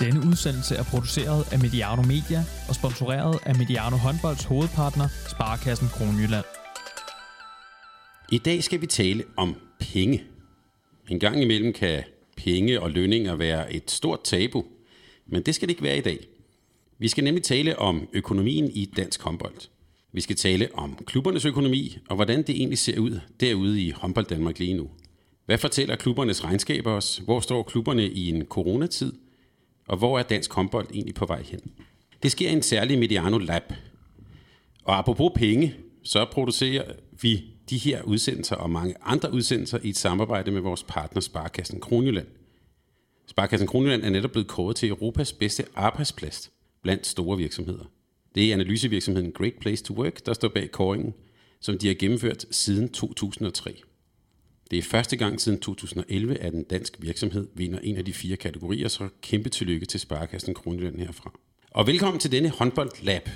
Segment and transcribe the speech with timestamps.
[0.00, 6.44] Denne udsendelse er produceret af Mediano Media og sponsoreret af Mediano Håndbolds hovedpartner, Sparkassen Kronjylland.
[8.32, 10.24] I dag skal vi tale om penge.
[11.08, 12.02] En gang imellem kan
[12.36, 14.64] penge og lønninger være et stort tabu,
[15.26, 16.18] men det skal det ikke være i dag.
[16.98, 19.68] Vi skal nemlig tale om økonomien i dansk håndbold.
[20.12, 24.26] Vi skal tale om klubbernes økonomi og hvordan det egentlig ser ud derude i håndbold
[24.26, 24.90] Danmark lige nu.
[25.46, 27.22] Hvad fortæller klubbernes regnskaber os?
[27.24, 29.12] Hvor står klubberne i en coronatid?
[29.88, 31.60] Og hvor er dansk håndbold egentlig på vej hen?
[32.22, 33.72] Det sker i en særlig Mediano Lab.
[34.84, 36.92] Og apropos penge, så producerer
[37.22, 41.80] vi de her udsendelser og mange andre udsendelser i et samarbejde med vores partner Sparkassen
[41.80, 42.26] Kronjylland.
[43.26, 46.50] Sparkassen Kronjylland er netop blevet kåret til Europas bedste arbejdsplads
[46.82, 47.84] blandt store virksomheder.
[48.34, 51.14] Det er analysevirksomheden Great Place to Work, der står bag kåringen,
[51.60, 53.82] som de har gennemført siden 2003.
[54.70, 58.36] Det er første gang siden 2011, at en dansk virksomhed vinder en af de fire
[58.36, 61.32] kategorier, så kæmpe tillykke til Sparkassen Kronjylland herfra.
[61.70, 63.28] Og velkommen til denne håndbold lab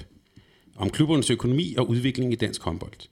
[0.77, 3.09] om klubbernes økonomi og udvikling i dansk håndbold.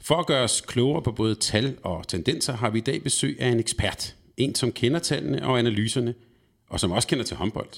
[0.00, 3.36] For at gøre os klogere på både tal og tendenser, har vi i dag besøg
[3.40, 4.16] af en ekspert.
[4.36, 6.14] En, som kender tallene og analyserne,
[6.68, 7.68] og som også kender til håndbold.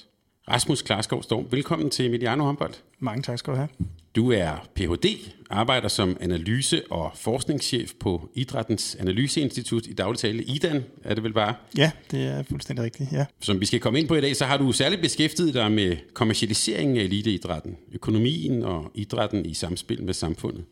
[0.49, 2.75] Rasmus Klarskov Storm, velkommen til Mediano Håndbold.
[2.99, 3.69] Mange tak skal du have.
[4.17, 5.07] Du er Ph.D.,
[5.51, 10.43] arbejder som analyse- og forskningschef på Idrættens Analyseinstitut i dagligtale.
[10.43, 11.55] IDAN er det vel bare?
[11.77, 13.27] Ja, det er fuldstændig rigtigt, ja.
[13.41, 15.97] Som vi skal komme ind på i dag, så har du særligt beskæftiget dig med
[16.15, 20.65] kommercialiseringen af eliteidrætten, økonomien og idrætten i samspil med samfundet.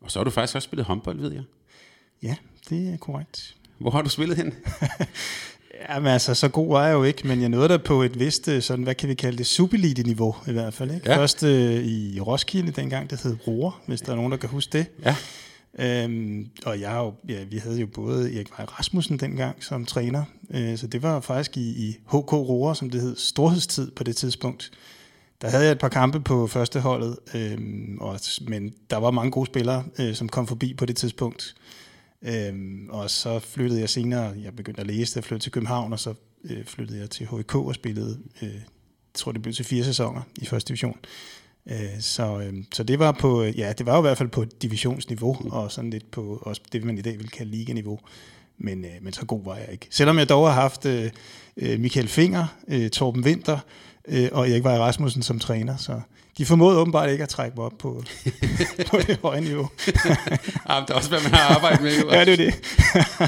[0.00, 1.42] Og så har du faktisk også spillet håndbold, ved jeg.
[2.22, 2.36] Ja,
[2.70, 3.56] det er korrekt.
[3.78, 4.54] Hvor har du spillet hen?
[5.88, 8.48] Jamen altså, så god var jeg jo ikke, men jeg nåede der på et vist,
[8.48, 10.90] øh, sådan, hvad kan vi kalde det, subelite-niveau i hvert fald.
[10.90, 11.10] Ikke?
[11.10, 11.16] Ja.
[11.16, 14.78] Først øh, i Roskilde dengang, det hed Roer, hvis der er nogen, der kan huske
[14.78, 14.86] det.
[15.04, 15.16] Ja.
[15.78, 20.24] Øhm, og jeg jo, ja, vi havde jo både Erik Vej Rasmussen dengang som træner,
[20.50, 24.16] øh, så det var faktisk i, i HK Roer, som det hed, storhedstid på det
[24.16, 24.70] tidspunkt.
[25.42, 29.46] Der havde jeg et par kampe på førsteholdet, øhm, og, men der var mange gode
[29.46, 31.54] spillere, øh, som kom forbi på det tidspunkt.
[32.22, 36.00] Øhm, og så flyttede jeg senere, jeg begyndte at læse, jeg flyttede til København, og
[36.00, 38.60] så øh, flyttede jeg til HK og spillede, øh, jeg
[39.14, 40.98] tror det blev til fire sæsoner i første division.
[41.66, 44.44] Øh, så, øh, så det var på, ja, det var jo i hvert fald på
[44.44, 48.00] divisionsniveau, og sådan lidt på også det, man i dag vil kalde liganiveau.
[48.58, 49.86] Men, øh, men så god var jeg ikke.
[49.90, 51.10] Selvom jeg dog har haft øh,
[51.56, 53.58] øh, Michael Finger, øh, Torben Winter
[54.08, 56.00] øh, og Erik Vej Rasmussen som træner, så
[56.38, 58.02] de formåede åbenbart ikke at trække mig op på,
[58.90, 59.68] på det høje niveau.
[60.66, 61.92] Ah, det er også, hvad man har arbejdet med.
[62.10, 62.54] ja, det er det.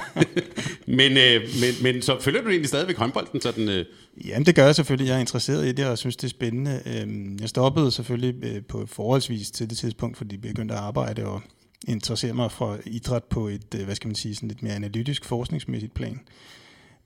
[0.98, 3.68] men, øh, men, men så følger du egentlig stadigvæk håndbolden sådan...
[3.68, 3.84] Øh,
[4.24, 5.08] Jamen, det gør jeg selvfølgelig.
[5.08, 6.82] Jeg er interesseret i det, og synes, det er spændende.
[6.86, 11.24] Øhm, Jeg stoppede selvfølgelig øh, på forholdsvis til det tidspunkt, fordi jeg begyndte at arbejde
[11.26, 11.42] og
[11.89, 15.25] interessere mig for idræt på et, øh, hvad skal man sige, sådan lidt mere analytisk,
[15.25, 16.21] forskningsmæssigt plan.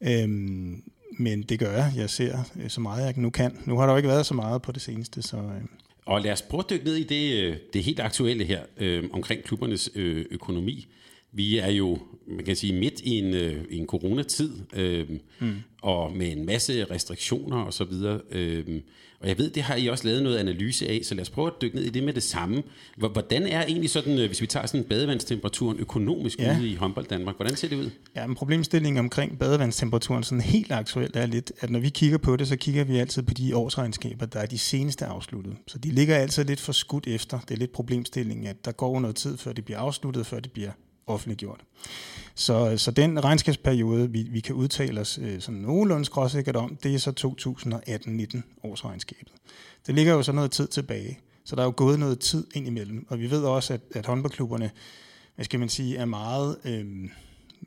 [0.00, 0.82] Øhm,
[1.18, 1.92] Men det gør jeg.
[1.96, 3.58] Jeg ser øh, så meget, jeg nu kan.
[3.66, 5.36] Nu har der jo ikke været så meget på det seneste, så...
[5.36, 5.62] øh,
[6.04, 9.42] Og lad os prøve at dykke ned i det, det helt aktuelle her øh, omkring
[9.42, 10.88] klubbernes øh, økonomi.
[11.32, 15.08] Vi er jo, man kan sige, midt i en, øh, en coronatid, øh,
[15.38, 15.56] mm.
[15.82, 18.20] og med en masse restriktioner og så videre.
[18.30, 18.80] Øh,
[19.20, 21.46] og jeg ved, det har I også lavet noget analyse af, så lad os prøve
[21.46, 22.62] at dykke ned i det med det samme.
[22.96, 26.58] Hvor- Hvordan er egentlig sådan, øh, hvis vi tager sådan badevandstemperaturen økonomisk Ja.
[26.60, 27.90] ude i håndbold Danmark, hvordan ser det ud?
[28.16, 32.36] Ja, men problemstillingen omkring badevandstemperaturen sådan helt aktuelt er lidt, at når vi kigger på
[32.36, 35.54] det, så kigger vi altid på de årsregnskaber, der er de seneste afsluttet.
[35.66, 37.38] Så de ligger altid lidt for skudt efter.
[37.40, 40.52] Det er lidt problemstillingen, at der går noget tid, før det bliver afsluttet, før det
[40.52, 40.70] bliver
[41.06, 41.60] offentliggjort.
[42.38, 46.94] Så, så den regnskabsperiode, vi, vi kan udtale os øh, sådan nogenlunde skråsikkert om, det
[46.94, 47.34] er så
[48.36, 49.32] 2018-19 årsregnskabet.
[49.86, 52.66] Det ligger jo så noget tid tilbage, så der er jo gået noget tid ind
[52.66, 53.06] imellem.
[53.08, 54.70] Og vi ved også, at, at håndboldklubberne,
[55.34, 56.56] hvad skal man sige, er meget...
[56.64, 56.86] Øh,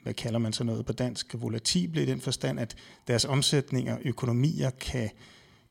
[0.04, 2.76] hvad kalder man så noget på dansk, volatible i den forstand, at
[3.08, 5.10] deres omsætninger, og økonomier kan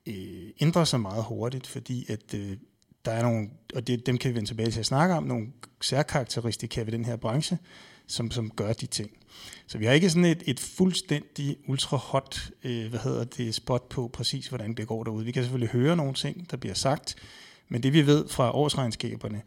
[0.07, 2.57] øh, ændre sig meget hurtigt, fordi at øh,
[3.05, 5.47] der er nogle, og det, dem kan vi vende tilbage til at snakke om, nogle
[5.81, 7.59] særkarakteristika ved den her branche,
[8.11, 9.11] som, som gør de ting.
[9.67, 13.89] Så vi har ikke sådan et, et fuldstændig ultra hot, øh, hvad hedder det, spot
[13.89, 15.25] på præcis, hvordan det går derude.
[15.25, 17.17] Vi kan selvfølgelig høre nogle ting, der bliver sagt,
[17.69, 19.43] men det vi ved fra årsregnskaberne,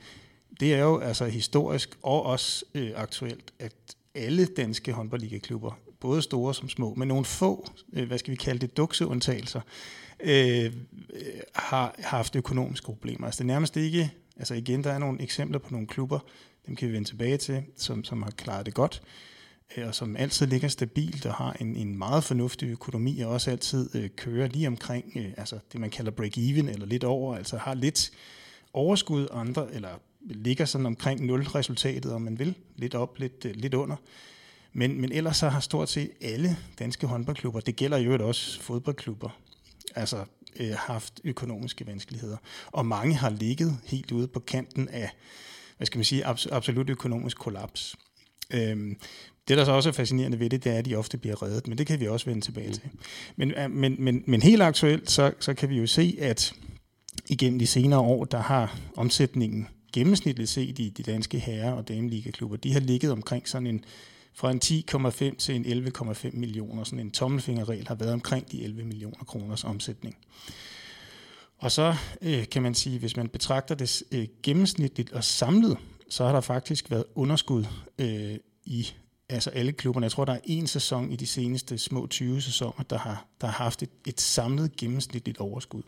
[0.59, 3.73] det er jo altså historisk og også øh, aktuelt, at
[4.15, 8.59] alle danske håndboldligaklubber, både store som små, men nogle få, øh, hvad skal vi kalde
[8.59, 9.61] det, dukseundtagelser,
[10.19, 10.73] øh,
[11.55, 13.25] har, har haft økonomiske problemer.
[13.25, 16.19] Altså det er nærmest ikke, altså igen, der er nogle eksempler på nogle klubber,
[16.67, 19.01] dem kan vi vende tilbage til, som, som har klaret det godt,
[19.77, 23.51] øh, og som altid ligger stabilt og har en, en meget fornuftig økonomi, og også
[23.51, 27.57] altid øh, kører lige omkring, øh, altså det man kalder break-even, eller lidt over, altså
[27.57, 28.11] har lidt
[28.73, 29.89] overskud andre, eller
[30.21, 33.95] ligger sådan omkring nul resultatet, om man vil, lidt op, lidt, øh, lidt under.
[34.73, 39.39] Men, men ellers så har stort set alle danske håndboldklubber, det gælder jo også fodboldklubber,
[39.95, 40.25] altså
[40.59, 42.37] øh, haft økonomiske vanskeligheder.
[42.67, 45.09] Og mange har ligget helt ude på kanten af,
[45.77, 47.95] hvad skal man sige, absolut økonomisk kollaps.
[48.53, 48.97] Øhm,
[49.47, 51.67] det, der så også er fascinerende ved det, det er, at de ofte bliver reddet,
[51.67, 52.73] men det kan vi også vende tilbage mm.
[52.73, 52.83] til.
[53.35, 56.53] Men, men, men, men helt aktuelt, så, så kan vi jo se, at
[57.29, 62.57] igennem de senere år, der har omsætningen gennemsnitligt set i de danske herre- og dameligaklubber,
[62.57, 63.85] de har ligget omkring sådan en
[64.33, 64.61] fra en
[65.31, 66.83] 10,5 til en 11,5 millioner.
[66.83, 70.17] Sådan en tommelfingerregel har været omkring de 11 millioner kroners omsætning.
[71.63, 75.77] Og så øh, kan man sige, hvis man betragter det øh, gennemsnitligt og samlet,
[76.09, 77.65] så har der faktisk været underskud
[77.99, 78.87] øh, i
[79.29, 80.03] altså alle klubberne.
[80.03, 83.47] Jeg tror, der er en sæson i de seneste små 20 sæsoner, der har, der
[83.47, 85.81] har haft et, et samlet gennemsnitligt overskud.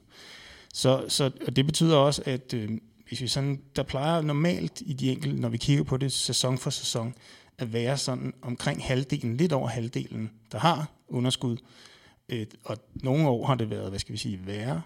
[0.74, 2.70] Så, så og det betyder også, at øh,
[3.08, 6.58] hvis vi sådan, der plejer normalt i de enkelte, når vi kigger på det sæson
[6.58, 7.14] for sæson,
[7.58, 11.58] at være sådan omkring halvdelen, lidt over halvdelen, der har underskud.
[12.30, 14.82] Øh, og nogle år har det været, hvad skal vi sige, værre.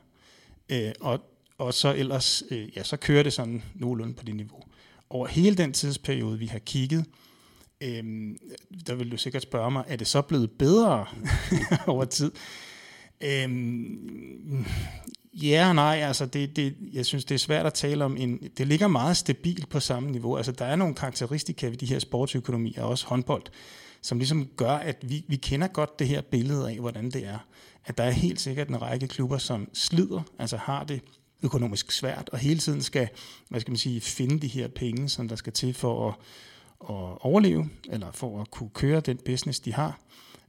[0.70, 1.20] Øh, og,
[1.58, 4.60] og så ellers, øh, ja, så kører det sådan nogenlunde på det niveau.
[5.10, 7.06] Over hele den tidsperiode, vi har kigget,
[7.82, 8.04] øh,
[8.88, 11.06] der vil du sikkert spørge mig, er det så blevet bedre
[11.88, 12.32] over tid?
[13.24, 13.50] Øh,
[15.34, 18.18] Ja og nej, altså det, det, jeg synes, det er svært at tale om.
[18.18, 20.38] En, det ligger meget stabilt på samme niveau.
[20.38, 23.44] Altså der er nogle karakteristika ved de her sportsøkonomier, også håndbold,
[24.02, 27.38] som ligesom gør, at vi, vi kender godt det her billede af, hvordan det er.
[27.86, 31.02] At der er helt sikkert en række klubber, som slider, altså har det
[31.44, 33.10] økonomisk svært, og hele tiden skal,
[33.50, 36.16] hvad skal man sige, finde de her penge, som der skal til for at,
[36.82, 40.00] at overleve, eller for at kunne køre den business, de har.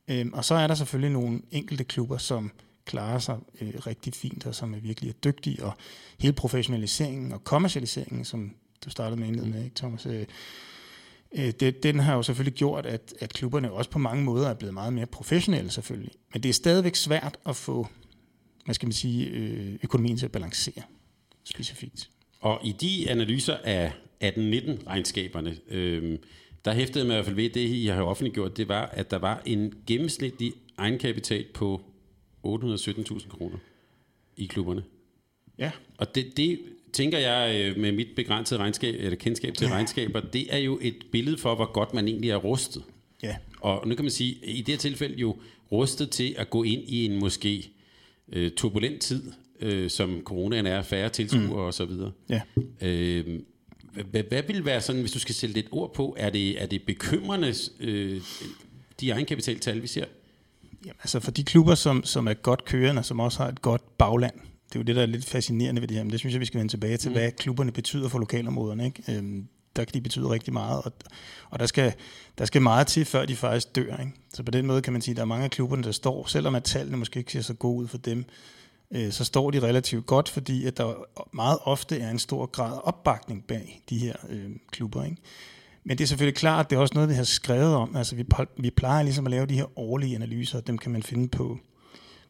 [0.09, 2.51] Øhm, og så er der selvfølgelig nogle enkelte klubber, som
[2.85, 5.73] klarer sig øh, rigtig fint, og som er virkelig er dygtige, og
[6.19, 8.55] hele professionaliseringen og kommercialiseringen, som
[8.85, 10.27] du startede med indledende med, ikke, Thomas, øh,
[11.35, 14.55] øh, det, den har jo selvfølgelig gjort, at, at klubberne også på mange måder er
[14.55, 16.13] blevet meget mere professionelle selvfølgelig.
[16.33, 17.87] Men det er stadigvæk svært at få,
[18.65, 20.83] hvad skal man sige, øh, økonomien til at balancere
[21.45, 22.11] specifikt.
[22.41, 23.93] Og i de analyser af
[24.25, 26.19] 18-19 regnskaberne, øh,
[26.65, 29.19] der hæftede mig i hvert fald ved det, I har offentliggjort, det var, at der
[29.19, 31.81] var en gennemsnitlig egenkapital på
[32.47, 33.59] 817.000 kroner
[34.37, 34.83] i klubberne.
[35.59, 35.71] Ja.
[35.99, 36.61] Og det, det
[36.93, 39.73] tænker jeg øh, med mit begrænsede regnskab, eller kendskab til ja.
[39.73, 42.83] regnskaber, det er jo et billede for, hvor godt man egentlig er rustet.
[43.23, 43.37] Ja.
[43.61, 45.37] Og nu kan man sige, i det her tilfælde jo
[45.73, 47.71] rustet til at gå ind i en måske
[48.33, 51.53] øh, turbulent tid, øh, som coronaen er, færre tilskuere mm.
[51.53, 52.13] og så videre.
[52.29, 52.41] Ja.
[52.81, 53.41] Øh,
[54.11, 56.67] hvad, hvad vil være sådan, hvis du skal sætte lidt ord på, er det, er
[56.67, 58.21] det bekymrende, øh,
[59.01, 60.05] de egenkapitaltal, vi ser?
[60.85, 63.99] Jamen, altså for de klubber, som, som er godt kørende, som også har et godt
[63.99, 64.35] bagland,
[64.73, 66.41] det er jo det, der er lidt fascinerende ved det her, men det synes jeg,
[66.41, 67.17] vi skal vende tilbage til, mm.
[67.17, 68.85] hvad klubberne betyder for lokalområderne.
[68.85, 69.03] Ikke?
[69.09, 70.93] Øhm, der kan de betyde rigtig meget, og,
[71.51, 71.93] og der, skal,
[72.39, 73.97] der skal meget til, før de faktisk dør.
[73.97, 74.13] Ikke?
[74.35, 76.27] Så på den måde kan man sige, at der er mange af klubberne, der står,
[76.27, 78.25] selvom at tallene måske ikke ser så gode ud for dem,
[78.91, 80.95] øh, så står de relativt godt, fordi at der
[81.33, 85.05] meget ofte er en stor grad af opbakning bag de her øh, klubber.
[85.05, 85.17] Ikke?
[85.85, 87.97] Men det er selvfølgelig klart, at det er også noget, vi har skrevet om.
[87.97, 88.25] Altså, vi,
[88.59, 91.59] vi plejer ligesom at lave de her årlige analyser, dem kan man finde på,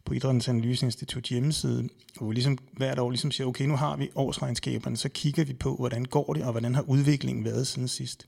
[0.04, 1.88] på Idrættens Analyseinstitut hjemmeside,
[2.18, 5.52] hvor vi ligesom hvert år ligesom siger, okay, nu har vi årsregnskaberne, så kigger vi
[5.52, 8.26] på, hvordan går det, og hvordan har udviklingen været siden sidst.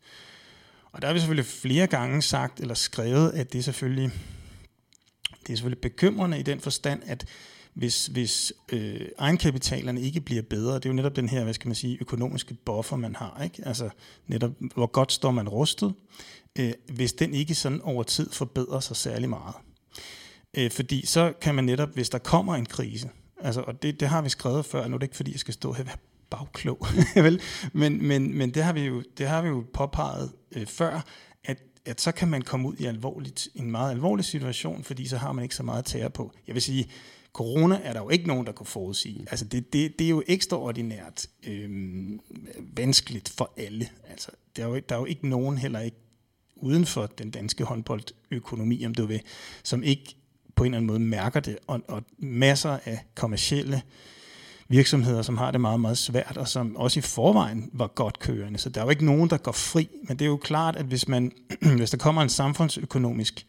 [0.92, 4.10] Og der har vi selvfølgelig flere gange sagt eller skrevet, at det er selvfølgelig,
[5.46, 7.26] det er selvfølgelig bekymrende i den forstand, at
[7.74, 11.68] hvis, hvis øh, egenkapitalerne ikke bliver bedre, det er jo netop den her, hvad skal
[11.68, 13.62] man sige, økonomiske buffer, man har, ikke?
[13.66, 13.90] Altså
[14.26, 15.94] netop, hvor godt står man rustet,
[16.58, 19.54] øh, hvis den ikke sådan over tid forbedrer sig særlig meget.
[20.56, 24.08] Øh, fordi så kan man netop, hvis der kommer en krise, altså, og det, det
[24.08, 25.96] har vi skrevet før, nu er det ikke fordi, jeg skal stå her og være
[26.30, 27.40] bagklog, vel?
[27.72, 31.00] Men, men, men det, har vi jo, det har vi jo påpeget øh, før,
[31.44, 35.16] at at så kan man komme ud i alvorligt, en meget alvorlig situation, fordi så
[35.16, 36.32] har man ikke så meget tære på.
[36.46, 36.90] Jeg vil sige,
[37.32, 39.26] Corona er der jo ikke nogen, der kunne forudsige.
[39.30, 41.70] Altså det, det, det er jo ekstraordinært øh,
[42.76, 43.88] vanskeligt for alle.
[44.08, 45.96] Altså, der, er jo, der er jo ikke nogen, heller ikke
[46.56, 49.20] uden for den danske håndboldøkonomi, om du vil,
[49.62, 50.16] som ikke
[50.54, 53.82] på en eller anden måde mærker det, og, og masser af kommercielle
[54.68, 58.58] virksomheder, som har det meget, meget svært, og som også i forvejen var godt kørende.
[58.58, 60.84] Så der er jo ikke nogen, der går fri, men det er jo klart, at
[60.84, 61.32] hvis, man,
[61.78, 63.46] hvis der kommer en samfundsøkonomisk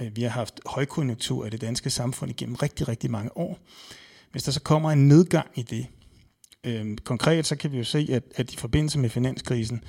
[0.00, 3.58] Øh, vi har haft højkonjunktur i det danske samfund igennem rigtig, rigtig mange år.
[4.32, 5.86] Hvis der så kommer en nedgang i det,
[6.64, 9.84] øh, konkret så kan vi jo se, at, at i forbindelse med finanskrisen,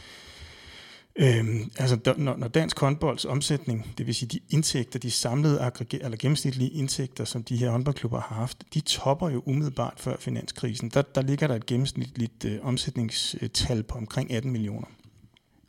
[1.22, 6.06] Øhm, altså når, når dansk håndbolds omsætning, det vil sige de indtægter, de samlede aggreger,
[6.06, 10.90] eller gennemsnitlige indtægter, som de her håndboldklubber har haft, de topper jo umiddelbart før finanskrisen.
[10.90, 14.88] Der, der ligger der et gennemsnitligt øh, omsætningstal på omkring 18 millioner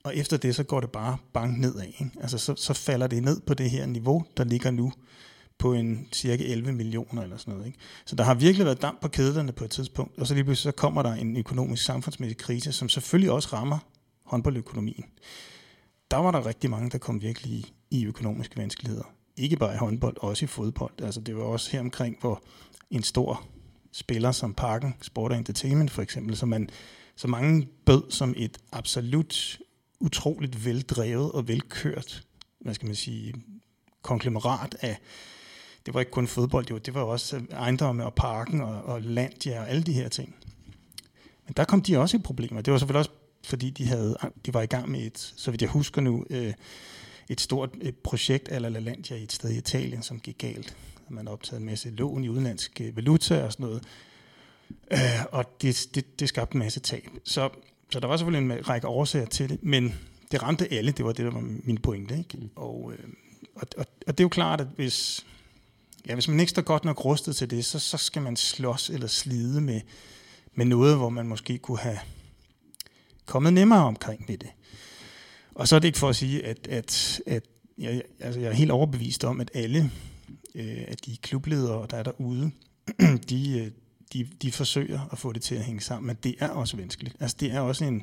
[0.05, 1.83] og efter det, så går det bare bank nedad.
[1.83, 2.11] Ikke?
[2.21, 4.93] Altså, så, så falder det ned på det her niveau, der ligger nu
[5.59, 7.67] på en cirka 11 millioner eller sådan noget.
[7.67, 7.79] Ikke?
[8.05, 10.73] Så der har virkelig været damp på kæderne på et tidspunkt, og så lige pludselig
[10.73, 13.79] så kommer der en økonomisk samfundsmæssig krise, som selvfølgelig også rammer
[14.31, 15.05] håndboldøkonomien.
[16.11, 19.05] Der var der rigtig mange, der kom virkelig i, i økonomiske vanskeligheder.
[19.37, 21.03] Ikke bare i håndbold, også i fodbold.
[21.03, 22.43] Altså det var også her omkring, hvor
[22.91, 23.47] en stor
[23.93, 26.71] spiller som Parken, Sport Entertainment for eksempel, som man
[27.17, 29.59] så mange bød som et absolut
[30.01, 32.25] utroligt veldrevet og velkørt,
[32.61, 33.35] hvad skal man sige,
[34.03, 34.99] konglomerat af,
[35.87, 39.03] det var ikke kun fodbold, det var, det var også ejendomme og parken og, og
[39.03, 40.35] landja og alle de her ting.
[41.47, 42.61] Men der kom de også i problemer.
[42.61, 43.11] Det var selvfølgelig også,
[43.43, 44.17] fordi de, havde,
[44.47, 46.53] de var i gang med et, så vidt jeg husker nu, øh,
[47.29, 50.77] et stort et projekt eller LaLandia i et sted i Italien, som gik galt.
[51.09, 53.83] Man optaget en masse lån i udenlandsk valuta og sådan noget.
[54.91, 57.09] Øh, og det, det, det skabte en masse tab.
[57.25, 57.51] Så,
[57.91, 59.95] så der var selvfølgelig en række årsager til det, men
[60.33, 62.19] det ramte alle, det var det, der var min pointe.
[62.19, 62.37] Ikke?
[62.37, 62.51] Mm.
[62.57, 63.09] Og, øh,
[63.55, 65.27] og, og, og det er jo klart, at hvis,
[66.07, 68.91] ja, hvis man ikke står godt nok rustet til det, så, så skal man slås
[68.91, 69.81] eller slide med,
[70.55, 71.99] med noget, hvor man måske kunne have
[73.31, 74.51] kommet nemmere omkring ved det.
[75.55, 77.43] Og så er det ikke for at sige, at, at, at
[77.79, 79.91] jeg, altså jeg er helt overbevist om, at alle
[80.55, 82.51] øh, at de klubledere, der er derude,
[83.31, 83.71] de, øh,
[84.13, 87.17] de, de forsøger at få det til at hænge sammen, men det er også vanskeligt.
[87.21, 88.03] Altså det er også en,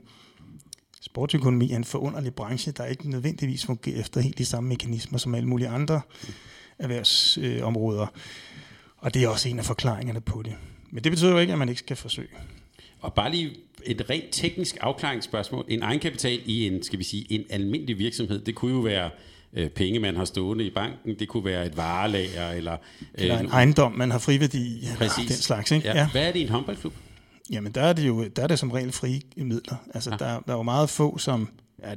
[1.01, 5.35] sportsøkonomi er en forunderlig branche, der ikke nødvendigvis fungerer efter helt de samme mekanismer som
[5.35, 6.01] alle mulige andre
[6.79, 8.01] erhvervsområder.
[8.01, 8.07] Øh,
[8.97, 10.55] og det er også en af forklaringerne på det.
[10.91, 12.29] Men det betyder jo ikke, at man ikke skal forsøge.
[13.07, 15.65] Og bare lige et rent teknisk afklaringsspørgsmål.
[15.67, 19.09] En egenkapital i en, skal vi sige, en almindelig virksomhed, det kunne jo være
[19.53, 21.15] øh, penge, man har stående i banken.
[21.19, 22.51] Det kunne være et varelager.
[22.51, 24.87] Eller, øh, eller en ejendom, man har friværdi i.
[24.97, 25.27] Præcis.
[25.27, 25.87] Den slags, ikke?
[25.87, 25.97] Ja.
[25.97, 26.09] Ja.
[26.11, 26.93] Hvad er det i en håndboldklub?
[27.49, 29.75] Jamen, der er det jo der er det som regel frie midler.
[29.93, 30.17] Altså, ja.
[30.17, 31.49] der, der er jo meget få, som...
[31.83, 31.93] Ja,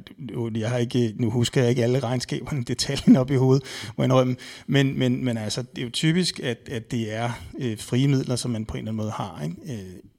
[0.55, 3.63] jeg har ikke, nu husker jeg ikke alle regnskaberne, detaljen op i hovedet,
[3.97, 4.25] må
[4.67, 8.37] Men, men, men altså, det er jo typisk, at, at det er øh, frie midler,
[8.37, 9.43] som man på en eller anden måde har.
[9.43, 9.73] Ikke?
[9.73, 10.10] Øh,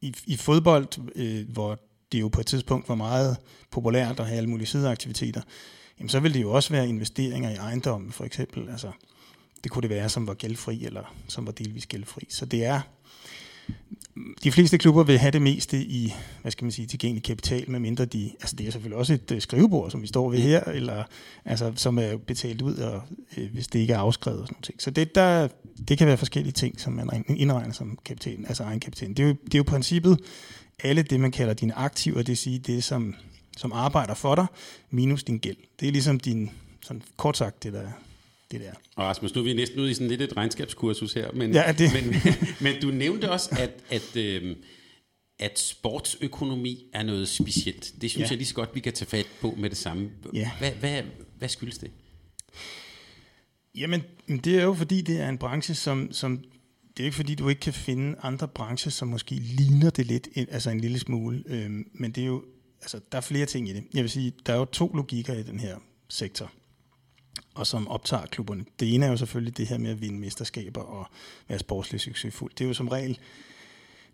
[0.00, 1.78] i, I fodbold, øh, hvor
[2.12, 3.36] det jo på et tidspunkt var meget
[3.70, 5.40] populært at have alle mulige sideaktiviteter,
[5.98, 8.68] jamen så ville det jo også være investeringer i ejendommen, for eksempel.
[8.68, 8.90] Altså,
[9.64, 12.26] det kunne det være, som var gældfri, eller som var delvis gældfri.
[12.28, 12.80] Så det er,
[14.44, 18.04] de fleste klubber vil have det meste i, hvad skal man sige, tilgængelig kapital, medmindre
[18.04, 21.04] de, altså det er selvfølgelig også et øh, skrivebord, som vi står ved her, eller
[21.44, 23.02] altså, som er betalt ud, og,
[23.36, 24.82] øh, hvis det ikke er afskrevet og sådan noget.
[24.82, 25.48] Så det, der,
[25.88, 29.16] det kan være forskellige ting, som man indregner som kapitalen, altså egenkapitalen.
[29.16, 30.20] Det er jo, det er jo princippet,
[30.82, 33.14] alle det, man kalder dine aktiver, det vil sige det, som
[33.58, 34.46] som arbejder for dig,
[34.90, 35.56] minus din gæld.
[35.80, 36.50] Det er ligesom din,
[36.82, 37.88] sådan kort sagt, det der
[38.50, 38.72] det der.
[38.96, 41.74] Og Rasmus, nu er vi næsten ude i sådan lidt et regnskabskursus her, men, ja,
[41.78, 41.90] det.
[41.94, 42.14] men,
[42.60, 44.56] men du nævnte også, at, at, øh,
[45.38, 47.94] at sportsøkonomi er noget specielt.
[48.00, 48.30] Det synes ja.
[48.30, 50.10] jeg lige så godt, vi kan tage fat på med det samme.
[50.34, 50.50] Ja.
[50.58, 51.02] Hvad, hvad,
[51.38, 51.90] hvad skyldes det?
[53.74, 54.02] Jamen,
[54.44, 56.44] det er jo fordi, det er en branche, som, som
[56.96, 60.28] det er ikke fordi, du ikke kan finde andre brancher, som måske ligner det lidt,
[60.36, 62.44] altså en lille smule, øh, men det er jo
[62.80, 63.84] altså, der er flere ting i det.
[63.94, 65.76] Jeg vil sige, der er jo to logikker i den her
[66.08, 66.52] sektor,
[67.54, 68.64] og som optager klubberne.
[68.80, 71.06] Det ene er jo selvfølgelig det her med at vinde mesterskaber og
[71.48, 72.52] være sportsligt succesfuld.
[72.58, 73.18] Det er jo som regel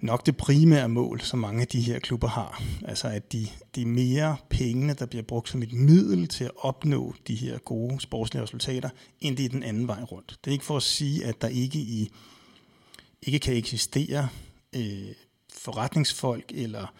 [0.00, 2.62] nok det primære mål, som mange af de her klubber har.
[2.84, 7.14] Altså at de, de mere pengene, der bliver brugt som et middel til at opnå
[7.28, 8.90] de her gode sportslige resultater,
[9.20, 10.38] end det er den anden vej rundt.
[10.44, 12.10] Det er ikke for at sige, at der ikke, i,
[13.22, 14.28] ikke kan eksistere
[14.76, 15.08] øh,
[15.52, 16.94] forretningsfolk eller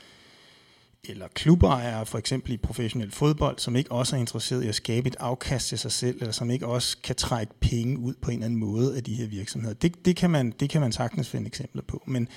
[1.09, 5.09] eller klubejere, for eksempel i professionel fodbold, som ikke også er interesseret i at skabe
[5.09, 8.37] et afkast til sig selv, eller som ikke også kan trække penge ud på en
[8.37, 9.75] eller anden måde af de her virksomheder.
[9.75, 12.29] Det, det, kan, man, det kan man sagtens finde eksempler på, men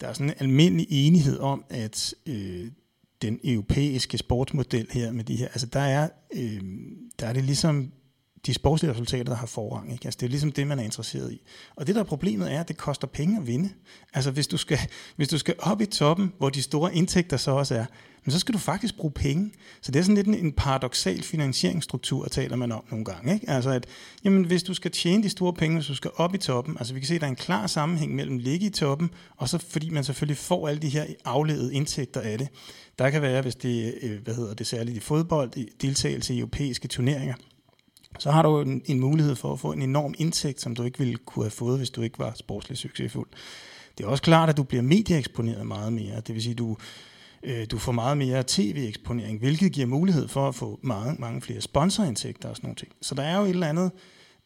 [0.00, 2.66] der er sådan en almindelig enighed om, at øh,
[3.22, 6.60] den europæiske sportsmodel her med de her, altså der er, øh,
[7.20, 7.92] der er det ligesom
[8.46, 9.92] de sportslige resultater, der har forrang.
[9.92, 10.04] Ikke?
[10.04, 11.42] Altså, det er ligesom det, man er interesseret i.
[11.76, 13.70] Og det, der er problemet, er, at det koster penge at vinde.
[14.14, 14.78] Altså, hvis du skal,
[15.16, 17.84] hvis du skal op i toppen, hvor de store indtægter så også er,
[18.24, 19.52] men så skal du faktisk bruge penge.
[19.80, 23.34] Så det er sådan lidt en, en paradoxal finansieringsstruktur, taler man om nogle gange.
[23.34, 23.50] Ikke?
[23.50, 23.86] Altså, at
[24.24, 26.94] jamen, hvis du skal tjene de store penge, hvis du skal op i toppen, altså
[26.94, 29.58] vi kan se, at der er en klar sammenhæng mellem ligge i toppen, og så
[29.58, 32.48] fordi man selvfølgelig får alle de her afledede indtægter af det.
[32.98, 36.88] Der kan være, hvis det, øh, hvad hedder det særligt i fodbold, deltagelse i europæiske
[36.88, 37.34] turneringer,
[38.18, 40.98] så har du en, en mulighed for at få en enorm indtægt, som du ikke
[40.98, 43.28] ville kunne have fået, hvis du ikke var sportsligt succesfuld.
[43.98, 46.20] Det er også klart, at du bliver medieeksponeret meget mere.
[46.20, 46.76] Det vil sige, at du,
[47.42, 51.60] øh, du får meget mere tv-eksponering, hvilket giver mulighed for at få mange, mange flere
[51.60, 52.92] sponsorindtægter og sådan nogle ting.
[53.02, 53.90] Så der er jo et eller andet,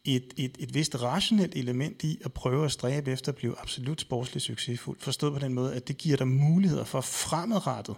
[0.05, 4.01] et, et, et vist rationelt element i at prøve at stræbe efter at blive absolut
[4.01, 4.99] sportsligt succesfuld.
[5.01, 7.95] Forstået på den måde, at det giver dig muligheder for fremadrettet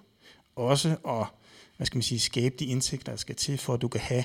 [0.56, 1.26] også at
[1.76, 4.24] hvad skal man sige, skabe de indtægter, der skal til, for at du kan have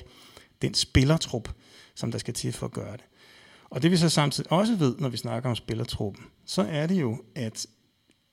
[0.62, 1.48] den spillertrup,
[1.94, 3.04] som der skal til for at gøre det.
[3.70, 7.00] Og det vi så samtidig også ved, når vi snakker om spillertruppen, så er det
[7.00, 7.66] jo, at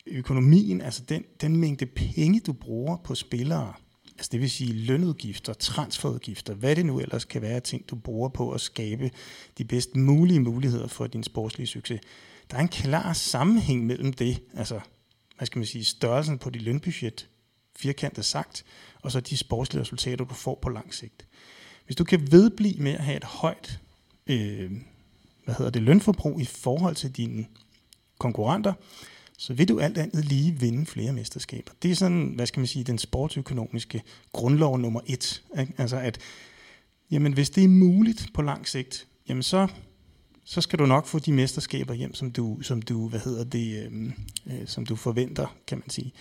[0.08, 3.74] økonomien, altså den, den mængde penge, du bruger på spillere,
[4.18, 8.30] altså det vil sige lønudgifter, transferudgifter, hvad det nu ellers kan være ting, du bruger
[8.30, 9.12] på at skabe
[9.58, 12.02] de bedst mulige muligheder for din sportslige succes.
[12.52, 14.80] Der er en klar sammenhæng mellem det, altså
[15.38, 17.30] hvad skal man sige, størrelsen på dit lønbudget,
[17.76, 18.66] firkantet sagt,
[19.02, 21.28] og så de sportslige resultater, du får på lang sigt.
[21.86, 23.80] Hvis du kan vedblive med at have et højt
[24.28, 24.72] øh,
[25.46, 27.46] hvad hedder det, lønforbrug i forhold til dine
[28.18, 28.74] konkurrenter,
[29.38, 31.72] så vil du alt andet lige vinde flere mesterskaber.
[31.82, 35.44] Det er sådan, hvad skal man sige, den sportsøkonomiske grundlov nummer et.
[35.60, 35.74] Ikke?
[35.78, 36.20] Altså at,
[37.12, 39.68] jamen hvis det er muligt på lang sigt, jamen så,
[40.44, 43.86] så skal du nok få de mesterskaber hjem, som du, som du, hvad hedder det,
[43.86, 44.12] øh,
[44.46, 46.12] øh, som du forventer, kan man sige.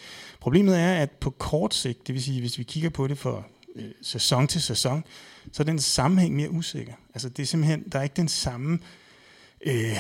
[0.41, 3.47] Problemet er, at på kort sigt, det vil sige, hvis vi kigger på det for
[3.77, 5.05] øh, sæson til sæson,
[5.53, 6.93] så er den sammenhæng mere usikker.
[7.15, 8.79] Altså det er simpelthen, der er ikke den samme
[9.67, 9.97] øh,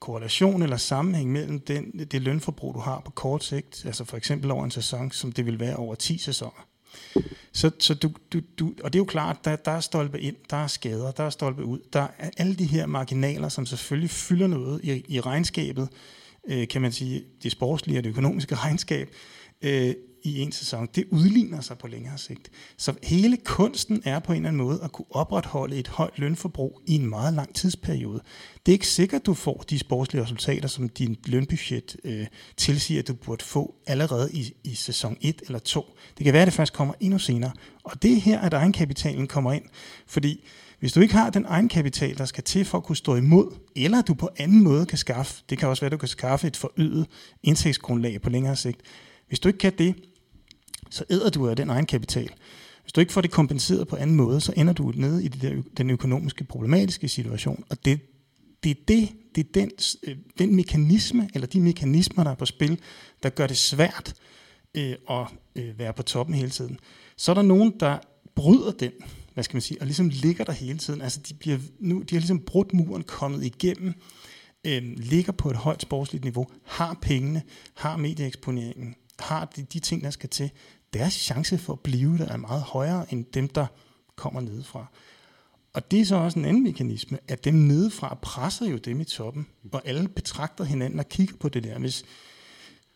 [0.00, 4.50] korrelation eller sammenhæng mellem den, det lønforbrug, du har på kort sigt, altså for eksempel
[4.50, 6.66] over en sæson, som det vil være over 10 sæsoner.
[7.52, 10.36] Så, så du, du, du, og det er jo klart, der, der er stolpe ind,
[10.50, 11.78] der er skader, der er stolpe ud.
[11.92, 15.88] Der er alle de her marginaler, som selvfølgelig fylder noget i, i regnskabet,
[16.48, 19.10] øh, kan man sige, det sportslige og det økonomiske regnskab,
[19.62, 22.50] øh, i en sæson, det udligner sig på længere sigt.
[22.76, 26.80] Så hele kunsten er på en eller anden måde at kunne opretholde et højt lønforbrug
[26.86, 28.22] i en meget lang tidsperiode.
[28.66, 32.26] Det er ikke sikkert, du får de sportslige resultater, som din lønbudget øh,
[32.56, 35.96] tilsiger, at du burde få allerede i, i sæson 1 eller 2.
[36.18, 37.52] Det kan være, at det først kommer endnu senere.
[37.84, 39.64] Og det er her, at egenkapitalen kommer ind.
[40.06, 40.44] Fordi
[40.82, 44.02] hvis du ikke har den egenkapital, der skal til for at kunne stå imod, eller
[44.02, 46.56] du på anden måde kan skaffe, det kan også være, at du kan skaffe et
[46.56, 47.06] forøget
[47.42, 48.80] indtægtsgrundlag på længere sigt.
[49.28, 49.94] Hvis du ikke kan det,
[50.92, 52.30] så æder du af den egen kapital.
[52.82, 55.42] Hvis du ikke får det kompenseret på anden måde, så ender du nede i det
[55.42, 57.64] der, den økonomiske problematiske situation.
[57.70, 58.00] Og det,
[58.64, 59.70] det er det, det er den,
[60.02, 62.80] øh, den mekanisme, eller de mekanismer, der er på spil,
[63.22, 64.14] der gør det svært
[64.74, 65.26] øh, at
[65.56, 66.78] øh, være på toppen hele tiden.
[67.16, 67.98] Så er der nogen, der
[68.34, 68.92] bryder den,
[69.34, 71.00] hvad skal man sige, og ligesom ligger der hele tiden.
[71.00, 73.94] Altså de, bliver, nu, de har ligesom brudt muren, kommet igennem,
[74.64, 77.42] øh, ligger på et højt sportsligt niveau, har pengene,
[77.74, 80.50] har medieeksponeringen, har de, de ting, der skal til,
[80.92, 83.66] deres chance for at blive der er meget højere end dem, der
[84.16, 84.86] kommer nedefra.
[85.74, 89.04] Og det er så også en anden mekanisme, at dem nedefra presser jo dem i
[89.04, 91.78] toppen, og alle betragter hinanden og kigger på det der.
[91.78, 92.04] Hvis,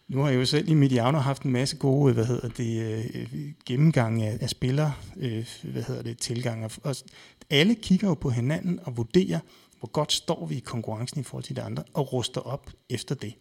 [0.08, 3.52] nu har jeg jo selv i Mediano haft en masse gode hvad hedder det, øh,
[3.66, 6.70] gennemgange af, af spillere, øh, hvad hedder det, tilgange.
[6.82, 6.96] Og
[7.50, 9.40] alle kigger jo på hinanden og vurderer,
[9.78, 13.14] hvor godt står vi i konkurrencen i forhold til de andre, og ruster op efter
[13.14, 13.34] det.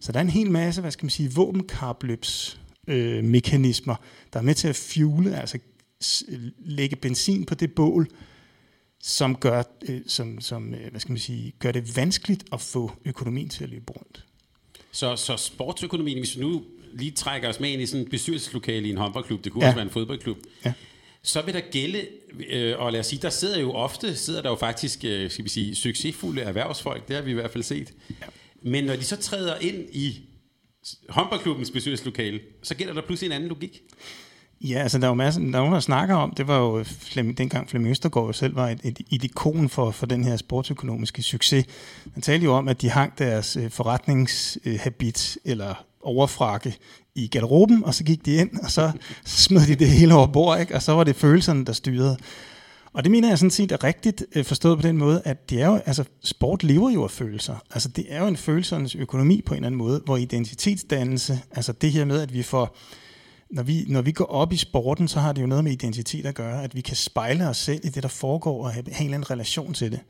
[0.00, 3.96] Så der er en hel masse, hvad skal man sige, våbenkapløbs øh, mekanismer,
[4.32, 5.58] der er med til at fuele, altså
[6.58, 8.08] lægge benzin på det bål,
[9.00, 12.92] som gør, øh, som, som, øh, hvad skal man sige, gør det vanskeligt at få
[13.04, 14.24] økonomien til at løbe rundt.
[14.92, 18.86] Så, så sportsøkonomien, hvis vi nu lige trækker os med ind i sådan en bestyrelseslokale
[18.86, 19.68] i en håndboldklub, det kunne ja.
[19.68, 20.72] også være en fodboldklub, ja.
[21.22, 22.06] så vil der gælde,
[22.48, 25.44] øh, og lad os sige, der sidder jo ofte, sidder der jo faktisk, øh, skal
[25.44, 27.92] vi sige, succesfulde erhvervsfolk, det har vi i hvert fald set.
[28.20, 28.26] Ja.
[28.62, 30.20] Men når de så træder ind i
[31.08, 33.82] håndboldklubbens besøgslokale, så gælder der pludselig en anden logik.
[34.60, 36.78] Ja, altså der er jo masser, der er nogen, der snakker om, det var jo
[36.78, 40.36] øh, Flem, dengang Flemming Østergaard selv var et, et, et ikon for, for den her
[40.36, 41.66] sportsøkonomiske succes.
[42.12, 46.76] Han talte jo om, at de hang deres øh, forretningshabit øh, eller overfrakke
[47.14, 48.92] i garderoben, og så gik de ind, og så
[49.24, 50.74] smed de det hele over bord, ikke?
[50.74, 52.16] og så var det følelserne, der styrede.
[52.96, 55.62] Og det mener jeg sådan set er rigtigt øh, forstået på den måde, at det
[55.62, 57.56] er jo, altså, sport lever jo af følelser.
[57.70, 61.72] Altså det er jo en følelsernes økonomi på en eller anden måde, hvor identitetsdannelse, altså
[61.72, 62.76] det her med, at vi får,
[63.50, 66.26] når vi, når vi går op i sporten, så har det jo noget med identitet
[66.26, 69.00] at gøre, at vi kan spejle os selv i det, der foregår, og have, have
[69.00, 70.00] en eller anden relation til det.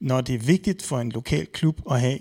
[0.00, 2.18] Når det er vigtigt for en lokal klub at have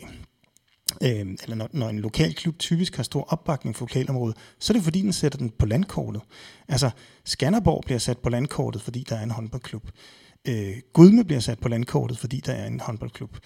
[1.03, 4.75] øh, eller når, når en lokal klub typisk har stor opbakning for lokalområdet, så er
[4.75, 6.21] det fordi, den sætter den på landkortet.
[6.67, 6.89] Altså,
[7.25, 9.89] Skanderborg bliver sat på landkortet, fordi der er en håndboldklub.
[10.47, 13.37] Øh, Gudme bliver sat på landkortet, fordi der er en håndboldklub.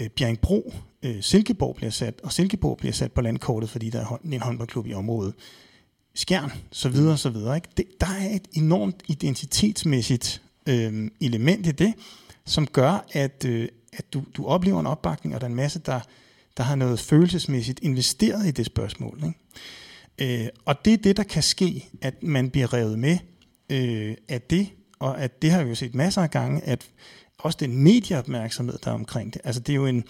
[0.00, 4.20] Øh, Bjerringbro, øh, Silkeborg bliver sat, og Silkeborg bliver sat på landkortet, fordi der er
[4.24, 5.34] en håndboldklub i området.
[6.14, 7.56] Skjern, så videre, så videre.
[7.56, 7.68] Ikke?
[7.76, 11.94] Det, der er et enormt identitetsmæssigt øh, element i det,
[12.44, 15.78] som gør, at, øh, at du, du oplever en opbakning, og der er en masse,
[15.78, 16.00] der
[16.60, 19.20] der har noget følelsesmæssigt investeret i det spørgsmål.
[20.18, 20.42] Ikke?
[20.42, 23.18] Øh, og det er det, der kan ske, at man bliver revet med
[23.70, 24.68] øh, af det,
[24.98, 26.90] og at det har vi jo set masser af gange, at
[27.38, 30.04] også den medieopmærksomhed, der er omkring det, altså det er jo en,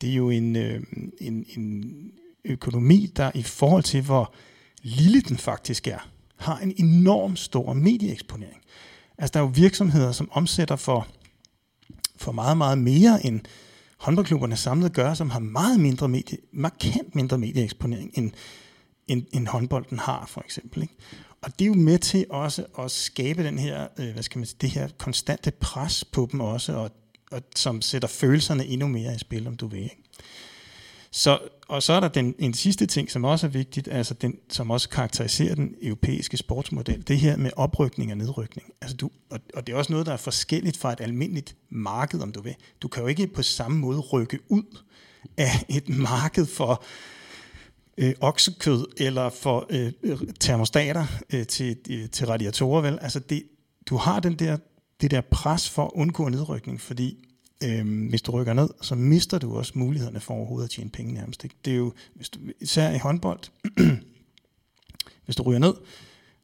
[0.00, 0.82] det er jo en, øh,
[1.20, 1.84] en, en
[2.44, 4.34] økonomi, der i forhold til, hvor
[4.82, 8.62] lille den faktisk er, har en enorm stor medieeksponering.
[9.18, 11.08] Altså der er jo virksomheder, som omsætter for,
[12.16, 13.40] for meget, meget mere end
[13.96, 18.32] håndboldklubberne samlet gør, som har meget mindre medie, markant mindre medieeksponering, end,
[19.06, 20.82] end, end håndbolden har, for eksempel.
[20.82, 20.94] Ikke?
[21.42, 24.46] Og det er jo med til også at skabe den her, øh, hvad skal man
[24.46, 26.90] sige, det her konstante pres på dem også, og,
[27.30, 29.82] og som sætter følelserne endnu mere i spil, om du vil.
[29.82, 30.02] Ikke?
[31.16, 34.38] Så, og så er der den, en sidste ting, som også er vigtigt, altså den,
[34.48, 38.72] som også karakteriserer den europæiske sportsmodel, det her med oprykning og nedrykning.
[38.80, 42.20] Altså du, og, og det er også noget, der er forskelligt fra et almindeligt marked,
[42.20, 42.54] om du vil.
[42.82, 44.78] Du kan jo ikke på samme måde rykke ud
[45.36, 46.84] af et marked for
[47.98, 49.92] øh, oksekød eller for øh,
[50.40, 52.82] termostater øh, til, øh, til radiatorer.
[52.82, 52.98] Vel?
[53.02, 53.42] Altså det,
[53.86, 54.56] du har den der,
[55.00, 57.25] det der pres for at undgå nedrykning, fordi
[57.64, 61.14] øh, hvis du rykker ned, så mister du også mulighederne for overhovedet at tjene penge
[61.14, 61.44] nærmest.
[61.44, 61.56] Ikke?
[61.64, 63.40] Det er jo, hvis du, især i håndbold,
[65.24, 65.74] hvis du ryger ned,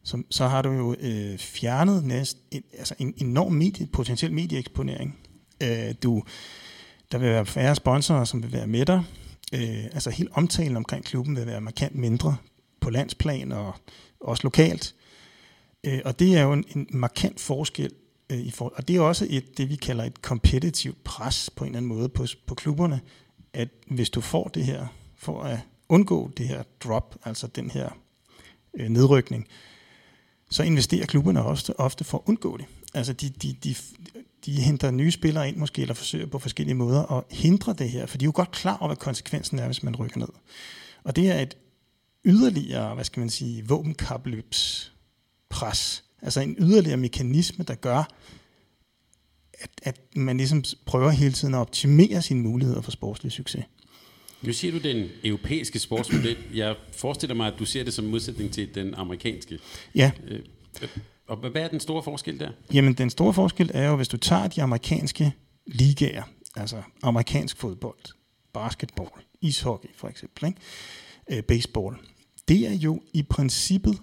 [0.04, 5.18] så, så har du jo øh, fjernet næst, en, altså en enorm medie, potentiel medieeksponering.
[5.62, 6.22] Øh, du,
[7.12, 9.04] der vil være færre sponsorer, som vil være med dig.
[9.54, 12.36] Øh, altså helt omtalen omkring klubben vil være markant mindre
[12.80, 13.74] på landsplan og
[14.20, 14.94] også lokalt.
[15.84, 17.92] Øh, og det er jo en, en markant forskel
[18.32, 21.64] Øh, i for, og det er også et, det, vi kalder et kompetitivt pres på
[21.64, 23.00] en eller anden måde på, på klubberne,
[23.52, 27.90] at hvis du får det her, for at undgå det her drop, altså den her
[28.74, 29.48] øh, nedrykning,
[30.50, 32.66] så investerer klubberne også ofte for at undgå det.
[32.94, 33.74] Altså de, de, de,
[34.46, 38.06] de henter nye spillere ind måske, eller forsøger på forskellige måder at hindre det her,
[38.06, 40.28] for de er jo godt klar over, hvad konsekvensen er, hvis man rykker ned.
[41.04, 41.56] Og det er et
[42.24, 48.14] yderligere, hvad skal man sige, våbenkapløbspres, Altså en yderligere mekanisme, der gør,
[49.54, 53.64] at, at man ligesom prøver hele tiden at optimere sine muligheder for sportslig succes.
[54.42, 56.36] Nu siger du den europæiske sportsmodel.
[56.54, 59.58] Jeg forestiller mig, at du ser det som modsætning til den amerikanske.
[59.94, 60.10] Ja.
[60.28, 60.40] Øh,
[61.26, 62.50] og hvad er den store forskel der?
[62.74, 65.32] Jamen, den store forskel er jo, hvis du tager de amerikanske
[65.66, 66.22] ligaer,
[66.56, 68.14] altså amerikansk fodbold,
[68.52, 70.58] basketball, ishockey for eksempel, ikke?
[71.30, 71.96] Øh, baseball,
[72.48, 73.98] det er jo i princippet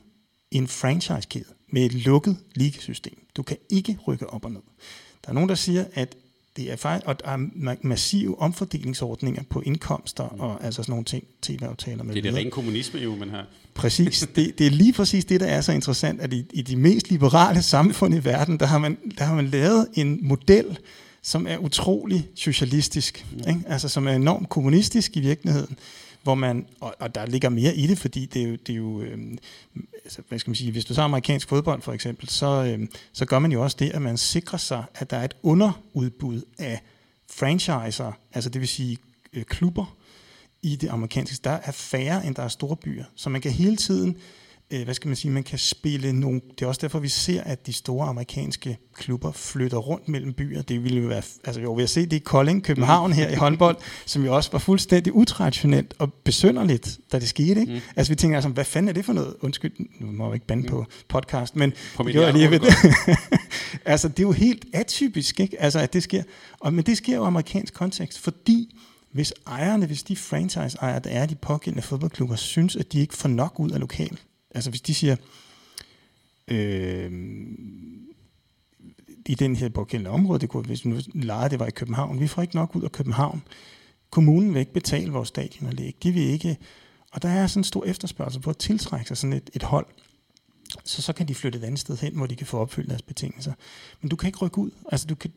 [0.51, 3.17] en franchise-kæde med et lukket ligasystem.
[3.35, 4.61] Du kan ikke rykke op og ned.
[5.25, 6.15] Der er nogen, der siger, at
[6.57, 7.37] det er faktisk, og der er
[7.81, 12.51] massive omfordelingsordninger på indkomster og altså sådan nogle ting, tv-aftaler med Det er det rene
[12.51, 13.45] kommunisme jo, man har.
[13.73, 14.27] Præcis.
[14.35, 17.09] Det, det er lige præcis det, der er så interessant, at i, i de mest
[17.09, 20.77] liberale samfund i verden, der har man, der har man lavet en model,
[21.21, 23.39] som er utrolig socialistisk, mm.
[23.49, 23.61] ikke?
[23.67, 25.77] altså som er enormt kommunistisk i virkeligheden,
[26.23, 28.77] hvor man, og, og der ligger mere i det, fordi det er jo, det er
[28.77, 29.17] jo øh,
[30.03, 33.25] altså, hvad skal man sige, hvis du tager amerikansk fodbold for eksempel, så, øh, så
[33.25, 36.81] gør man jo også det, at man sikrer sig, at der er et underudbud af
[37.31, 38.97] franchiser, altså det vil sige
[39.33, 39.95] øh, klubber
[40.61, 41.37] i det amerikanske.
[41.43, 44.93] Der er færre, end der er store byer, så man kan hele tiden øh, hvad
[44.93, 47.73] skal man sige, man kan spille nogle, det er også derfor, vi ser, at de
[47.73, 50.61] store amerikanske klubber flytter rundt mellem byer.
[50.61, 53.35] Det ville jo være, altså jo, vi har set det i Kolding, København her i
[53.35, 57.61] håndbold, som jo også var fuldstændig utraditionelt og besynderligt, da det skete.
[57.61, 57.73] Ikke?
[57.73, 57.79] Mm.
[57.95, 59.35] Altså vi tænker altså, hvad fanden er det for noget?
[59.41, 60.69] Undskyld, nu må jeg ikke bande mm.
[60.69, 62.73] på podcast, men på det gjorde lige ved det.
[63.85, 65.61] altså det er jo helt atypisk, ikke?
[65.61, 66.23] Altså at det sker.
[66.59, 68.75] Og, men det sker jo i amerikansk kontekst, fordi
[69.11, 73.29] hvis ejerne, hvis de franchise-ejere, der er de pågældende fodboldklubber, synes, at de ikke får
[73.29, 74.19] nok ud af lokal
[74.51, 75.15] Altså hvis de siger,
[76.47, 77.11] øh,
[79.25, 82.27] i den her pågældende område, det kunne, hvis nu lejede det var i København, vi
[82.27, 83.43] får ikke nok ud af København.
[84.09, 85.95] Kommunen vil ikke betale vores stadionanlæg.
[86.03, 86.57] De vil ikke,
[87.11, 89.85] og der er sådan en stor efterspørgsel på at tiltrække sig sådan et, et hold.
[90.83, 93.01] Så så kan de flytte et andet sted hen, hvor de kan få opfyldt deres
[93.01, 93.53] betingelser.
[94.01, 94.71] Men du kan ikke rykke ud.
[94.91, 95.31] Altså du kan,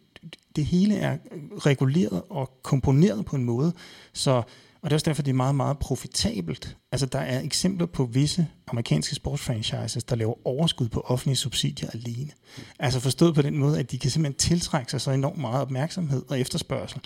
[0.56, 1.18] det hele er
[1.58, 3.72] reguleret og komponeret på en måde,
[4.12, 4.42] så
[4.82, 6.76] og det er også derfor, det er meget, meget profitabelt.
[6.92, 12.30] Altså, der er eksempler på visse amerikanske sportsfranchises, der laver overskud på offentlige subsidier alene.
[12.78, 16.22] Altså forstået på den måde, at de kan simpelthen tiltrække sig så enormt meget opmærksomhed
[16.28, 17.00] og efterspørgsel,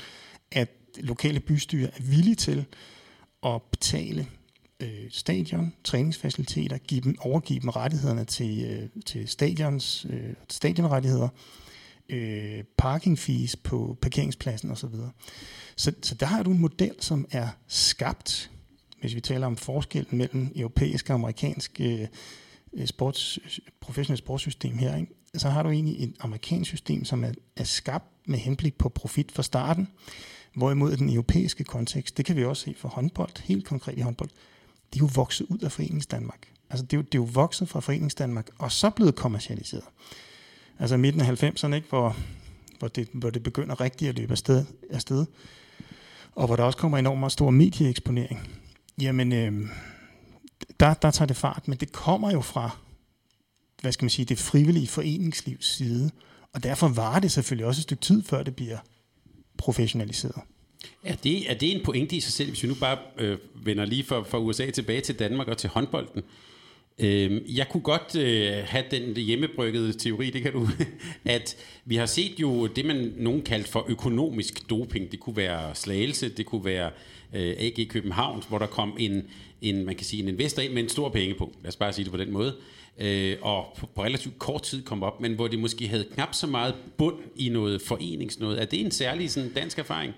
[0.53, 0.69] at
[1.01, 2.65] lokale bystyre er villige til
[3.43, 4.27] at betale
[4.81, 11.29] øh, stadion, træningsfaciliteter, give dem, overgive dem rettighederne til, øh, til stadions, øh, stadionrettigheder,
[12.09, 14.95] øh, parking fees på parkeringspladsen osv.
[15.77, 18.51] Så, så der har du en model, som er skabt,
[19.01, 22.07] hvis vi taler om forskellen mellem europæisk og amerikansk øh,
[22.73, 23.38] øh, sports,
[23.81, 25.12] professionelt sportssystem her, ikke?
[25.35, 29.33] så har du egentlig et amerikansk system, som er, er skabt med henblik på profit
[29.33, 29.88] fra starten,
[30.55, 34.31] hvorimod den europæiske kontekst, det kan vi også se for håndbold, helt konkret i håndbold,
[34.92, 36.49] det er jo vokset ud af Foreningsdanmark.
[36.71, 39.85] Altså det er, jo, det er jo vokset fra Foreningsdanmark, og så blevet kommercialiseret.
[40.79, 42.17] Altså midten af 90'erne, ikke, hvor,
[42.79, 45.27] hvor, det, hvor det begynder rigtigt at løbe afsted, afsted
[46.37, 48.49] og hvor der også kommer enormt stor medieeksponering,
[49.01, 49.69] jamen øh,
[50.81, 52.79] der, der tager det fart, men det kommer jo fra,
[53.81, 56.11] hvad skal man sige, det frivillige foreningslivs side,
[56.53, 58.79] og derfor var det selvfølgelig også et stykke tid, før det bliver
[59.59, 60.43] professionaliseret.
[61.05, 63.85] Er det, er det en pointe i sig selv, hvis vi nu bare øh, vender
[63.85, 66.19] lige fra, fra USA tilbage til Danmark og til håndbolden?
[66.19, 66.25] Øh,
[66.99, 70.69] Øhm, jeg kunne godt øh, have den hjemmebryggede teori, det kan du,
[71.25, 75.13] at vi har set jo det, man nogen kaldte for økonomisk doping.
[75.13, 76.91] Det kunne være Slagelse, det kunne være
[77.35, 79.23] øh, AG København, hvor der kom en,
[79.63, 81.53] en, man kan sige, en investor ind med en stor penge på.
[81.63, 82.55] Lad os bare sige det på den måde.
[82.99, 86.35] Øh, og på, på relativt kort tid kom op, men hvor det måske havde knap
[86.35, 88.61] så meget bund i noget foreningsnået.
[88.61, 90.13] Er det en særlig sådan, dansk erfaring?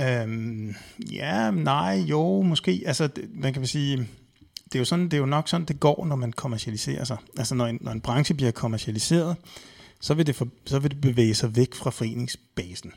[0.00, 0.74] Øhm,
[1.12, 2.82] ja, nej, jo, måske.
[2.86, 4.08] Altså, man kan sige,
[4.72, 7.16] det er, jo sådan, det er jo nok sådan, det går, når man kommercialiserer sig.
[7.38, 9.36] Altså, når en, når en branche bliver kommercialiseret,
[10.00, 12.92] så vil, det for, så vil det bevæge sig væk fra foreningsbasen.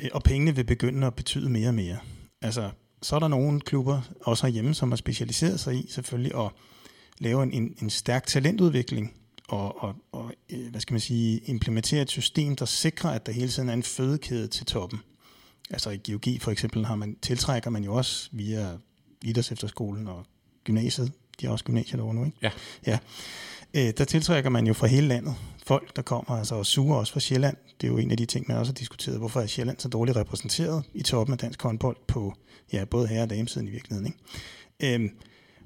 [0.00, 1.98] Øh, og pengene vil begynde at betyde mere og mere.
[2.42, 2.70] Altså,
[3.02, 6.50] så er der nogle klubber, også herhjemme, som har specialiseret sig i selvfølgelig at
[7.18, 9.14] lave en, en, en stærk talentudvikling
[9.48, 13.32] og, og, og øh, hvad skal man sige, implementere et system, der sikrer, at der
[13.32, 15.00] hele tiden er en fødekæde til toppen.
[15.70, 18.76] Altså i geologi for eksempel har man, tiltrækker man jo også via
[19.22, 20.26] idrætsefterskolen og
[20.66, 21.12] gymnasiet.
[21.40, 22.38] De har også gymnasiet derovre nu, ikke?
[22.42, 22.50] Ja.
[22.86, 22.98] ja.
[23.74, 25.34] Øh, der tiltrækker man jo fra hele landet
[25.66, 27.56] folk, der kommer, altså og suger også fra Sjælland.
[27.80, 29.18] Det er jo en af de ting, man også har diskuteret.
[29.18, 32.34] Hvorfor er Sjælland så dårligt repræsenteret i toppen af dansk håndbold på
[32.72, 34.06] ja, både herre- og damesiden i virkeligheden.
[34.06, 34.94] Ikke?
[34.94, 35.10] Øhm,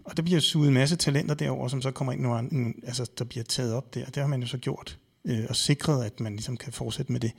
[0.05, 3.11] og der bliver suget en masse talenter derover, som så kommer ind nogle andre, altså
[3.19, 4.05] der bliver taget op der.
[4.05, 7.21] Det har man jo så gjort øh, og sikret, at man ligesom kan fortsætte med
[7.21, 7.33] det.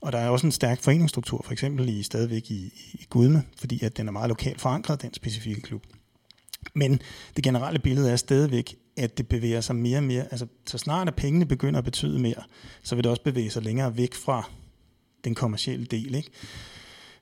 [0.00, 3.84] Og der er også en stærk foreningsstruktur, for eksempel i stadigvæk i, i Gudme, fordi
[3.84, 5.82] at den er meget lokalt forankret, den specifikke klub.
[6.74, 7.00] Men
[7.36, 10.22] det generelle billede er stadigvæk, at det bevæger sig mere og mere.
[10.30, 12.42] Altså, så snart at pengene begynder at betyde mere,
[12.82, 14.50] så vil det også bevæge sig længere væk fra
[15.24, 16.14] den kommercielle del.
[16.14, 16.30] Ikke?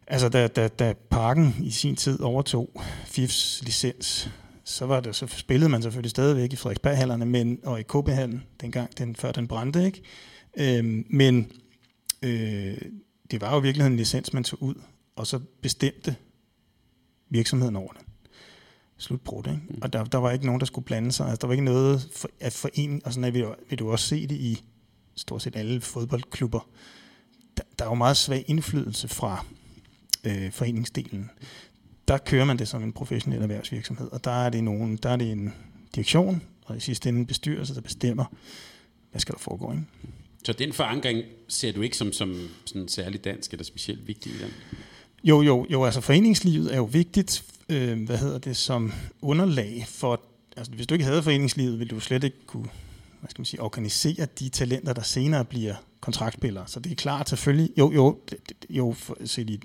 [0.06, 4.30] Altså, da, da, da Parken i sin tid overtog FIFs licens,
[4.64, 8.98] så, var det, så spillede man selvfølgelig stadigvæk i Frederiksberghallerne, men, og i KB-hallen, dengang
[8.98, 9.84] den, før den brændte.
[9.86, 10.02] Ikke?
[10.56, 11.52] Øhm, men
[12.22, 12.78] øh,
[13.30, 14.74] det var jo i virkeligheden en licens, man tog ud,
[15.16, 16.16] og så bestemte
[17.30, 18.02] virksomheden over det
[19.02, 19.46] slutbrud.
[19.46, 19.60] Ikke?
[19.68, 19.78] Mm.
[19.82, 21.26] Og der, der var ikke nogen, der skulle blande sig.
[21.28, 24.06] Altså, der var ikke noget for, at forening, og sådan at vi, vil du også
[24.06, 24.62] se det i
[25.14, 26.68] stort set alle fodboldklubber.
[27.56, 29.44] Der, der er jo meget svag indflydelse fra
[30.24, 31.30] øh, foreningsdelen.
[32.08, 35.16] Der kører man det som en professionel erhvervsvirksomhed, og der er det, nogen, der er
[35.16, 35.54] det en
[35.94, 38.24] direktion, og i sidste ende en bestyrelse, der bestemmer,
[39.10, 39.72] hvad skal der foregå.
[39.72, 39.84] Ikke?
[40.44, 44.38] Så den forankring ser du ikke som, som sådan særlig dansk eller specielt vigtig i
[44.38, 44.50] den?
[45.24, 50.20] Jo, jo, jo, altså foreningslivet er jo vigtigt, øh, hvad hedder det, som underlag for,
[50.56, 52.68] altså hvis du ikke havde foreningslivet, ville du slet ikke kunne,
[53.20, 56.66] hvad skal man sige, organisere de talenter, der senere bliver kontraktspillere.
[56.66, 58.20] Så det er klart selvfølgelig, jo, jo,
[58.70, 59.60] jo, for, set i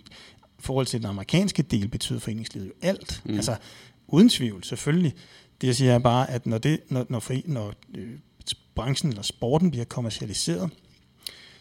[0.59, 3.21] forhold til den amerikanske del, betyder foreningslivet jo alt.
[3.25, 3.35] Mm.
[3.35, 3.55] Altså,
[4.07, 5.13] uden tvivl, selvfølgelig.
[5.61, 8.09] Det jeg siger er bare, at når, det, når, når, for, når øh,
[8.75, 10.69] branchen eller sporten bliver kommercialiseret,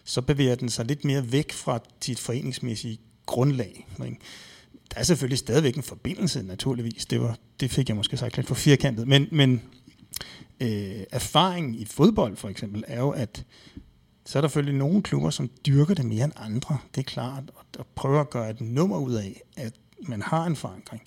[0.04, 3.86] så bevæger den sig lidt mere væk fra sit foreningsmæssige grundlag.
[4.04, 4.18] Ikke?
[4.94, 7.06] Der er selvfølgelig stadigvæk en forbindelse, naturligvis.
[7.06, 9.08] Det, var, det fik jeg måske sagt lidt for firkantet.
[9.08, 9.62] Men, men
[10.60, 13.44] øh, erfaringen i fodbold for eksempel er jo, at
[14.24, 16.78] så er der selvfølgelig nogle klubber, som dyrker det mere end andre.
[16.94, 17.44] Det er klart,
[17.78, 19.72] og prøver at gøre et nummer ud af, at
[20.08, 21.02] man har en forankring.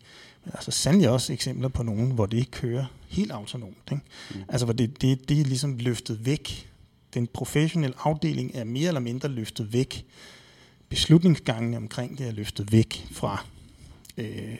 [0.46, 3.78] Men altså sandelig også eksempler på nogen, hvor det ikke kører helt autonomt.
[3.92, 4.04] Ikke?
[4.36, 4.42] Mm.
[4.50, 6.70] Altså hvor det, det, det er ligesom løftet væk.
[7.14, 10.06] Den professionelle afdeling er mere eller mindre løftet væk
[10.90, 13.46] beslutningsgangene omkring det er løftet væk fra,
[14.20, 14.56] øh,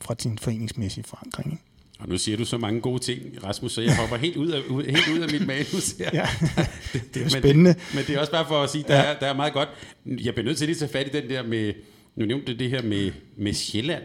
[0.00, 1.52] fra sin foreningsmæssige forankring.
[1.52, 1.62] Ikke?
[1.98, 4.60] Og nu siger du så mange gode ting, Rasmus, så jeg hopper helt ud af,
[4.70, 6.10] ud, helt ud af mit manus her.
[6.12, 6.28] Ja,
[7.14, 7.54] det er jo spændende.
[7.54, 9.02] Men det, men det er også bare for at sige, der, ja.
[9.02, 9.68] er, der er meget godt.
[10.06, 11.72] Jeg bliver nødt til lige at tage fat i den der med,
[12.16, 14.02] nu nævnte det, det her med, med Sjælland.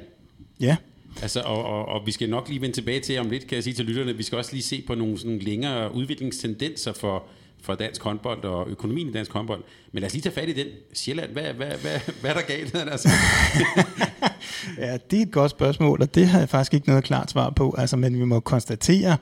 [0.59, 0.77] Ja.
[1.21, 3.63] Altså, og, og, og vi skal nok lige vende tilbage til om lidt, kan jeg
[3.63, 7.23] sige til lytterne, vi skal også lige se på nogle sådan længere udviklingstendenser for,
[7.61, 9.63] for dansk håndbold og økonomien i dansk håndbold.
[9.91, 10.67] Men lad os lige tage fat i den.
[10.93, 12.75] Sjælland, hvad, hvad, hvad, hvad er der galt?
[12.91, 13.09] Altså?
[14.77, 17.49] ja, det er et godt spørgsmål, og det har jeg faktisk ikke noget klart svar
[17.49, 17.75] på.
[17.77, 19.17] Altså, men vi må konstatere,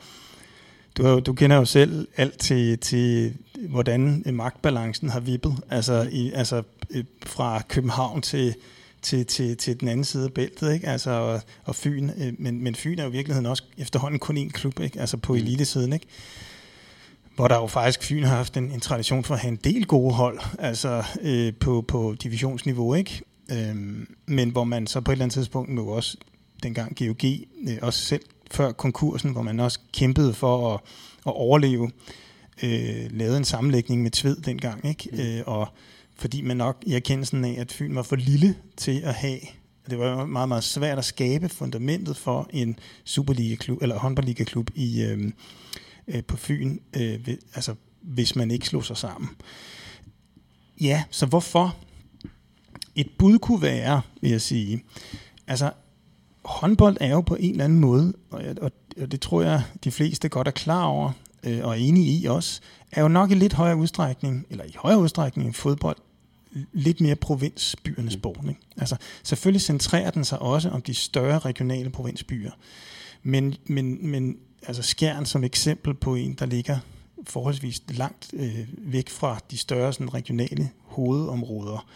[0.97, 3.33] du, du kender jo selv alt til, til
[3.69, 5.55] hvordan magtbalancen har vippet.
[5.69, 8.55] Altså, i, altså øh, fra København til,
[9.01, 10.87] til, til, til den anden side af bæltet, ikke?
[10.87, 12.09] Altså, og, og Fyn.
[12.17, 14.99] Øh, men, men Fyn er jo i virkeligheden også efterhånden kun én klub, ikke?
[14.99, 15.39] Altså på mm.
[15.39, 16.05] elitesiden, ikke?
[17.39, 19.85] Hvor der jo faktisk Fyn har haft en, en tradition for at have en del
[19.85, 23.21] gode hold, altså øh, på, på divisionsniveau, ikke?
[23.51, 26.17] Øhm, men hvor man så på et eller andet tidspunkt nu også,
[26.63, 27.29] dengang GOG,
[27.67, 28.21] øh, også selv
[28.51, 30.79] før konkursen, hvor man også kæmpede for at,
[31.27, 31.91] at overleve,
[32.63, 35.09] øh, lavede en sammenlægning med Tved dengang, ikke?
[35.11, 35.19] Mm.
[35.19, 35.67] Øh, og
[36.15, 39.39] fordi man nok i erkendelsen af, at Fyn var for lille til at have
[39.89, 45.31] det var meget, meget svært at skabe fundamentet for en Superliga-klub, eller håndboldliga-klub i, øh,
[46.09, 49.29] øh, på Fyn, øh, ved, altså, hvis man ikke slog sig sammen.
[50.81, 51.75] Ja, så hvorfor?
[52.99, 54.83] et bud kunne være, vil jeg sige,
[55.47, 55.71] altså
[56.45, 59.91] håndbold er jo på en eller anden måde, og, og, og det tror jeg, de
[59.91, 61.11] fleste godt er klar over,
[61.43, 64.75] øh, og er enige i også, er jo nok i lidt højere udstrækning, eller i
[64.75, 65.97] højere udstrækning end fodbold,
[66.73, 68.45] lidt mere provinsbyernes sport.
[68.49, 68.59] Ikke?
[68.77, 72.51] Altså, selvfølgelig centrerer den sig også om de større regionale provinsbyer.
[73.23, 76.79] Men, men, men altså Skjern som eksempel på en, der ligger
[77.27, 81.87] forholdsvis langt øh, væk fra de større sådan, regionale hovedområder.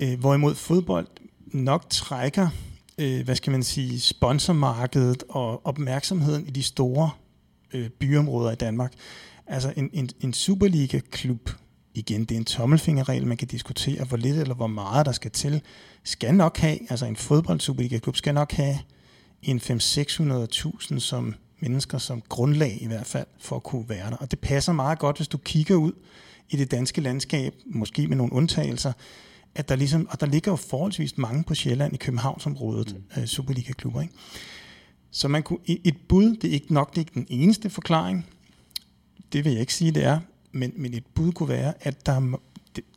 [0.00, 1.06] Øh, hvorimod fodbold
[1.46, 2.48] nok trækker,
[2.98, 7.10] øh, hvad skal man sige, sponsormarkedet og opmærksomheden i de store
[7.72, 8.92] øh, byområder i Danmark.
[9.46, 11.50] Altså en, en, en Superliga-klub,
[11.94, 15.30] igen, det er en tommelfingerregel, man kan diskutere, hvor lidt eller hvor meget der skal
[15.30, 15.62] til,
[16.04, 18.78] skal nok have, altså en fodbold-Superliga-klub skal nok have
[19.42, 24.16] en 5-600.000 som mennesker som grundlag i hvert fald for at kunne være der.
[24.16, 25.92] Og det passer meget godt, hvis du kigger ud
[26.50, 28.92] i det danske landskab, måske med nogle undtagelser,
[29.54, 33.26] at der ligesom, og der ligger jo forholdsvis mange på Sjælland i Københavnsområdet, mm.
[33.26, 34.00] Superliga-klubber.
[34.00, 34.14] Ikke?
[35.10, 38.26] Så man kunne, et bud, det er ikke nok det er ikke den eneste forklaring,
[39.32, 40.20] det vil jeg ikke sige, det er,
[40.52, 42.38] men, men et bud kunne være, at der,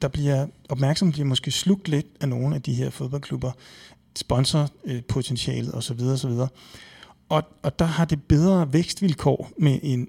[0.01, 3.51] der bliver opmærksomhed bliver måske slugt lidt af nogle af de her fodboldklubber,
[4.15, 6.01] sponsorpotentialet osv.
[6.01, 6.31] osv.
[7.29, 10.07] Og, og der har det bedre vækstvilkår med en,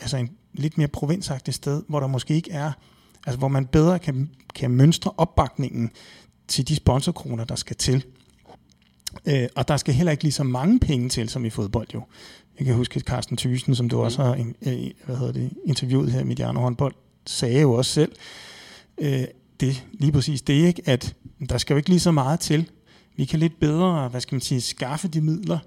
[0.00, 2.72] altså en lidt mere provinsagtig sted, hvor der måske ikke er,
[3.26, 5.90] altså hvor man bedre kan, kan mønstre opbakningen
[6.48, 8.04] til de sponsorkroner, der skal til.
[9.26, 12.02] Øh, og der skal heller ikke lige så mange penge til, som i fodbold jo.
[12.58, 14.02] Jeg kan huske, at Carsten Thyssen, som du mm.
[14.02, 14.32] også har
[14.66, 16.94] øh, hvad hedder det, interviewet her med Mediano Håndbold,
[17.26, 18.12] sagde jo også selv,
[18.98, 19.24] øh,
[19.60, 21.14] det, lige præcis det, ikke, at
[21.50, 22.70] der skal jo ikke lige så meget til.
[23.16, 25.58] Vi kan lidt bedre, hvad skal man sige, skaffe de midler,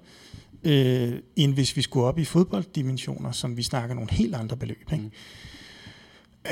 [0.64, 4.92] øh, end hvis vi skulle op i fodbolddimensioner, som vi snakker nogle helt andre beløb.
[4.92, 5.04] Ikke?
[5.04, 5.10] Mm.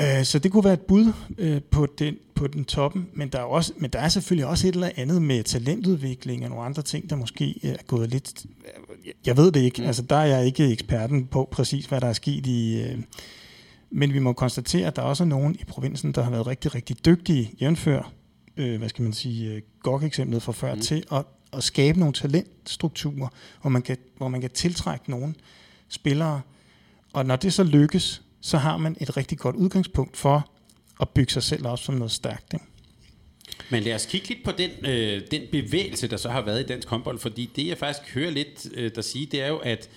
[0.01, 3.39] Øh, så det kunne være et bud øh, på, den, på den toppen, men der,
[3.39, 6.81] er også, men der er selvfølgelig også et eller andet med talentudvikling og nogle andre
[6.81, 8.45] ting, der måske er gået lidt...
[9.25, 9.87] Jeg ved det ikke, mm.
[9.87, 12.81] altså der er jeg ikke eksperten på præcis, hvad der er sket i...
[12.81, 12.97] Øh,
[13.95, 16.75] men vi må konstatere, at der også er nogen i provinsen, der har været rigtig,
[16.75, 18.11] rigtig dygtige, jævnfør,
[18.57, 20.81] øh, hvad skal man sige, øh, GOG-eksemplet fra før, mm.
[20.81, 21.25] til at,
[21.57, 23.27] at skabe nogle talentstrukturer,
[23.61, 25.33] hvor man, kan, hvor man kan tiltrække nogle
[25.89, 26.41] spillere.
[27.13, 30.49] Og når det så lykkes, så har man et rigtig godt udgangspunkt for
[31.01, 32.53] at bygge sig selv op som noget stærkt.
[32.53, 32.65] Ikke?
[33.69, 36.65] Men lad os kigge lidt på den, øh, den bevægelse, der så har været i
[36.65, 39.89] dansk håndbold, fordi det jeg faktisk hører lidt øh, der sige, det er jo, at,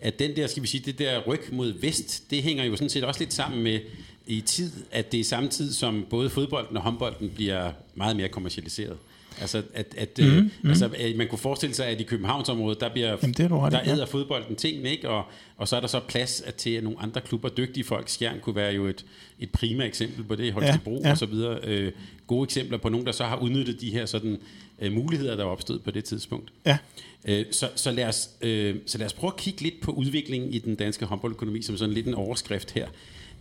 [0.00, 2.90] at den der, skal vi sige, det der ryg mod vest, det hænger jo sådan
[2.90, 3.80] set også lidt sammen med
[4.26, 8.96] i tid, at det er samtidig som både fodbolden og håndbolden bliver meget mere kommercialiseret.
[9.40, 10.68] Altså, at, at, mm, øh, mm.
[10.68, 13.80] altså, at man kunne forestille sig, at i Københavnsområdet, der, bliver, Jamen, det er der
[13.86, 15.08] æder fodbolden ting, ikke?
[15.08, 15.24] Og,
[15.56, 18.40] og så er der så plads at til, at nogle andre klubber, dygtige folk, Skjern
[18.40, 19.04] kunne være jo et,
[19.40, 21.10] et prima eksempel på det, Holstebro ja, ja.
[21.10, 21.58] og så videre.
[21.62, 21.92] Øh,
[22.26, 24.38] gode eksempler på nogen, der så har udnyttet de her sådan,
[24.78, 26.52] øh, muligheder, der er opstået på det tidspunkt.
[26.66, 26.78] Ja.
[27.24, 30.52] Øh, så, så, lad os, øh, så lad os prøve at kigge lidt på udviklingen
[30.52, 32.88] i den danske håndboldøkonomi, som sådan lidt en overskrift her.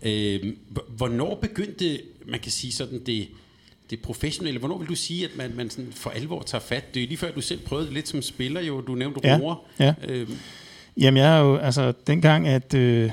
[0.04, 0.54] Øh,
[0.88, 3.28] hvornår begyndte, man kan sige sådan det
[3.94, 4.60] det professionelle.
[4.60, 6.94] Hvornår vil du sige, at man, man sådan for alvor tager fat?
[6.94, 8.82] Det er lige før, du selv prøvede det lidt som spiller, jo.
[8.82, 9.56] Du nævnte ja, roer.
[9.80, 9.94] Ja.
[10.08, 10.38] Øhm.
[10.98, 12.74] Jamen, jeg er jo, altså, dengang, at...
[12.74, 13.12] Øh,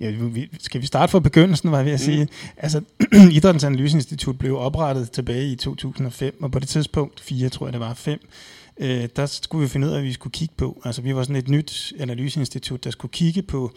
[0.00, 2.04] ja, vi, skal vi starte fra begyndelsen, var jeg ved at mm.
[2.04, 2.28] sige.
[2.56, 2.80] Altså,
[3.36, 7.80] Idrættens Analyseinstitut blev oprettet tilbage i 2005, og på det tidspunkt, fire tror jeg det
[7.80, 8.28] var, fem,
[8.80, 10.82] øh, der skulle vi finde ud af, at vi skulle kigge på.
[10.84, 13.72] Altså, vi var sådan et nyt analyseinstitut, der skulle kigge på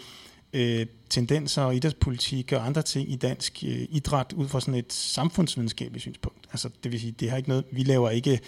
[0.54, 4.94] øh, tendenser og idrætspolitik og andre ting i dansk øh, idræt ud fra sådan et
[4.94, 6.48] samfundsvidenskabeligt synspunkt.
[6.52, 8.40] Altså det vil sige, det har ikke noget, vi laver ikke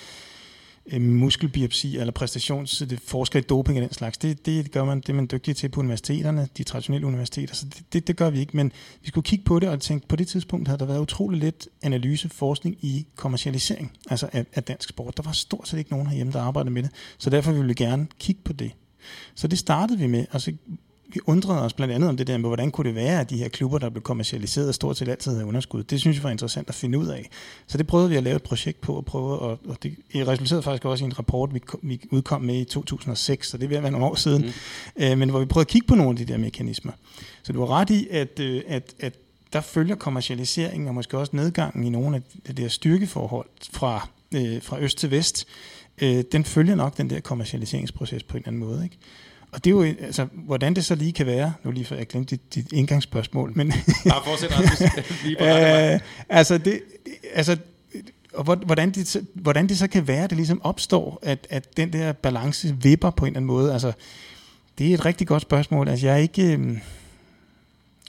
[0.86, 4.18] øh, muskelbiopsi eller præstationsforsker i doping og den slags.
[4.18, 7.66] Det, det gør man, det er man dygtig til på universiteterne, de traditionelle universiteter, så
[7.66, 8.58] det, det, det gør vi ikke.
[8.58, 11.40] Men vi skulle kigge på det og tænke, på det tidspunkt havde der været utrolig
[11.40, 15.18] lidt analyse, forskning i kommercialisering altså af, af dansk sport.
[15.18, 17.74] Der var stort set ikke nogen herhjemme, der arbejdede med det, så derfor ville vi
[17.74, 18.72] gerne kigge på det.
[19.36, 20.54] Så det startede vi med, og så
[21.14, 23.38] vi undrede os blandt andet om det der med, hvordan kunne det være, at de
[23.38, 25.84] her klubber, der blev kommercialiseret, stort set altid havde underskud.
[25.84, 27.30] Det synes vi var interessant at finde ud af.
[27.68, 30.64] Så det prøvede vi at lave et projekt på, og prøve, og, og det resulterede
[30.64, 33.91] faktisk også i en rapport, vi, vi udkom med i 2006, så det vil være
[33.91, 34.41] nogle år siden,
[34.97, 35.03] mm.
[35.03, 36.91] øh, men hvor vi prøvede at kigge på nogle af de der mekanismer.
[37.43, 39.14] Så du var ret i, at, øh, at, at
[39.53, 44.62] der følger kommercialiseringen, og måske også nedgangen i nogle af det der styrkeforhold fra, øh,
[44.62, 45.47] fra øst til vest,
[46.01, 48.84] øh, den følger nok den der kommercialiseringsproces på en eller anden måde.
[48.84, 48.97] Ikke?
[49.52, 52.08] Og det er jo, altså, hvordan det så lige kan være, nu lige for jeg
[52.08, 53.74] glemte dit, dit indgangsspørgsmål, men...
[54.10, 54.52] Bare fortsæt,
[55.26, 55.99] lige på øh,
[56.30, 56.82] Altså, det,
[57.34, 57.58] altså,
[58.34, 61.93] og hvordan det, hvordan det så kan være, at det ligesom opstår, at, at den
[61.93, 63.91] der balance vipper på en eller anden måde, altså,
[64.78, 65.88] det er et rigtig godt spørgsmål.
[65.88, 66.43] Altså, jeg er ikke...
[66.58, 66.78] Øh,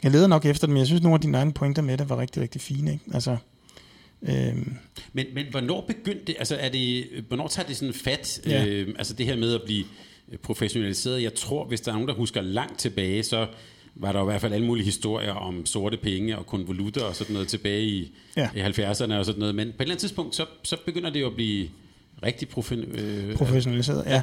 [0.03, 2.09] jeg leder nok efter det, men jeg synes, nogle af dine egne pointer med det
[2.09, 2.93] var rigtig, rigtig fine.
[2.93, 3.05] Ikke?
[3.15, 3.37] Altså,
[4.29, 4.77] Øhm,
[5.13, 8.65] Men, men hvornår begyndte det, altså er det, hvornår tager det sådan fat, Ja.
[8.67, 9.85] øh, altså det her med at blive
[10.43, 11.23] professionaliseret?
[11.23, 13.47] Jeg tror, hvis der er nogen, der husker langt tilbage, så
[13.95, 17.33] var der i hvert fald alle mulige historier om sorte penge og konvolutter og sådan
[17.33, 18.49] noget tilbage i, Ja.
[18.55, 19.55] i 70'erne og sådan noget.
[19.55, 21.69] Men på et eller andet tidspunkt, så, så begynder det jo at blive
[22.23, 24.23] rigtig profe- øh, professionaliseret, ja.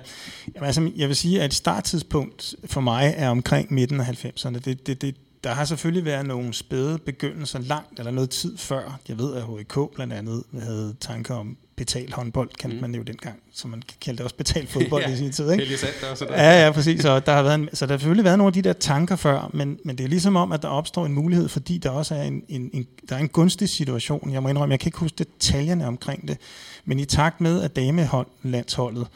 [0.56, 4.60] Jamen, altså, jeg vil sige, at et starttidspunkt for mig er omkring midten af 90'erne.
[4.60, 9.00] Det, det, det, der har selvfølgelig været nogle spæde begyndelser langt, eller noget tid før.
[9.08, 12.82] Jeg ved, at HK blandt andet havde tanker om betalt håndbold, kaldte mm.
[12.82, 15.13] man det jo dengang, som man kaldte det også betalt fodbold ja.
[15.13, 15.51] i sin tid.
[15.51, 15.63] Ikke?
[15.63, 17.01] Helge Sander og sådan Ja, ja, præcis.
[17.01, 19.15] Så der har, været en, så der har selvfølgelig været nogle af de der tanker
[19.15, 22.15] før, men, men det er ligesom om, at der opstår en mulighed, fordi der også
[22.15, 24.34] er en, en, en, der er en gunstig situation.
[24.34, 26.38] Jeg må indrømme, jeg kan ikke huske detaljerne omkring det,
[26.86, 29.07] men i takt med, at damelandsholdet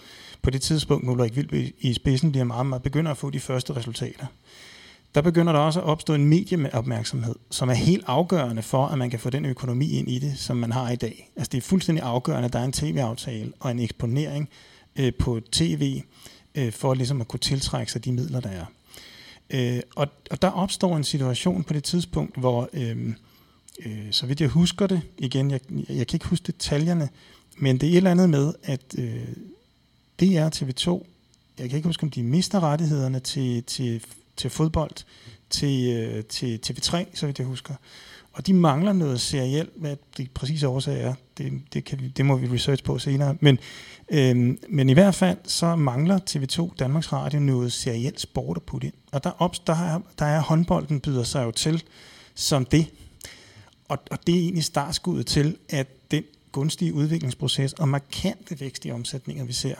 [0.41, 3.39] på det tidspunkt, nu Ulrik Vilby i spidsen bliver meget, meget, begynder at få de
[3.39, 4.25] første resultater,
[5.15, 9.09] der begynder der også at opstå en medieopmærksomhed, som er helt afgørende for, at man
[9.09, 11.31] kan få den økonomi ind i det, som man har i dag.
[11.35, 14.49] Altså det er fuldstændig afgørende, at der er en tv-aftale og en eksponering
[14.95, 16.01] øh, på tv,
[16.55, 18.65] øh, for ligesom at kunne tiltrække sig de midler, der er.
[19.49, 23.13] Øh, og, og der opstår en situation på det tidspunkt, hvor, øh,
[23.85, 25.59] øh, så vidt jeg husker det, igen, jeg,
[25.89, 27.09] jeg kan ikke huske detaljerne,
[27.57, 29.27] men det er et eller andet med, at øh,
[30.19, 31.05] DR TV2,
[31.59, 34.01] jeg kan ikke huske, om de mister rettighederne til, til,
[34.37, 35.03] til fodbold,
[35.49, 37.75] til, øh, til TV3, så vidt jeg husker.
[38.33, 42.25] Og de mangler noget seriel, hvad det præcise årsag er, det, det, kan vi, det
[42.25, 43.35] må vi research på senere.
[43.39, 43.59] Men,
[44.09, 48.87] øhm, men i hvert fald, så mangler TV2 Danmarks Radio noget serielt sport at putte
[48.87, 48.93] ind.
[49.11, 51.83] Og der, op, der, er, der er håndbolden byder sig jo til
[52.35, 52.87] som det.
[53.87, 58.91] Og, og det er egentlig startskuddet til, at den gunstige udviklingsproces og markante vækst i
[58.91, 59.75] omsætninger, vi ser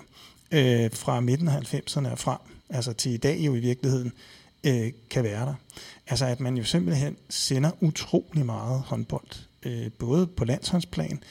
[0.51, 2.39] øh, fra midten af 90'erne og frem,
[2.70, 4.12] altså til i dag jo i virkeligheden,
[4.64, 5.53] øh, kan være der.
[6.07, 11.24] Altså at man jo simpelthen sender utrolig meget håndbold, øh, både på landsholdsplan,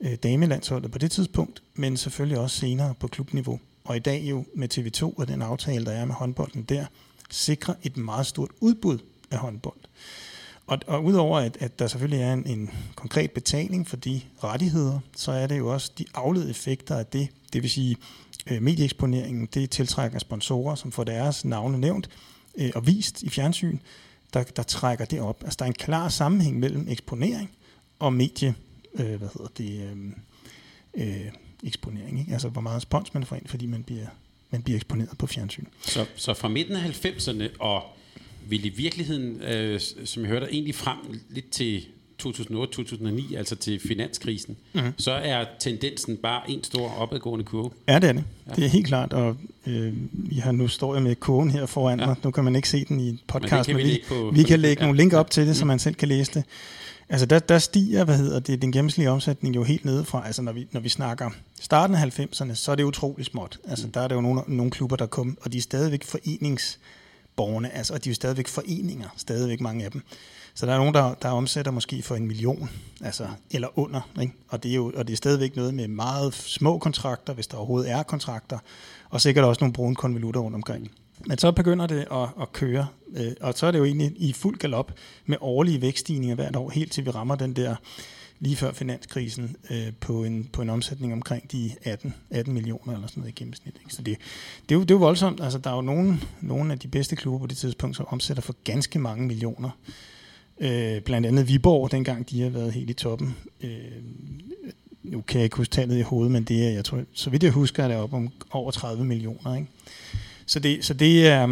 [0.00, 3.60] øh, damelandsholdet på det tidspunkt, men selvfølgelig også senere på klubniveau.
[3.84, 6.86] Og i dag jo med TV2 og den aftale, der er med håndbolden der,
[7.30, 8.98] sikrer et meget stort udbud
[9.30, 9.78] af håndbold.
[10.66, 14.98] Og, og udover at, at der selvfølgelig er en, en konkret betaling for de rettigheder,
[15.16, 17.28] så er det jo også de afledte effekter af det.
[17.52, 17.96] Det vil sige,
[18.46, 22.08] øh, medieeksponeringen, det tiltrækker sponsorer, som får deres navne nævnt
[22.54, 23.78] øh, og vist i fjernsyn,
[24.34, 25.42] der, der trækker det op.
[25.44, 27.50] Altså der er en klar sammenhæng mellem eksponering
[27.98, 28.54] og medie,
[28.94, 29.90] øh, hvad hedder det,
[30.94, 31.32] øh, øh,
[31.62, 32.20] eksponering.
[32.20, 32.32] Ikke?
[32.32, 34.06] Altså hvor meget spons man får ind, fordi man bliver,
[34.50, 35.64] man bliver eksponeret på fjernsyn.
[35.82, 37.82] Så, så fra midten af 90'erne og
[38.48, 40.98] vil i virkeligheden, øh, som jeg hørte, egentlig frem
[41.28, 41.86] lidt til
[42.26, 44.92] 2008-2009, altså til finanskrisen, mm-hmm.
[44.98, 47.70] så er tendensen bare en stor opadgående kurve.
[47.88, 48.24] Ja, det er det.
[48.48, 48.52] Ja.
[48.54, 52.00] Det er helt klart, og øh, vi har nu står jeg med kogen her foran
[52.00, 52.06] ja.
[52.06, 52.16] mig.
[52.24, 54.60] Nu kan man ikke se den i podcast, men, men vi, vi, på, vi kan
[54.60, 54.86] lægge ja.
[54.86, 56.44] nogle link op til det, så man selv kan læse det.
[57.08, 60.26] Altså der, der stiger, hvad hedder det, den gennemsnitlige omsætning jo helt nedefra.
[60.26, 63.58] Altså når vi, når vi snakker starten af 90'erne, så er det utrolig småt.
[63.68, 63.92] Altså mm.
[63.92, 67.94] der er der jo nogle, nogle klubber, der kom, og de er stadigvæk foreningsborgerne, altså,
[67.94, 70.02] og de er jo stadigvæk foreninger, stadigvæk mange af dem.
[70.54, 74.00] Så der er nogen, der, der omsætter måske for en million, altså, eller under.
[74.20, 74.32] Ikke?
[74.48, 77.56] Og, det er jo, og det er stadigvæk noget med meget små kontrakter, hvis der
[77.56, 78.58] overhovedet er kontrakter,
[79.10, 80.90] og sikkert også nogle brune konvolutter rundt omkring.
[81.26, 82.86] Men så begynder det at, at køre,
[83.16, 84.92] øh, og så er det jo egentlig i fuld galop
[85.26, 87.76] med årlige vækststigninger hvert år, helt til vi rammer den der
[88.42, 93.06] lige før finanskrisen øh, på, en, på en omsætning omkring de 18, 18 millioner eller
[93.06, 93.76] sådan noget i gennemsnit.
[93.80, 93.94] Ikke?
[93.94, 94.18] Så det,
[94.68, 95.40] det, er jo, det er jo voldsomt.
[95.40, 98.42] Altså, der er jo nogle, nogle af de bedste klubber på det tidspunkt, som omsætter
[98.42, 99.70] for ganske mange millioner.
[100.60, 103.36] Øh, blandt andet Viborg, dengang de har været helt i toppen.
[103.60, 103.70] Øh,
[105.02, 107.42] nu kan jeg ikke huske tallet i hovedet, men det er, jeg tror, så vidt
[107.42, 109.54] jeg husker, er det op om over 30 millioner.
[109.54, 109.68] Ikke?
[110.46, 111.46] Så, det, så det er,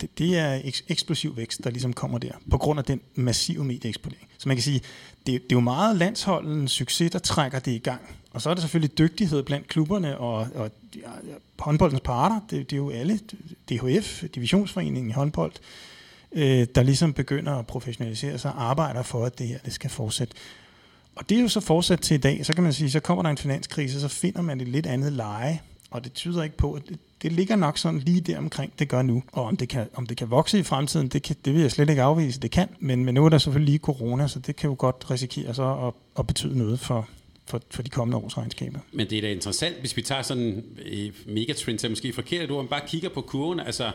[0.00, 4.28] det, det er eksplosiv vækst, der ligesom kommer der, på grund af den massive medieeksponering.
[4.38, 4.80] Så man kan sige,
[5.26, 8.00] det, det er jo meget landsholdens succes, der trækker det i gang.
[8.30, 11.08] Og så er der selvfølgelig dygtighed blandt klubberne og, og ja,
[11.58, 12.40] håndboldens parter.
[12.50, 13.20] Det, det er jo alle,
[13.70, 15.93] DHF, Divisionsforeningen i håndbold, øh,
[16.34, 19.90] Øh, der ligesom begynder at professionalisere sig og arbejder for, at det her det skal
[19.90, 20.34] fortsætte.
[21.16, 22.46] Og det er jo så fortsat til i dag.
[22.46, 25.12] Så kan man sige, så kommer der en finanskrise, så finder man et lidt andet
[25.12, 25.60] leje.
[25.90, 28.88] Og det tyder ikke på, at det, det ligger nok sådan lige der omkring, det
[28.88, 29.22] gør nu.
[29.32, 31.70] Og om det kan, om det kan vokse i fremtiden, det, kan, det vil jeg
[31.72, 32.68] slet ikke afvise, det kan.
[32.78, 35.86] Men, men nu er der selvfølgelig lige corona, så det kan jo godt risikere så
[35.86, 37.08] at, at betyde noget for,
[37.46, 38.78] for, for de kommende års regnskaber.
[38.92, 42.50] Men det er da interessant, hvis vi tager sådan øh, en megatrend, så måske forkert
[42.50, 43.90] ord, men bare kigger på kurven, altså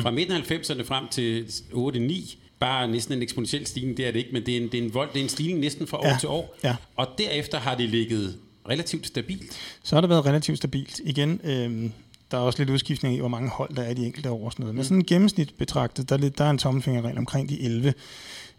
[0.00, 4.18] fra midten af 90'erne frem til 8-9, bare næsten en eksponentiel stigning, det er det
[4.18, 5.98] ikke, men det er en, det er en, vold, det er en stigning næsten fra
[5.98, 6.56] år Ja, til år.
[6.64, 6.76] ja.
[6.96, 8.36] Og derefter har det ligget
[8.68, 9.58] relativt stabilt.
[9.82, 11.00] Så har det været relativt stabilt.
[11.04, 11.90] Igen, øh,
[12.30, 14.44] der er også lidt udskiftning i, hvor mange hold der er i de enkelte år
[14.44, 14.74] og sådan noget.
[14.74, 17.94] Men sådan gennemsnit betragtet, der er, lidt, der er en tommelfingerregel omkring de 11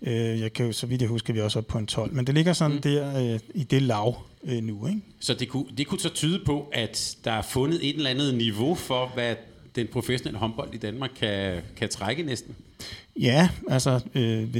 [0.05, 2.13] Øh, jeg kan jo, så vidt jeg husker, vi er også oppe på en 12.
[2.13, 2.81] Men det ligger sådan mm.
[2.81, 4.88] der øh, i det lav øh, nu.
[4.88, 5.01] Ikke?
[5.19, 8.36] Så det kunne, det kunne så tyde på, at der er fundet et eller andet
[8.36, 9.36] niveau for, hvad
[9.76, 12.55] den professionelle håndbold i Danmark kan, kan trække næsten?
[13.19, 13.99] Ja, altså...
[14.15, 14.55] Øh,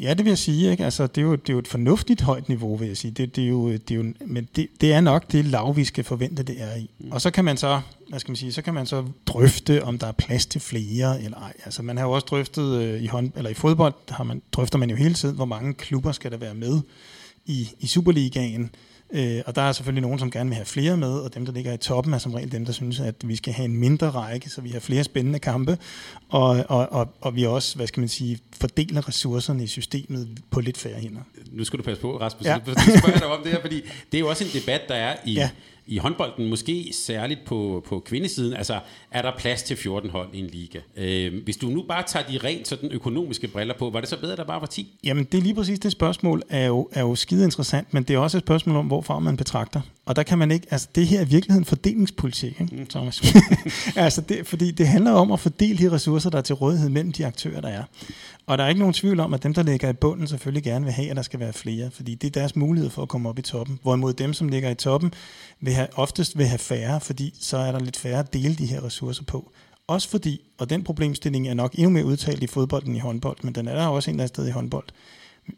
[0.00, 0.70] Ja, det vil jeg sige.
[0.70, 0.84] Ikke?
[0.84, 3.10] Altså, det, er jo, det er jo et fornuftigt højt niveau, vil jeg sige.
[3.10, 5.84] Det, det er jo, det er jo, men det, det er nok det lav, vi
[5.84, 6.90] skal forvente, det er i.
[6.98, 7.12] Mm.
[7.12, 9.98] Og så kan man så, hvad skal man sige, så kan man så drøfte, om
[9.98, 11.52] der er plads til flere eller ej.
[11.64, 14.78] Altså, man har jo også drøftet øh, i, hånd, eller i fodbold, har man, drøfter
[14.78, 16.80] man jo hele tiden, hvor mange klubber skal der være med
[17.46, 18.70] i, i Superligaen.
[19.12, 21.52] Øh, og der er selvfølgelig nogen, som gerne vil have flere med, og dem, der
[21.52, 24.10] ligger i toppen, er som regel dem, der synes, at vi skal have en mindre
[24.10, 25.78] række, så vi har flere spændende kampe,
[26.28, 30.60] og, og, og, og vi også, hvad skal man sige, fordeler ressourcerne i systemet på
[30.60, 31.20] lidt færre hænder.
[31.52, 32.46] Nu skal du passe på, Rasmus.
[32.46, 32.58] Ja.
[32.66, 33.80] Jeg spørger dig om det her, fordi
[34.12, 35.50] det er jo også en debat, der er i, ja
[35.88, 38.80] i håndbolden, måske særligt på, på kvindesiden, altså
[39.10, 40.78] er der plads til 14 hold i en liga?
[40.96, 44.20] Øh, hvis du nu bare tager de rent sådan økonomiske briller på, var det så
[44.20, 44.98] bedre, at der bare var 10?
[45.04, 48.14] Jamen det er lige præcis det spørgsmål, er jo, er jo skide interessant, men det
[48.14, 49.80] er også et spørgsmål om, hvorfra man betragter.
[50.08, 52.86] Og der kan man ikke, altså det her er i virkeligheden fordelingspolitik, ikke, mm.
[52.86, 53.22] Thomas?
[53.96, 57.12] altså det, fordi det handler om at fordele de ressourcer, der er til rådighed mellem
[57.12, 57.84] de aktører, der er.
[58.46, 60.84] Og der er ikke nogen tvivl om, at dem, der ligger i bunden, selvfølgelig gerne
[60.84, 63.28] vil have, at der skal være flere, fordi det er deres mulighed for at komme
[63.28, 63.78] op i toppen.
[63.82, 65.12] Hvorimod dem, som ligger i toppen,
[65.60, 68.66] vil have, oftest vil have færre, fordi så er der lidt færre at dele de
[68.66, 69.52] her ressourcer på.
[69.86, 73.36] Også fordi, og den problemstilling er nok endnu mere udtalt i fodbold end i håndbold,
[73.42, 74.86] men den er der også en eller anden sted i håndbold.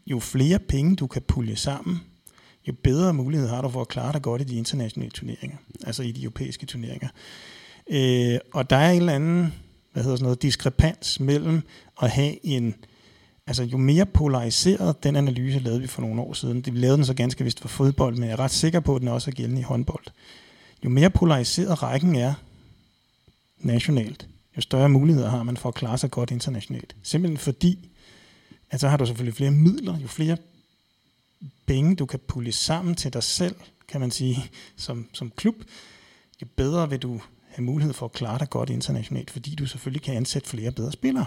[0.06, 2.00] Jo flere penge du kan pulje sammen,
[2.68, 5.56] jo bedre mulighed har du for at klare dig godt i de internationale turneringer,
[5.86, 7.08] altså i de europæiske turneringer.
[7.90, 9.52] Øh, og der er en eller anden
[9.92, 11.62] hvad hedder sådan noget, diskrepans mellem
[12.02, 12.74] at have en,
[13.46, 16.96] altså jo mere polariseret, den analyse lavede vi for nogle år siden, det vi lavede
[16.96, 19.30] den så ganske vist for fodbold, men jeg er ret sikker på, at den også
[19.30, 20.04] er gældende i håndbold.
[20.84, 22.34] Jo mere polariseret rækken er
[23.58, 26.96] nationalt, jo større muligheder har man for at klare sig godt internationalt.
[27.02, 27.90] Simpelthen fordi,
[28.70, 30.36] at så har du selvfølgelig flere midler, jo flere
[31.66, 33.56] penge, du kan pulle sammen til dig selv,
[33.88, 35.54] kan man sige, som, som klub,
[36.42, 40.02] jo bedre vil du have mulighed for at klare dig godt internationalt, fordi du selvfølgelig
[40.02, 41.26] kan ansætte flere bedre spillere.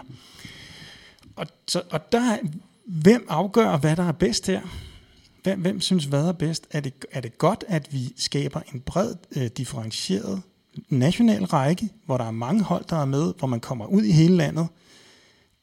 [1.36, 2.38] Og, så, og der,
[2.86, 4.62] hvem afgør, hvad der er bedst her?
[5.44, 6.68] Hvem, hvem synes, hvad er bedst?
[6.72, 10.42] Er det, er det godt, at vi skaber en bred, øh, differentieret
[10.90, 14.12] national række, hvor der er mange hold, der er med, hvor man kommer ud i
[14.12, 14.68] hele landet?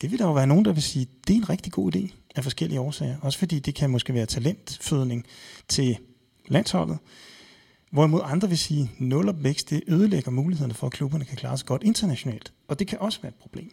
[0.00, 2.19] Det vil der jo være nogen, der vil sige, det er en rigtig god idé
[2.36, 3.16] af forskellige årsager.
[3.22, 5.26] Også fordi det kan måske være talentfødning
[5.68, 5.98] til
[6.48, 6.98] landsholdet.
[7.90, 11.66] Hvorimod andre vil sige, nul opvækst, det ødelægger mulighederne for, at klubberne kan klare sig
[11.66, 12.52] godt internationalt.
[12.68, 13.70] Og det kan også være et problem.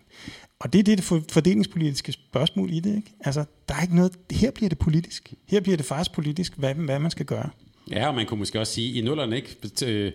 [0.59, 2.95] Og det er det fordelingspolitiske spørgsmål i det.
[2.95, 3.13] Ikke?
[3.19, 5.33] Altså, der er ikke noget, her bliver det politisk.
[5.45, 7.49] Her bliver det faktisk politisk, hvad, hvad man skal gøre.
[7.91, 10.11] Ja, og man kunne måske også sige, i nullerne ikke, øh,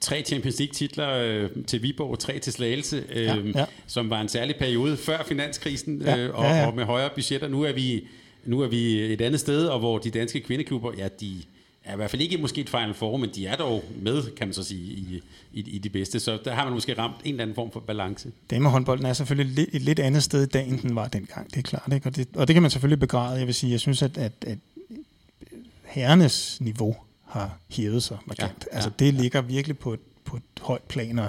[0.00, 3.64] tre Champions League titler øh, til Viborg, tre til Slagelse, øh, ja, ja.
[3.86, 6.66] som var en særlig periode før finanskrisen, ja, øh, og, ja, ja.
[6.66, 7.48] og med højere budgetter.
[7.48, 8.06] Nu er vi
[8.44, 11.42] nu er vi et andet sted, og hvor de danske kvindeklubber, ja, de,
[11.84, 14.46] er i hvert fald ikke måske et Final Four, men de er dog med, kan
[14.46, 15.22] man så sige, i,
[15.52, 16.20] i, i de bedste.
[16.20, 18.32] Så der har man måske ramt en eller anden form for balance.
[18.50, 21.56] Damehåndbolden er selvfølgelig lidt, et lidt andet sted i dag, end den var dengang, det
[21.56, 21.92] er klart.
[21.92, 22.08] Ikke?
[22.08, 23.38] Og, det, og det kan man selvfølgelig begræde.
[23.38, 24.58] Jeg vil sige, jeg synes, at, at, at
[25.84, 26.96] herrenes niveau
[27.26, 28.68] har hævet sig markant.
[28.72, 29.20] Ja, altså det ja.
[29.20, 31.28] ligger virkelig på et, på et højt plan, og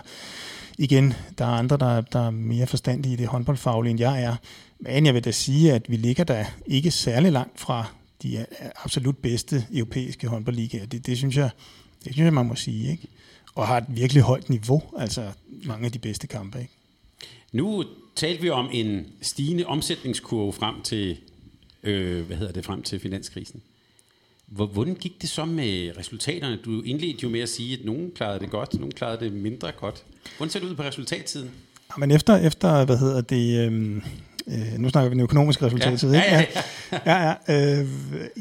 [0.78, 4.36] igen, der er andre, der, der er mere forstandige i det håndboldfaglige, end jeg er.
[4.80, 7.86] Men jeg vil da sige, at vi ligger der ikke særlig langt fra
[8.24, 8.45] de
[8.84, 10.86] absolut bedste europæiske håndboldligaer.
[10.86, 11.50] Det, det, synes jeg,
[12.04, 12.91] det synes jeg, man må sige.
[12.91, 13.08] Ikke?
[13.56, 15.32] Og har et virkelig højt niveau, altså
[15.66, 16.60] mange af de bedste kampe.
[16.60, 16.74] Ikke?
[17.52, 17.84] Nu
[18.16, 21.18] talte vi om en stigende omsætningskurve frem til,
[21.84, 23.62] øh, hvad hedder det, frem til finanskrisen.
[24.48, 26.60] Hvordan gik det så med resultaterne?
[26.66, 29.72] Du indledte jo med at sige, at nogen klarede det godt, nogen klarede det mindre
[29.72, 30.04] godt.
[30.38, 31.52] Hvordan ser det ud på resultattiden?
[31.89, 34.02] Ja, men efter, efter hvad hedder det, øh,
[34.48, 36.04] Øh, nu snakker vi den økonomiske resultat.
[36.04, 36.45] Ja, ja,
[36.91, 37.00] ja.
[37.06, 37.88] ja, ja øh,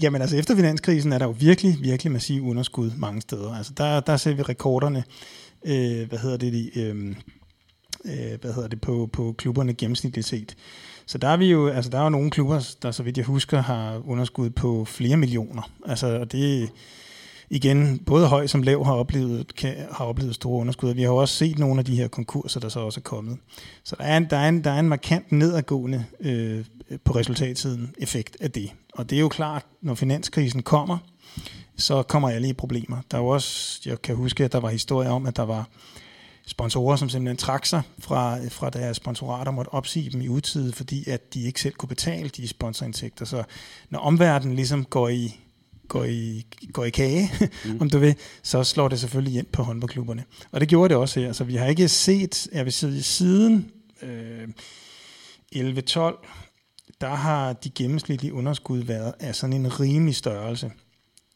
[0.02, 3.54] jamen altså efter finanskrisen er der jo virkelig, virkelig massiv underskud mange steder.
[3.54, 5.04] Altså der, der ser vi rekorderne,
[5.64, 7.14] øh, hvad hedder det, de, øh,
[8.04, 10.56] øh, hvad hedder det på, på klubberne gennemsnitligt set.
[11.06, 13.26] Så der er vi jo, altså der er jo nogle klubber, der så vidt jeg
[13.26, 15.70] husker, har underskud på flere millioner.
[15.86, 16.70] Altså og det
[17.50, 20.94] igen, både høj som lav har oplevet, kan, har oplevet store underskud.
[20.94, 23.38] Vi har jo også set nogle af de her konkurser, der så også er kommet.
[23.84, 26.64] Så der er en, der er en, der er en markant nedadgående øh,
[27.04, 28.70] på resultatsiden effekt af det.
[28.92, 30.98] Og det er jo klart, når finanskrisen kommer,
[31.76, 32.96] så kommer alle i problemer.
[33.10, 35.68] Der er jo også, jeg kan huske, at der var historier om, at der var
[36.46, 41.10] sponsorer, som simpelthen trak sig fra, fra deres sponsorater, måtte opsige dem i utide, fordi
[41.10, 43.24] at de ikke selv kunne betale de sponsorindtægter.
[43.24, 43.44] Så
[43.90, 45.40] når omverdenen ligesom går i
[45.88, 47.30] går i, går i kage,
[47.64, 47.76] mm.
[47.80, 50.24] om du vil, så slår det selvfølgelig ind på håndboldklubberne.
[50.52, 51.32] Og det gjorde det også her.
[51.32, 53.70] Så vi har ikke set, jeg vil sige, siden
[54.02, 54.48] øh,
[55.56, 56.26] 11-12,
[57.00, 60.72] der har de gennemsnitlige underskud været af sådan en rimelig størrelse.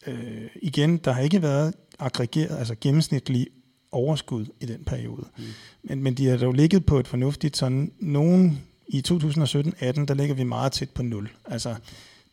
[0.07, 3.47] Øh, igen, der har ikke været aggregeret, altså gennemsnitlige
[3.93, 5.26] overskud i den periode.
[5.36, 5.45] Mm.
[5.82, 9.12] Men, men de har dog ligget på et fornuftigt sådan, nogen i 2017-18,
[10.05, 11.28] der ligger vi meget tæt på nul.
[11.45, 11.74] Altså,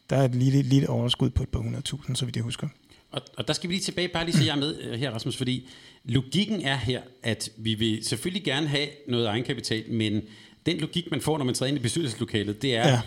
[0.10, 2.68] der er et lille, lille overskud på et par hundredtusind, så vidt jeg husker.
[3.12, 5.12] Og, og der skal vi lige tilbage, bare lige så jeg er med øh, her,
[5.12, 5.70] Rasmus, fordi
[6.04, 10.22] logikken er her, at vi vil selvfølgelig gerne have noget egenkapital, men
[10.66, 13.02] den logik, man får, når man træder ind i bestyrelseslokalet, det er, ja.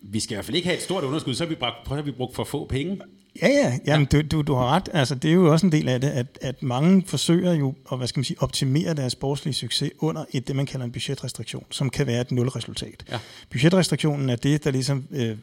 [0.00, 2.02] vi skal i hvert fald ikke have et stort underskud, så har vi brugt, har
[2.02, 3.00] vi brugt for få penge.
[3.42, 4.18] Ja, ja, jamen, ja.
[4.18, 4.88] Du, du, du har ret.
[4.92, 7.98] Altså, det er jo også en del af det, at, at mange forsøger jo at
[7.98, 11.64] hvad skal man sige, optimere deres sportslige succes under et, det, man kalder en budgetrestriktion,
[11.70, 13.04] som kan være et nulresultat.
[13.10, 13.18] Ja.
[13.50, 15.36] Budgetrestriktionen er det, der ligesom øh,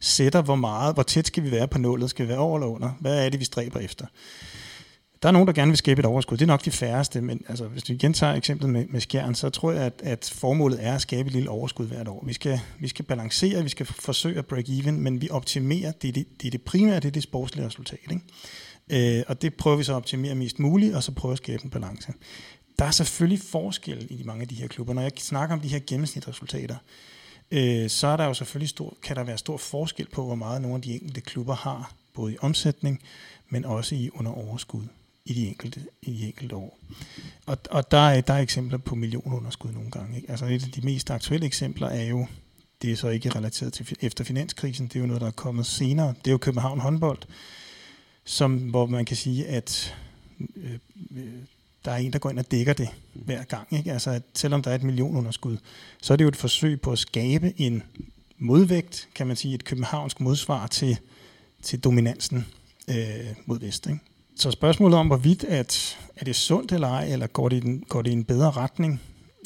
[0.00, 2.66] sætter, hvor meget, hvor tæt skal vi være på nullet, skal vi være over eller
[2.66, 4.06] under, hvad er det, vi stræber efter.
[5.22, 6.36] Der er nogen, der gerne vil skabe et overskud.
[6.36, 9.34] Det er nok de færreste, men altså, hvis vi igen tager eksemplet med, med skjern,
[9.34, 12.24] så tror jeg, at, at formålet er at skabe et lille overskud hvert år.
[12.26, 16.08] Vi skal, vi skal balancere, vi skal forsøge at break even, men vi optimerer, det
[16.08, 17.98] er det, det, er det primære, det er det sportslige resultat.
[18.10, 19.18] Ikke?
[19.18, 21.64] Øh, og det prøver vi så at optimere mest muligt, og så prøver at skabe
[21.64, 22.12] en balance.
[22.78, 24.94] Der er selvfølgelig forskel i de mange af de her klubber.
[24.94, 26.76] Når jeg snakker om de her gennemsnitsresultater,
[27.50, 30.62] øh, så er der jo selvfølgelig stor, kan der være stor forskel på, hvor meget
[30.62, 33.02] nogle af de enkelte klubber har, både i omsætning,
[33.48, 34.84] men også i under overskud
[35.24, 36.78] i de enkelte, i de enkelte år.
[37.46, 40.16] Og, og der, er, der er eksempler på millionunderskud nogle gange.
[40.16, 40.30] Ikke?
[40.30, 42.26] Altså et af de mest aktuelle eksempler er jo,
[42.82, 45.66] det er så ikke relateret til efter finanskrisen, det er jo noget, der er kommet
[45.66, 46.08] senere.
[46.08, 47.18] Det er jo København håndbold,
[48.24, 49.96] som, hvor man kan sige, at
[50.56, 50.78] øh,
[51.16, 51.32] øh,
[51.84, 53.72] der er en, der går ind og dækker det hver gang.
[53.72, 53.92] Ikke?
[53.92, 55.56] Altså, at selvom der er et millionunderskud,
[56.02, 57.82] så er det jo et forsøg på at skabe en
[58.38, 60.98] modvægt, kan man sige, et københavnsk modsvar til,
[61.62, 62.46] til dominansen
[62.88, 63.86] øh, mod vest.
[63.86, 64.00] Ikke?
[64.36, 68.02] Så spørgsmålet om, hvorvidt at, er det sundt eller ej, eller går det, den, går
[68.02, 69.00] det i en bedre retning?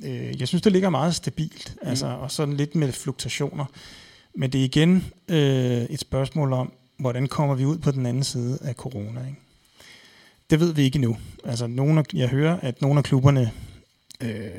[0.05, 1.89] Øh, jeg synes, det ligger meget stabilt, mm.
[1.89, 3.65] altså, og sådan lidt med fluktuationer.
[4.35, 8.25] Men det er igen øh, et spørgsmål om, hvordan kommer vi ud på den anden
[8.25, 9.21] side af corona?
[9.21, 9.41] Ikke?
[10.51, 11.17] Det ved vi ikke nu.
[11.45, 13.53] Altså, nogle af, jeg hører, at nogle af klubberne
[14.21, 14.51] øh,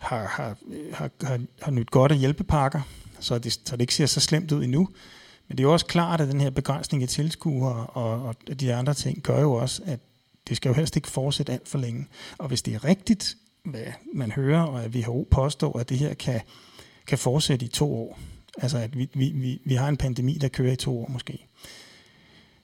[0.00, 0.56] har, har,
[0.92, 2.80] har, har, har nyt godt af hjælpepakker,
[3.20, 4.88] så det, så det ikke ser så slemt ud endnu.
[5.48, 8.74] Men det er jo også klart, at den her begrænsning af tilskuere og, og de
[8.74, 10.00] andre ting gør jo også, at
[10.48, 12.06] det skal jo helst ikke fortsætte alt for længe.
[12.38, 13.84] Og hvis det er rigtigt, hvad
[14.14, 16.40] man hører, og at WHO påstår, at det her kan,
[17.06, 18.18] kan fortsætte i to år,
[18.58, 21.46] altså at vi, vi, vi, vi har en pandemi, der kører i to år måske,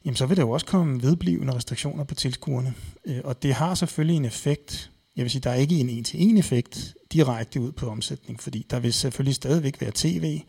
[0.04, 2.74] jamen så vil der jo også komme vedblivende restriktioner på tilskuerne.
[3.04, 4.90] Øh, og det har selvfølgelig en effekt.
[5.16, 8.80] Jeg vil sige, der er ikke en en-til-en effekt direkte ud på omsætning, fordi der
[8.80, 10.40] vil selvfølgelig stadigvæk være tv,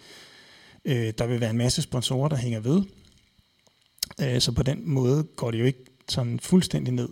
[0.86, 2.84] Øh, der vil være en masse sponsorer, der hænger ved.
[4.22, 7.10] Øh, så på den måde går det jo ikke sådan fuldstændig ned.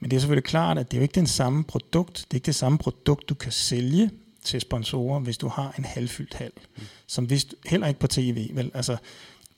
[0.00, 2.16] Men det er selvfølgelig klart, at det er jo ikke den samme produkt.
[2.16, 4.10] Det er ikke det samme produkt, du kan sælge
[4.44, 6.50] til sponsorer, hvis du har en halvfyldt hal.
[6.76, 6.82] Mm.
[7.06, 8.50] Som hvis, du, heller ikke på tv.
[8.54, 8.70] Vel?
[8.74, 8.96] Altså,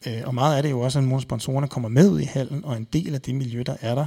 [0.07, 2.25] øh, og meget af det er jo også, at nogle sponsorerne kommer med ud i
[2.25, 4.07] hallen, og en del af det miljø, der er der,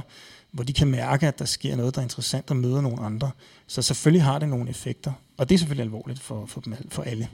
[0.50, 3.30] hvor de kan mærke, at der sker noget, der er interessant, og møder nogle andre.
[3.66, 5.12] Så selvfølgelig har det nogle effekter.
[5.36, 7.28] Og det er selvfølgelig alvorligt for, for, dem, for alle.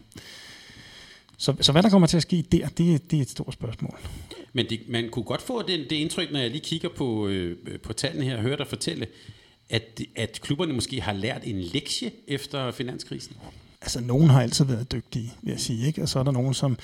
[1.37, 3.99] Så, så hvad der kommer til at ske der, det, det er et stort spørgsmål.
[4.53, 7.79] Men det, man kunne godt få det, det indtryk, når jeg lige kigger på, øh,
[7.83, 9.07] på tallene her og hører dig fortælle,
[9.71, 13.37] at, at klubberne måske har lært en lektie efter finanskrisen.
[13.83, 16.03] Altså, nogen har altid været dygtige, vil jeg sige, ikke?
[16.03, 16.79] og så er der nogen, som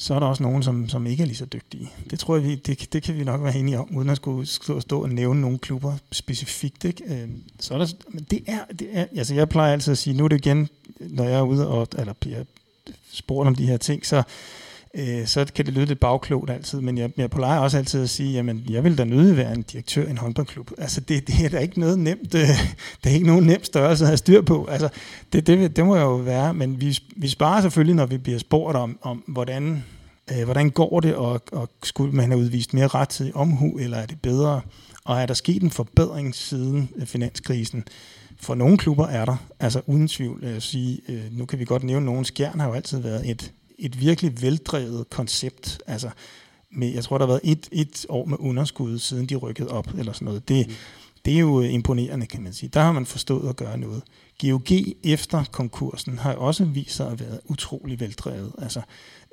[0.00, 1.90] så er der også nogen, som, som ikke er lige så dygtige.
[2.10, 4.46] Det tror jeg, vi, det, det kan vi nok være enige om, uden at skulle
[4.46, 6.84] stå, stå og nævne nogle klubber specifikt.
[6.84, 7.04] Ikke?
[7.04, 10.16] Øh, så er der, men det er, det er, altså jeg plejer altid at sige,
[10.16, 10.68] nu er det igen,
[11.00, 12.46] når jeg er ude og, eller jeg
[13.12, 14.22] spurgt om de her ting, så,
[14.94, 18.10] øh, så kan det lyde lidt bagklogt altid, men jeg, jeg plejer også altid at
[18.10, 20.70] sige, jamen jeg vil da nødig være en direktør i en håndboldklub.
[20.78, 22.48] Altså det, det er da ikke noget nemt, øh,
[23.04, 24.66] det er ikke nogen nem størrelse at have styr på.
[24.70, 24.88] Altså
[25.32, 28.76] det, det, det må jo være, men vi, vi sparer selvfølgelig, når vi bliver spurgt
[28.76, 29.84] om, om hvordan,
[30.32, 34.06] øh, hvordan går det, og, og skulle man have udvist mere rettidig omhu, eller er
[34.06, 34.60] det bedre?
[35.04, 37.84] Og er der sket en forbedring siden øh, finanskrisen?
[38.40, 40.44] For nogle klubber er der, altså uden tvivl.
[40.44, 43.30] Jeg sige, øh, nu kan vi godt nævne, at nogen skjern har jo altid været
[43.30, 45.82] et, et virkelig veldrevet koncept.
[45.86, 46.10] Altså,
[46.70, 49.88] med, jeg tror, der har været et, et år med underskud, siden de rykkede op,
[49.98, 50.48] eller sådan noget.
[50.48, 50.74] Det, mm.
[51.24, 52.70] det er jo imponerende, kan man sige.
[52.74, 54.02] Der har man forstået at gøre noget.
[54.40, 54.72] GOG
[55.04, 58.52] efter konkursen har også vist sig at være utrolig veldrevet.
[58.58, 58.80] Altså,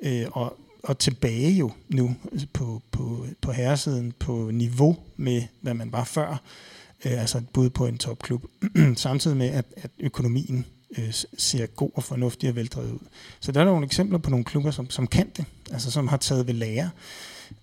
[0.02, 2.16] øh, og, og tilbage jo nu
[2.52, 6.42] på, på, på herresiden på niveau med, hvad man var før
[7.04, 8.44] øh, altså et bud på en topklub,
[8.96, 10.66] samtidig med, at, at økonomien
[10.98, 13.06] øh, ser god og fornuftig og veldrevet ud.
[13.40, 16.16] Så der er nogle eksempler på nogle klubber, som, som kan det, altså som har
[16.16, 16.90] taget ved lære.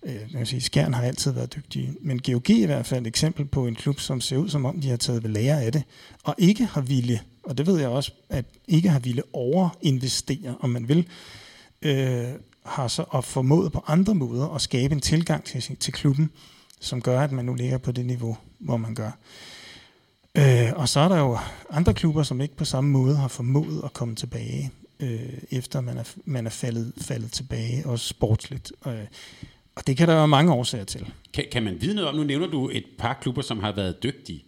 [0.02, 3.00] Øh, jeg vil sige, Skjern har altid været dygtige, men GOG er i hvert fald
[3.00, 5.62] et eksempel på en klub, som ser ud som om, de har taget ved lære
[5.62, 5.82] af det,
[6.24, 10.70] og ikke har ville, og det ved jeg også, at ikke har ville overinvestere, om
[10.70, 11.08] man vil,
[11.82, 12.26] øh,
[12.64, 16.30] har så og formået på andre måder at skabe en tilgang til, til klubben,
[16.80, 19.10] som gør, at man nu ligger på det niveau, hvor man gør.
[20.38, 21.38] Øh, og så er der jo
[21.70, 24.70] andre klubber, som ikke på samme måde har formået at komme tilbage,
[25.00, 28.72] øh, efter man er, man er faldet, faldet tilbage, også sportsligt.
[28.86, 28.94] Øh,
[29.76, 31.12] og det kan der være mange årsager til.
[31.34, 34.02] Kan, kan man vide noget om, nu nævner du et par klubber, som har været
[34.02, 34.44] dygtige.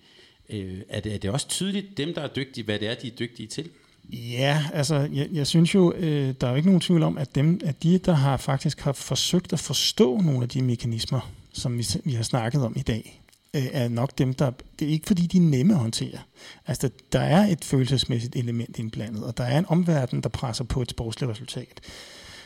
[0.51, 3.07] Øh, er, det, er det også tydeligt, dem der er dygtige, hvad det er, de
[3.07, 3.70] er dygtige til?
[4.12, 7.35] Ja, altså jeg, jeg synes jo, øh, der er jo ikke nogen tvivl om, at,
[7.35, 11.78] dem, at de, der har faktisk har forsøgt at forstå nogle af de mekanismer, som
[11.78, 13.22] vi, vi har snakket om i dag,
[13.55, 14.51] øh, er nok dem, der...
[14.78, 16.18] Det er ikke fordi, de er nemme at håndtere.
[16.66, 20.82] Altså, der er et følelsesmæssigt element indblandet, og der er en omverden, der presser på
[20.82, 21.80] et sportsligt resultat.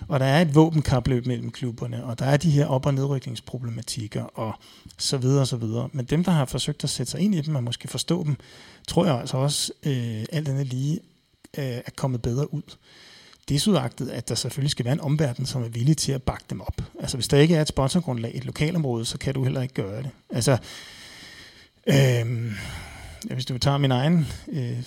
[0.09, 4.23] Og der er et våbenkapløb mellem klubberne, og der er de her op- og nedrykningsproblematikker,
[4.23, 4.53] og
[4.99, 5.89] så videre og så videre.
[5.93, 8.37] Men dem, der har forsøgt at sætte sig ind i dem, og måske forstå dem,
[8.89, 11.01] tror jeg altså også, øh, alt andet lige,
[11.59, 12.63] øh, er kommet bedre ud.
[13.49, 16.61] Desudagtet, at der selvfølgelig skal være en omverden, som er villig til at bakke dem
[16.61, 16.83] op.
[17.01, 19.75] Altså hvis der ikke er et sponsorgrundlag i et lokalområde, så kan du heller ikke
[19.75, 20.11] gøre det.
[20.31, 20.59] Altså,
[21.87, 22.53] øh,
[23.35, 24.83] hvis du tager min egen øh,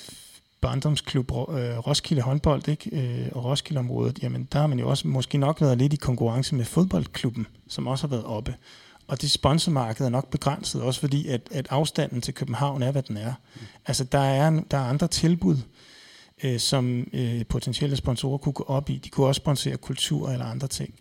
[0.61, 1.37] barndomsklub øh,
[1.77, 2.89] Roskilde håndbold ikke?
[2.93, 6.55] Øh, og Roskildeområdet, jamen der har man jo også måske nok været lidt i konkurrence
[6.55, 8.55] med fodboldklubben, som også har været oppe.
[9.07, 13.03] Og det sponsormarked er nok begrænset, også fordi at, at afstanden til København er, hvad
[13.03, 13.33] den er.
[13.85, 15.61] Altså der er, der er andre tilbud, øh,
[16.43, 19.01] Øh, som øh, potentielle sponsorer kunne gå op i.
[19.03, 20.93] De kunne også sponsere kultur eller andre ting.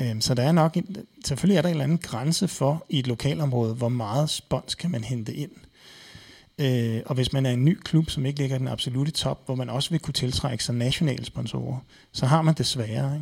[0.00, 2.98] Øh, så der er nok, en, selvfølgelig er der en eller anden grænse for i
[2.98, 5.50] et lokalområde, hvor meget spons kan man hente ind.
[6.58, 9.42] Øh, og hvis man er en ny klub, som ikke ligger i den absolute top,
[9.44, 11.78] hvor man også vil kunne tiltrække sig nationale sponsorer,
[12.12, 13.14] så har man det sværere.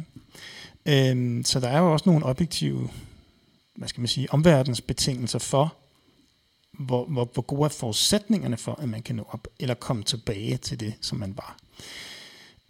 [0.87, 1.11] Ikke?
[1.13, 2.89] Øh, så der er jo også nogle objektive
[3.81, 5.75] hvad skal man sige, omverdensbetingelser for,
[6.73, 10.57] hvor, hvor, hvor gode er forudsætningerne for, at man kan nå op, eller komme tilbage
[10.57, 11.57] til det, som man var.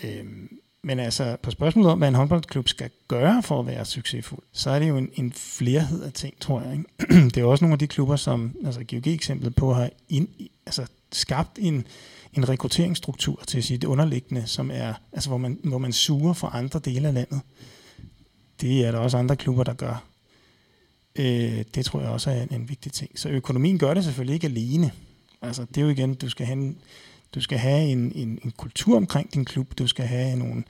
[0.05, 4.43] Øhm, men altså, på spørgsmålet om, hvad en håndboldklub skal gøre for at være succesfuld,
[4.53, 6.73] så er det jo en, en flerhed af ting, tror jeg.
[6.73, 7.25] Ikke?
[7.35, 10.29] det er også nogle af de klubber, som, altså GOG-eksemplet på, har ind,
[10.67, 11.87] altså, skabt en,
[12.33, 16.79] en rekrutteringsstruktur til sit underliggende, som er, altså, hvor, man, hvor man suger fra andre
[16.79, 17.41] dele af landet.
[18.61, 20.10] Det er der også andre klubber, der gør.
[21.17, 23.19] Øh, det tror jeg også er en, en vigtig ting.
[23.19, 24.93] Så økonomien gør det selvfølgelig ikke alene.
[25.43, 26.79] Altså, det er jo igen, du skal have en,
[27.35, 29.79] du skal have en, en, en kultur omkring din klub.
[29.79, 30.65] Du skal have nogle,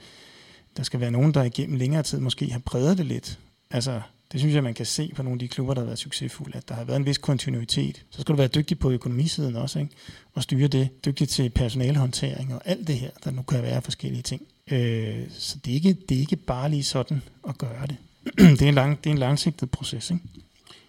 [0.77, 3.39] der skal være nogen, der igennem længere tid måske har præget det lidt.
[3.71, 5.99] Altså, det synes jeg, man kan se på nogle af de klubber, der har været
[5.99, 8.05] succesfulde, at der har været en vis kontinuitet.
[8.09, 9.91] Så skal du være dygtig på økonomisiden også, ikke?
[10.33, 11.05] og styre det.
[11.05, 14.41] Dygtig til personalehåndtering og alt det her, der nu kan være forskellige ting.
[14.71, 17.95] Øh, så det er, ikke, det er ikke bare lige sådan at gøre det.
[18.37, 20.11] det, er en lang, det er en langsigtet proces.
[20.11, 20.23] Ikke?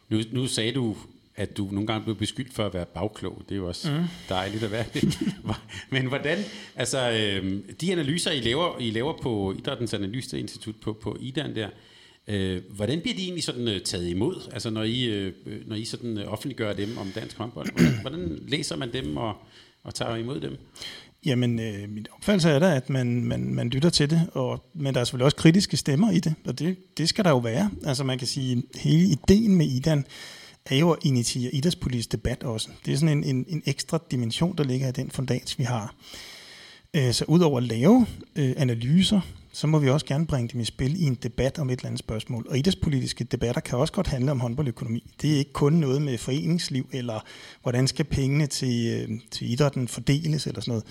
[0.08, 0.96] Nu, nu sagde du,
[1.36, 3.42] at du nogle gange blev beskyldt for at være bagklog.
[3.48, 4.04] Det er jo også mm.
[4.28, 5.18] dejligt at være det.
[5.90, 6.38] Men hvordan,
[6.76, 11.68] altså øh, de analyser, I laver, I laver på Idrættens Analyseinstitut på, på IDAN der,
[12.28, 14.50] øh, hvordan bliver de egentlig sådan uh, taget imod?
[14.52, 15.32] Altså når I, øh,
[15.66, 19.36] når I sådan uh, offentliggør dem om dansk håndbold, hvordan, hvordan læser man dem og,
[19.82, 20.56] og tager imod dem?
[21.24, 24.94] Jamen, øh, min opfattelse er da, at man, man, man lytter til det, og, men
[24.94, 27.70] der er selvfølgelig også kritiske stemmer i det, og det, det skal der jo være.
[27.86, 30.04] Altså man kan sige, hele ideen med IDAN
[30.66, 32.68] er jo at initiere idrætspolitisk debat også.
[32.86, 35.94] Det er sådan en, en, en ekstra dimension, der ligger i den fundats, vi har.
[36.94, 38.06] Øh, så udover at lave
[38.36, 39.20] øh, analyser,
[39.52, 41.86] så må vi også gerne bringe dem i spil i en debat om et eller
[41.86, 42.46] andet spørgsmål.
[42.48, 45.12] Og idrætspolitiske debatter kan også godt handle om håndboldøkonomi.
[45.22, 47.24] Det er ikke kun noget med foreningsliv, eller
[47.62, 50.84] hvordan skal pengene til, øh, til idrætten fordeles, eller sådan noget.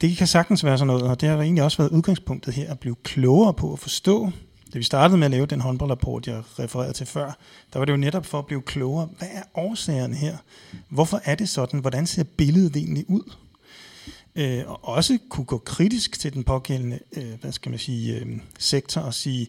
[0.00, 2.78] Det kan sagtens være sådan noget, og det har egentlig også været udgangspunktet her, at
[2.78, 4.30] blive klogere på at forstå.
[4.72, 7.38] Da vi startede med at lave den håndboldrapport, jeg refererede til før,
[7.72, 9.08] der var det jo netop for at blive klogere.
[9.18, 10.36] Hvad er årsagerne her?
[10.88, 11.80] Hvorfor er det sådan?
[11.80, 13.32] Hvordan ser billedet egentlig ud?
[14.36, 18.26] Øh, og også kunne gå kritisk til den pågældende øh, hvad skal man sige, øh,
[18.58, 19.48] sektor og sige,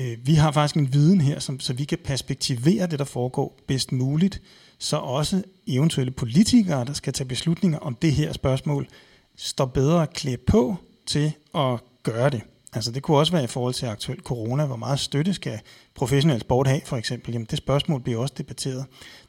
[0.00, 3.58] øh, vi har faktisk en viden her, som, så vi kan perspektivere det, der foregår
[3.66, 4.42] bedst muligt,
[4.78, 8.88] så også eventuelle politikere, der skal tage beslutninger om det her spørgsmål,
[9.36, 10.76] står bedre klædt på
[11.06, 12.42] til at gøre det.
[12.72, 15.60] Altså det kunne også være i forhold til aktuel corona, hvor meget støtte skal
[15.94, 17.32] professionel sport have, for eksempel.
[17.32, 18.84] Jamen det spørgsmål bliver også debatteret.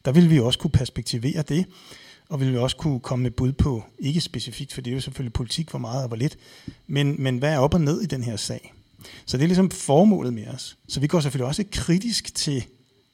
[0.05, 1.65] Der vil vi også kunne perspektivere det,
[2.29, 5.01] og vil vi også kunne komme med bud på, ikke specifikt, for det er jo
[5.01, 6.37] selvfølgelig politik, hvor meget og hvor lidt,
[6.87, 8.73] men, men hvad er op og ned i den her sag?
[9.25, 10.77] Så det er ligesom formålet med os.
[10.87, 12.65] Så vi går selvfølgelig også kritisk til,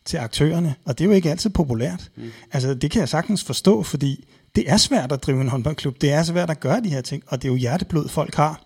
[0.06, 2.12] til aktørerne, og det er jo ikke altid populært.
[2.16, 2.32] Mm.
[2.52, 6.02] Altså det kan jeg sagtens forstå, fordi det er svært at drive en håndboldklub.
[6.02, 8.66] Det er svært at gøre de her ting, og det er jo hjerteblod, folk har.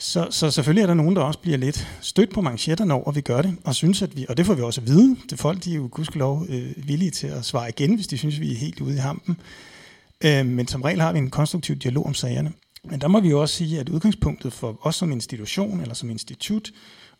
[0.00, 3.16] Så, så selvfølgelig er der nogen, der også bliver lidt stødt på manchetterne over, at
[3.16, 5.16] vi gør det, og synes, at vi, og det får vi også at vide.
[5.30, 8.40] Det folk, de er jo gudskelov øh, villige til at svare igen, hvis de synes,
[8.40, 9.40] vi er helt ude i hampen.
[10.24, 12.52] Øh, men som regel har vi en konstruktiv dialog om sagerne.
[12.84, 16.10] Men der må vi jo også sige, at udgangspunktet for os som institution eller som
[16.10, 16.70] institut,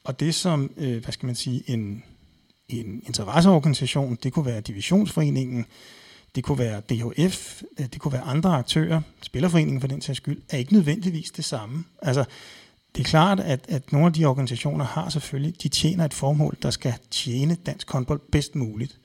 [0.04, 2.02] og det som, øh, hvad skal man sige, en,
[2.68, 5.66] en interesseorganisation, det kunne være divisionsforeningen,
[6.34, 10.42] det kunne være DHF, øh, det kunne være andre aktører, spillerforeningen for den sags skyld,
[10.50, 11.84] er ikke nødvendigvis det samme.
[12.02, 12.24] Altså,
[12.94, 16.56] det er klart, at, at nogle af de organisationer har selvfølgelig, de tjener et formål,
[16.62, 18.98] der skal tjene dansk håndbold bedst muligt.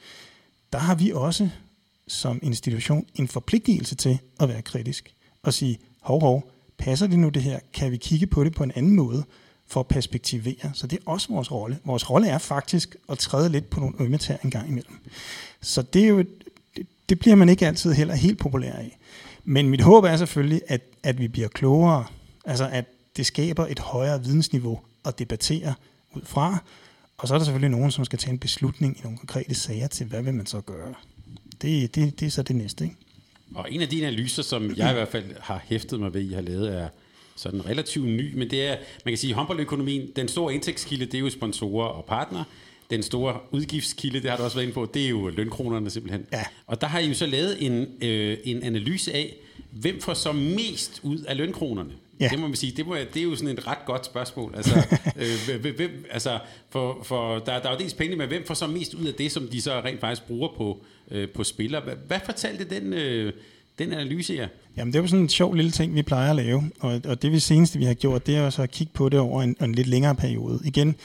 [0.73, 1.49] Der har vi også
[2.07, 5.13] som institution en forpligtelse til at være kritisk
[5.43, 7.59] og sige, hov, hov, passer det nu det her?
[7.73, 9.23] Kan vi kigge på det på en anden måde
[9.67, 10.71] for at perspektivere?
[10.73, 11.79] Så det er også vores rolle.
[11.86, 14.99] Vores rolle er faktisk at træde lidt på nogle ømmetær en gang imellem.
[15.61, 16.17] Så det er jo
[16.75, 18.97] det, det bliver man ikke altid heller helt populær af.
[19.43, 22.05] Men mit håb er selvfølgelig, at, at vi bliver klogere.
[22.45, 22.86] Altså at
[23.18, 25.74] det skaber et højere vidensniveau at debattere
[26.14, 26.64] ud fra.
[27.18, 29.88] Og så er der selvfølgelig nogen, som skal tage en beslutning i nogle konkrete sager
[29.88, 30.93] til, hvad vil man så gøre.
[31.61, 32.95] Det, det, det er så det næste, ikke?
[33.55, 36.34] Og en af de analyser, som jeg i hvert fald har hæftet mig ved, I
[36.34, 36.89] har lavet, er
[37.36, 41.20] sådan relativt ny, men det er, man kan sige, håndboldøkonomien, den store indtægtskilde, det er
[41.20, 42.43] jo sponsorer og partner.
[42.89, 46.26] Den store udgiftskilde, det har du også været inde på, det er jo lønkronerne simpelthen.
[46.32, 46.43] Ja.
[46.68, 49.36] Og der har I jo så lavet en, øh, en analyse af,
[49.72, 51.91] hvem får så mest ud af lønkronerne?
[52.20, 52.28] Ja.
[52.28, 54.53] Det må man sige, det, må, det er jo sådan et ret godt spørgsmål.
[54.55, 54.97] Altså,
[55.55, 56.39] øh, hvem, altså
[56.70, 59.14] for, for der, der er jo dels penge, men hvem får så mest ud af
[59.14, 61.82] det, som de så rent faktisk bruger på, øh, på spillere?
[61.82, 63.34] Hvad, hvad fortalte den, øh,
[63.80, 64.47] den analyse jer?
[64.78, 67.22] Jamen det er jo sådan en sjov lille ting, vi plejer at lave, og, og
[67.22, 69.43] det vi seneste, vi har gjort, det er jo så at kigge på det over
[69.43, 70.61] en, en lidt længere periode.
[70.66, 70.95] Igen,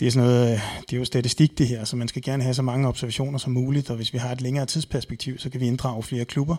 [0.00, 2.54] det er, sådan noget, det er jo statistik det her, så man skal gerne have
[2.54, 5.66] så mange observationer som muligt, og hvis vi har et længere tidsperspektiv, så kan vi
[5.66, 6.56] inddrage flere klubber.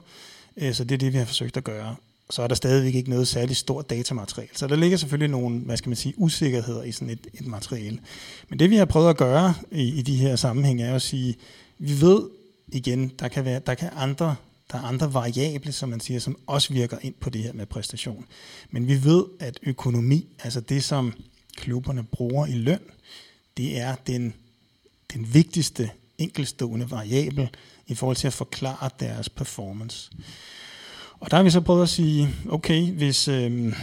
[0.58, 1.96] Øh, så det er det, vi har forsøgt at gøre.
[2.30, 4.52] Så er der stadigvæk ikke noget særligt stort datamateriale.
[4.54, 8.00] Så der ligger selvfølgelig nogle, hvad skal man sige, usikkerheder i sådan et, et materiale.
[8.50, 11.36] Men det vi har prøvet at gøre i, i de her sammenhænge, er at sige,
[11.78, 12.30] vi ved
[12.68, 14.36] igen, der kan, være, der kan andre
[14.72, 17.66] der er andre variable, som man siger, som også virker ind på det her med
[17.66, 18.26] præstation.
[18.72, 21.14] Men vi ved, at økonomi, altså det, som
[21.56, 22.80] klubberne bruger i løn,
[23.58, 24.34] det er den,
[25.14, 27.50] den vigtigste enkelstående variabel
[27.88, 30.12] i forhold til at forklare deres performance.
[31.20, 33.74] Og der har vi så prøvet at sige, okay, hvis, øh,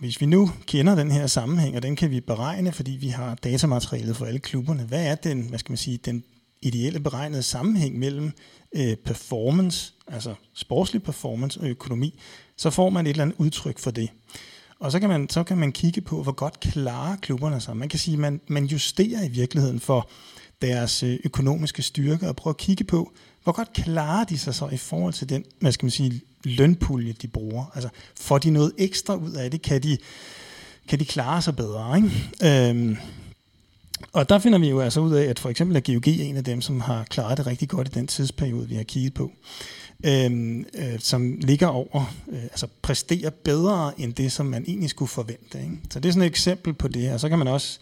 [0.00, 3.34] hvis vi nu kender den her sammenhæng, og den kan vi beregne, fordi vi har
[3.34, 6.24] datamaterialet for alle klubberne, hvad er den, hvad skal man sige, den
[6.62, 8.32] ideelle beregnede sammenhæng mellem
[8.76, 12.20] øh, performance, altså sportslig performance og økonomi,
[12.56, 14.10] så får man et eller andet udtryk for det.
[14.80, 17.76] Og så kan man, så kan man kigge på, hvor godt klarer klubberne sig.
[17.76, 20.10] Man kan sige, at man, man justerer i virkeligheden for
[20.62, 23.12] deres øh, økonomiske styrke og prøver at kigge på,
[23.42, 27.12] hvor godt klarer de sig så i forhold til den, hvad skal man sige, lønpulje,
[27.12, 27.64] de bruger.
[27.74, 27.88] Altså,
[28.20, 29.62] får de noget ekstra ud af det?
[29.62, 29.98] Kan de,
[30.88, 31.96] kan de klare sig bedre?
[31.96, 32.70] Ikke?
[32.70, 32.96] Øhm,
[34.12, 36.44] og der finder vi jo altså ud af, at for eksempel er GOG en af
[36.44, 39.32] dem, som har klaret det rigtig godt i den tidsperiode, vi har kigget på.
[40.06, 45.08] Øhm, øh, som ligger over, øh, altså præsterer bedre end det, som man egentlig skulle
[45.08, 45.58] forvente.
[45.60, 45.78] Ikke?
[45.90, 47.16] Så det er sådan et eksempel på det, her.
[47.16, 47.78] så kan man også,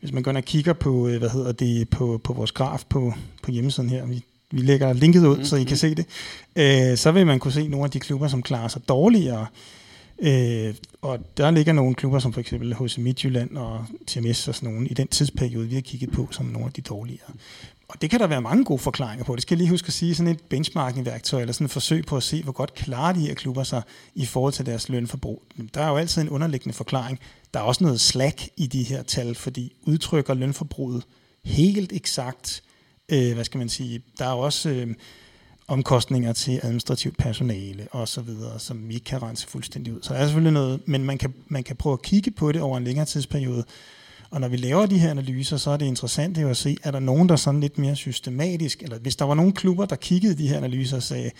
[0.00, 2.84] hvis man går ind og kigger på, øh, hvad hedder det, på, på vores graf
[2.88, 5.44] på, på hjemmesiden her, vi, vi lægger linket ud, mm-hmm.
[5.44, 6.06] så I kan se det,
[6.56, 9.46] øh, så vil man kunne se nogle af de klubber, som klarer sig dårligere,
[10.22, 14.68] Øh, og der ligger nogle klubber, som for eksempel hos Midtjylland og TMS og sådan
[14.68, 17.30] nogle, i den tidsperiode, vi har kigget på, som nogle af de dårligere.
[17.88, 19.34] Og det kan der være mange gode forklaringer på.
[19.34, 22.16] Det skal jeg lige huske at sige, sådan et benchmarking-værktøj, eller sådan et forsøg på
[22.16, 23.82] at se, hvor godt klarer de her klubber sig
[24.14, 25.42] i forhold til deres lønforbrug.
[25.74, 27.18] Der er jo altid en underliggende forklaring.
[27.54, 31.02] Der er også noget slack i de her tal, fordi udtrykker lønforbruget
[31.44, 32.62] helt eksakt,
[33.08, 34.70] øh, hvad skal man sige, der er også...
[34.70, 34.94] Øh,
[35.68, 40.02] omkostninger til administrativt personale og så videre, som vi ikke kan rense fuldstændig ud.
[40.02, 42.62] Så der er selvfølgelig noget, men man kan, man kan prøve at kigge på det
[42.62, 43.64] over en længere tidsperiode.
[44.30, 46.98] Og når vi laver de her analyser, så er det interessant at se, er der
[46.98, 50.48] nogen, der sådan lidt mere systematisk, eller hvis der var nogle klubber, der kiggede de
[50.48, 51.30] her analyser og sagde,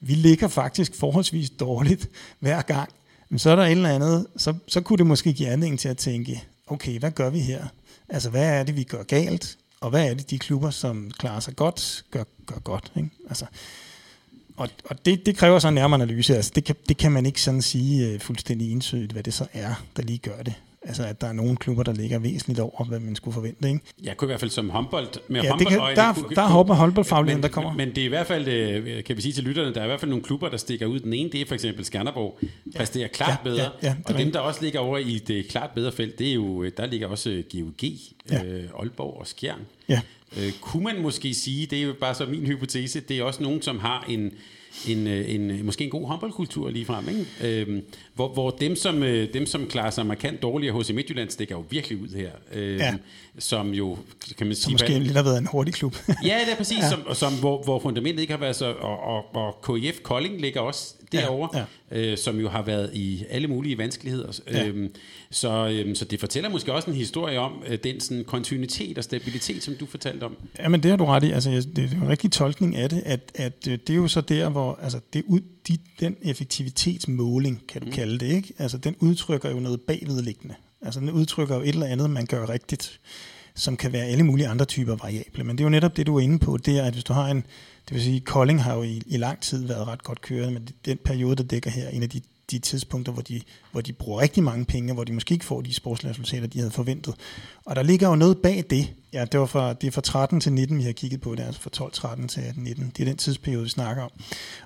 [0.00, 2.08] vi ligger faktisk forholdsvis dårligt
[2.40, 2.90] hver gang,
[3.28, 5.88] men så er der et eller andet, så, så kunne det måske give anledning til
[5.88, 7.66] at tænke, okay, hvad gør vi her?
[8.08, 9.58] Altså, hvad er det, vi gør galt?
[9.82, 12.92] Og hvad er det, de klubber, som klarer sig godt, gør, gør godt.
[12.96, 13.10] Ikke?
[13.28, 13.46] Altså,
[14.56, 16.36] og og det, det kræver så en nærmere analyse.
[16.36, 19.46] Altså, det, kan, det kan man ikke sådan sige uh, fuldstændig entydigt, hvad det så
[19.52, 20.54] er, der lige gør det.
[20.84, 23.68] Altså, at der er nogle klubber, der ligger væsentligt over, hvad man skulle forvente.
[23.68, 23.80] Ikke?
[24.02, 25.06] Jeg kunne i hvert fald som håndbold...
[25.28, 27.72] Med ja, håndbold kan, der, kunne, der hopper håndboldfagligheden, der kommer.
[27.72, 29.86] Men, det er i hvert fald, øh, kan vi sige til lytterne, der er i
[29.86, 31.00] hvert fald nogle klubber, der stikker ud.
[31.00, 32.78] Den ene, det er for eksempel Skanderborg, ja.
[32.78, 33.70] præsterer klart ja, bedre.
[33.82, 36.34] Ja, ja, og dem, der også ligger over i det klart bedre felt, det er
[36.34, 37.88] jo, der ligger også GOG,
[38.30, 38.44] ja.
[38.44, 39.60] øh, Aalborg og Skjern.
[39.88, 40.00] Ja.
[40.36, 43.42] Øh, kunne man måske sige, det er jo bare så min hypotese, det er også
[43.42, 44.32] nogen, som har en,
[44.88, 47.60] en, øh, en, måske en god håndboldkultur lige frem, ikke?
[47.60, 47.82] Øhm,
[48.14, 51.56] hvor, hvor dem, som, øh, dem, som klarer sig markant dårligere hos i Midtjylland, stikker
[51.56, 52.30] jo virkelig ud her.
[52.52, 52.94] Øhm, ja.
[53.38, 53.98] Som jo,
[54.38, 54.62] kan man sige...
[54.62, 55.96] Som måske lidt har været en hurtig klub.
[56.08, 56.90] ja, det er præcis, ja.
[56.90, 58.72] som, som, hvor, hvor fundamentet ikke har været så...
[58.72, 62.10] Og, og, og KIF Kolding ligger også derovre, ja, ja.
[62.10, 64.40] Øh, som jo har været i alle mulige vanskeligheder.
[64.52, 64.66] Ja.
[64.66, 64.94] Øhm,
[65.30, 69.04] så, øhm, så det fortæller måske også en historie om øh, den sådan, kontinuitet og
[69.04, 70.36] stabilitet, som du fortalte om.
[70.58, 71.30] Jamen det har du ret i.
[71.30, 74.20] Altså, det er en rigtig tolkning af det, at, at øh, det er jo så
[74.20, 78.54] der, hvor altså, det ud, de, den effektivitetsmåling, kan du mm kalde det, ikke?
[78.58, 80.54] Altså, den udtrykker jo noget bagvedliggende.
[80.82, 83.00] Altså, den udtrykker jo et eller andet, man gør rigtigt,
[83.54, 85.44] som kan være alle mulige andre typer variable.
[85.44, 87.12] Men det er jo netop det, du er inde på, det er, at hvis du
[87.12, 87.44] har en,
[87.88, 90.68] det vil sige, Kolding har jo i, i lang tid været ret godt kørende, men
[90.84, 93.40] den periode, der dækker her, en af de, de tidspunkter, hvor de,
[93.72, 96.70] hvor de bruger rigtig mange penge, hvor de måske ikke får de sportsresultater, de havde
[96.70, 97.14] forventet.
[97.64, 98.94] Og der ligger jo noget bag det.
[99.12, 101.42] Ja, det, var fra, det er fra 13 til 19, vi har kigget på det,
[101.42, 102.92] altså fra 12, 13 til 18, 19.
[102.96, 104.10] Det er den tidsperiode, vi snakker om.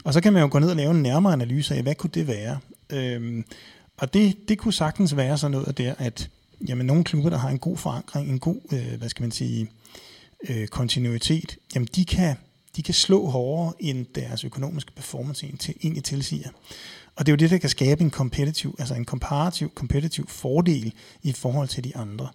[0.04, 2.10] Og så kan man jo gå ned og lave en nærmere analyse af, hvad kunne
[2.14, 2.58] det være?
[2.90, 3.44] Øhm,
[3.96, 6.30] og det, det kunne sagtens være sådan noget der, at
[6.68, 9.70] jamen, nogle klubber, der har en god forankring, en god, øh, hvad skal man sige,
[10.48, 12.36] øh, kontinuitet, jamen de kan,
[12.76, 15.46] de kan slå hårdere end deres økonomiske performance
[15.82, 16.48] egentlig tilsiger.
[17.16, 20.92] Og det er jo det, der kan skabe en kompetitiv, altså en komparativ, kompetitiv fordel
[21.22, 22.28] i forhold til de andre.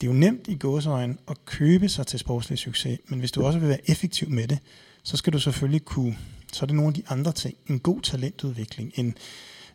[0.00, 3.44] Det er jo nemt i gåsøjen at købe sig til sportslig succes, men hvis du
[3.44, 4.58] også vil være effektiv med det,
[5.02, 6.18] så skal du selvfølgelig kunne,
[6.52, 7.56] så er det nogle af de andre ting.
[7.66, 9.14] En god talentudvikling, en,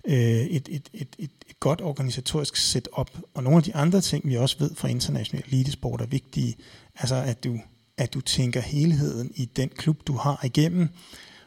[0.05, 4.27] øh, et, et, et, et, et godt organisatorisk setup, og nogle af de andre ting,
[4.27, 6.55] vi også ved fra international elitesport er vigtige,
[6.95, 7.59] altså at du
[7.97, 10.89] at du tænker helheden i den klub, du har igennem,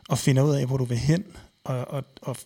[0.08, 1.24] og finder ud af, hvor du vil hen,
[1.64, 2.36] og, og, og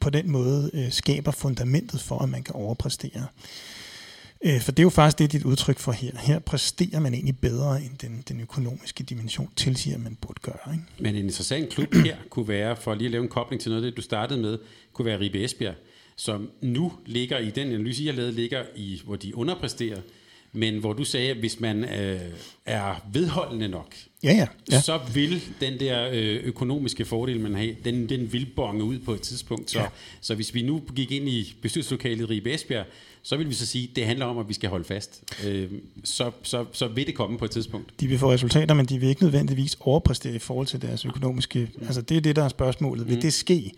[0.00, 3.26] på den måde øh, skaber fundamentet for, at man kan overpræstere.
[4.44, 6.10] Øh, for det er jo faktisk det, dit udtryk for her.
[6.18, 10.72] Her præsterer man egentlig bedre, end den, den økonomiske dimension tilsiger, man burde gøre.
[10.72, 10.84] Ikke?
[10.98, 13.84] Men en interessant klub her kunne være, for lige at lave en kobling til noget
[13.84, 14.58] af det, du startede med,
[14.92, 15.74] kunne være Ribe Esbjerg,
[16.16, 20.00] som nu ligger i den analyse, jeg lavede, ligger i, hvor de underpræsterer,
[20.52, 22.20] men hvor du sagde, at hvis man øh,
[22.66, 24.80] er vedholdende nok, ja, ja, ja.
[24.80, 29.14] så vil den der øh, økonomiske fordel, man har, den, den vil bonge ud på
[29.14, 29.70] et tidspunkt.
[29.70, 29.86] Så, ja.
[30.20, 32.86] så hvis vi nu gik ind i bestyrelseslokalet i Ribe Esbjerg,
[33.22, 35.24] så vil vi så sige, at det handler om, at vi skal holde fast.
[35.46, 35.70] Øh,
[36.04, 38.00] så, så, så vil det komme på et tidspunkt.
[38.00, 41.68] De vil få resultater, men de vil ikke nødvendigvis overpræstere i forhold til deres økonomiske...
[41.74, 41.86] Mm.
[41.86, 43.08] Altså det er det, der er spørgsmålet.
[43.08, 43.20] Vil mm.
[43.20, 43.72] det ske?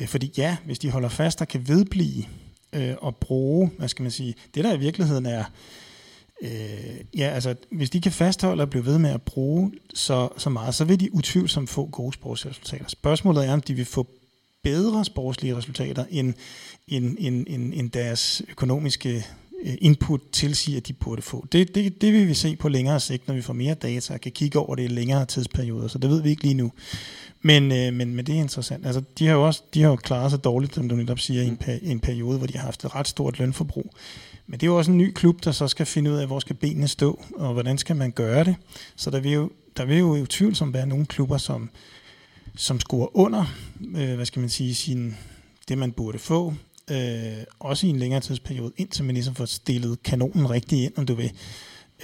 [0.00, 2.24] Øh, fordi ja, hvis de holder fast og kan vedblive
[2.72, 5.44] øh, og bruge, hvad skal man sige, det der i virkeligheden er
[6.42, 6.50] Øh,
[7.16, 10.74] ja, altså, hvis de kan fastholde og blive ved med at bruge så, så meget,
[10.74, 12.88] så vil de utvivlsomt få gode sportsresultater.
[12.88, 14.06] Spørgsmålet er, om de vil få
[14.62, 16.34] bedre sportslige resultater, end,
[16.88, 19.26] end, end, end, end deres økonomiske
[19.64, 21.46] øh, input tilsiger, at de burde få.
[21.52, 24.20] Det, det, det vil vi se på længere sigt, når vi får mere data og
[24.20, 26.72] kan kigge over det i længere tidsperioder, så det ved vi ikke lige nu.
[27.42, 28.86] Men, øh, men, men det er interessant.
[28.86, 31.42] Altså, de har jo også de har jo klaret sig dårligt, som du netop siger,
[31.42, 33.94] i en, en periode, hvor de har haft et ret stort lønforbrug.
[34.46, 36.38] Men det er jo også en ny klub, der så skal finde ud af, hvor
[36.38, 38.56] skal benene stå, og hvordan skal man gøre det.
[38.96, 41.70] Så der vil jo, der vil jo i tvivlsomt være nogle klubber, som,
[42.56, 43.44] som scorer under,
[43.96, 45.16] øh, hvad skal man sige, sin,
[45.68, 46.54] det man burde få,
[46.90, 51.06] øh, også i en længere tidsperiode, indtil man ligesom får stillet kanonen rigtigt ind, om
[51.06, 51.32] du vil,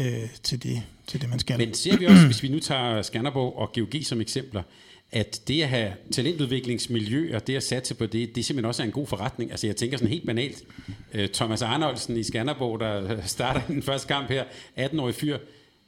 [0.01, 1.59] øh, til, det, til det, man skal.
[1.59, 4.63] Men ser vi også, hvis vi nu tager Skanderborg og GOG som eksempler,
[5.13, 8.87] at det at have talentudviklingsmiljø og det at satse på det, det simpelthen også er
[8.87, 9.51] en god forretning.
[9.51, 10.65] Altså jeg tænker sådan helt banalt,
[11.15, 14.45] uh, Thomas Arnoldsen i Skanderborg, der starter den første kamp her,
[14.79, 15.39] 18-årig fyr,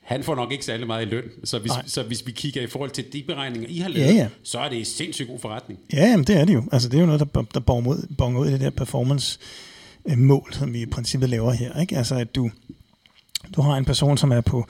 [0.02, 1.24] han får nok ikke særlig meget i løn.
[1.44, 4.12] Så hvis, så hvis vi kigger i forhold til de beregninger, I har lavet, ja,
[4.14, 4.28] ja.
[4.42, 5.80] så er det en sindssygt god forretning.
[5.92, 6.64] Ja, jamen, det er det jo.
[6.72, 10.52] Altså, det er jo noget, der, der bonger ud, bonger ud i det der performance-mål,
[10.52, 11.80] som vi i princippet laver her.
[11.80, 11.96] Ikke?
[11.96, 12.50] Altså, at du,
[13.56, 14.66] du har en person, som er på...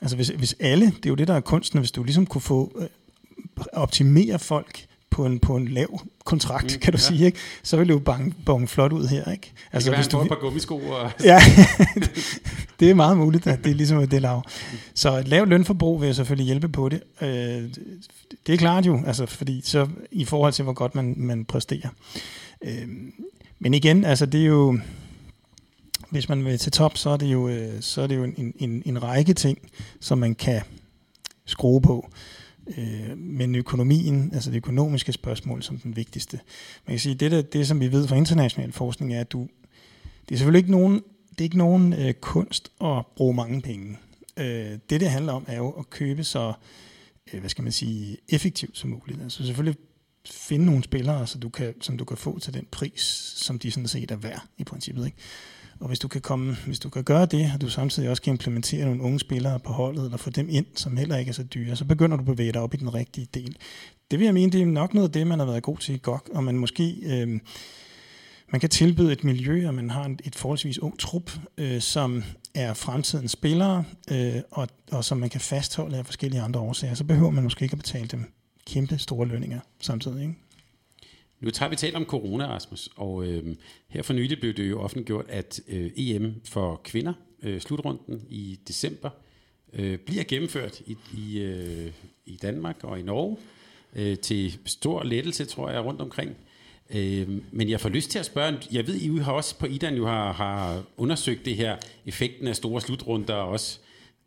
[0.00, 0.86] Altså, hvis, hvis alle...
[0.86, 2.86] Det er jo det, der er kunsten, hvis du ligesom kunne få øh,
[3.72, 7.02] optimere folk på en, på en lav kontrakt, mm, kan du ja.
[7.02, 7.38] sige, ikke?
[7.62, 9.32] så vil det jo bange, bange flot ud her.
[9.32, 9.52] Ikke?
[9.72, 10.76] Altså, det kan hvis være, du, et par gummisko.
[10.76, 11.10] Og...
[11.24, 11.40] ja,
[12.80, 14.42] det er meget muligt, at det er ligesom det lav.
[14.94, 17.02] Så et lavt lønforbrug vil jeg selvfølgelig hjælpe på det.
[17.20, 17.28] Øh,
[18.46, 21.88] det er klart jo, altså, fordi så i forhold til, hvor godt man, man præsterer.
[22.64, 22.88] Øh,
[23.58, 24.78] men igen, altså det er jo,
[26.10, 28.54] hvis man vil til top, så er det jo, øh, så er det jo en,
[28.58, 29.58] en, en række ting,
[30.00, 30.60] som man kan
[31.46, 32.10] skrue på.
[32.78, 36.40] Øh, men økonomien, altså det økonomiske spørgsmål som den vigtigste.
[36.86, 39.48] Man kan sige, det, der, det som vi ved fra international forskning er, at du,
[40.28, 40.94] det er selvfølgelig ikke nogen,
[41.30, 43.98] det er ikke nogen øh, kunst at bruge mange penge.
[44.36, 46.52] Øh, det, det handler om, er jo at købe så,
[47.32, 49.22] øh, hvad skal man sige, effektivt som muligt.
[49.22, 49.80] Altså selvfølgelig
[50.26, 53.02] finde nogle spillere, så du kan, som du kan få til den pris,
[53.36, 55.06] som de sådan set er værd i princippet.
[55.06, 55.18] Ikke?
[55.80, 58.32] Og hvis du kan komme, hvis du kan gøre det, og du samtidig også kan
[58.32, 61.42] implementere nogle unge spillere på holdet, eller få dem ind, som heller ikke er så
[61.42, 63.56] dyre, så begynder du at bevæge dig op i den rigtige del.
[64.10, 65.94] det vil jeg mene, det er nok noget af det, man har været god til
[65.94, 66.96] i GOG, og man måske...
[67.02, 67.40] Øh,
[68.52, 72.22] man kan tilbyde et miljø, og man har et forholdsvis ung trup, øh, som
[72.54, 76.94] er fremtidens spillere, øh, og, og som man kan fastholde af forskellige andre årsager.
[76.94, 78.32] Så behøver man måske ikke at betale dem
[78.66, 80.22] kæmpe store lønninger samtidig.
[80.22, 80.34] Ikke?
[81.40, 83.56] Nu tager vi talt om corona, Rasmus, og øh,
[83.88, 87.12] her for nylig blev det jo offentliggjort, at øh, EM for kvinder,
[87.42, 89.10] øh, slutrunden i december,
[89.72, 91.92] øh, bliver gennemført i, i, øh,
[92.26, 93.36] i Danmark og i Norge
[93.96, 96.36] øh, til stor lettelse, tror jeg, rundt omkring.
[96.94, 99.96] Øh, men jeg får lyst til at spørge, jeg ved, I har også på IDAN
[99.96, 101.76] jo har, har undersøgt det her,
[102.06, 103.78] effekten af store slutrunder også.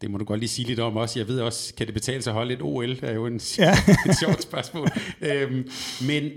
[0.04, 1.20] Det må du godt lige sige lidt om også.
[1.20, 2.89] Jeg ved også, kan det betale sig at holde et OL?
[2.89, 3.78] Det er jo en, ja.
[4.10, 4.88] et sjovt spørgsmål.
[5.22, 5.70] øhm,
[6.01, 6.32] men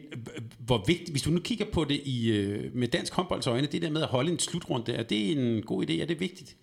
[0.59, 3.83] hvor vigtigt, hvis du nu kigger på det i, øh, med dansk håndbolds øjne, det
[3.83, 6.03] der med at holde en slutrunde, er det en god idé?
[6.03, 6.57] Er det vigtigt?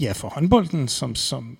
[0.00, 1.58] Ja, for håndbolden som, som,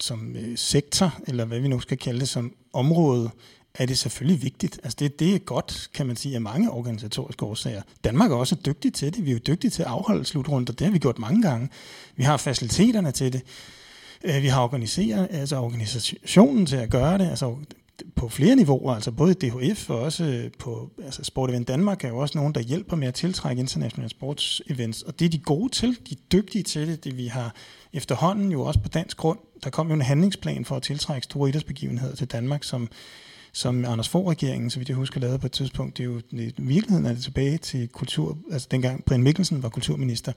[0.00, 3.30] som øh, sektor, eller hvad vi nu skal kalde det, som område,
[3.74, 4.80] er det selvfølgelig vigtigt.
[4.82, 7.82] Altså det, det er godt, kan man sige, af mange organisatoriske årsager.
[8.04, 9.24] Danmark er også dygtig til det.
[9.24, 10.72] Vi er jo dygtige til at afholde slutrunder.
[10.72, 11.68] Det har vi gjort mange gange.
[12.16, 13.42] Vi har faciliteterne til det.
[14.24, 17.30] Øh, vi har organiseret, altså organisationen til at gøre det.
[17.30, 17.56] Altså
[18.16, 22.08] på flere niveauer, altså både DHF og også øh, på altså Sport Event Danmark er
[22.08, 25.72] jo også nogen, der hjælper med at tiltrække internationale sportsevents, og det er de gode
[25.72, 27.54] til, de er dygtige til det, det vi har
[27.92, 29.38] efterhånden jo også på dansk grund.
[29.64, 32.88] Der kom jo en handlingsplan for at tiltrække store idrætsbegivenheder til Danmark, som
[33.52, 35.98] som Anders Fogh regeringen, så vidt jeg husker, lavede på et tidspunkt.
[35.98, 39.68] Det er jo i virkeligheden er det tilbage til kultur, altså dengang Brian Mikkelsen var
[39.68, 40.32] kulturminister.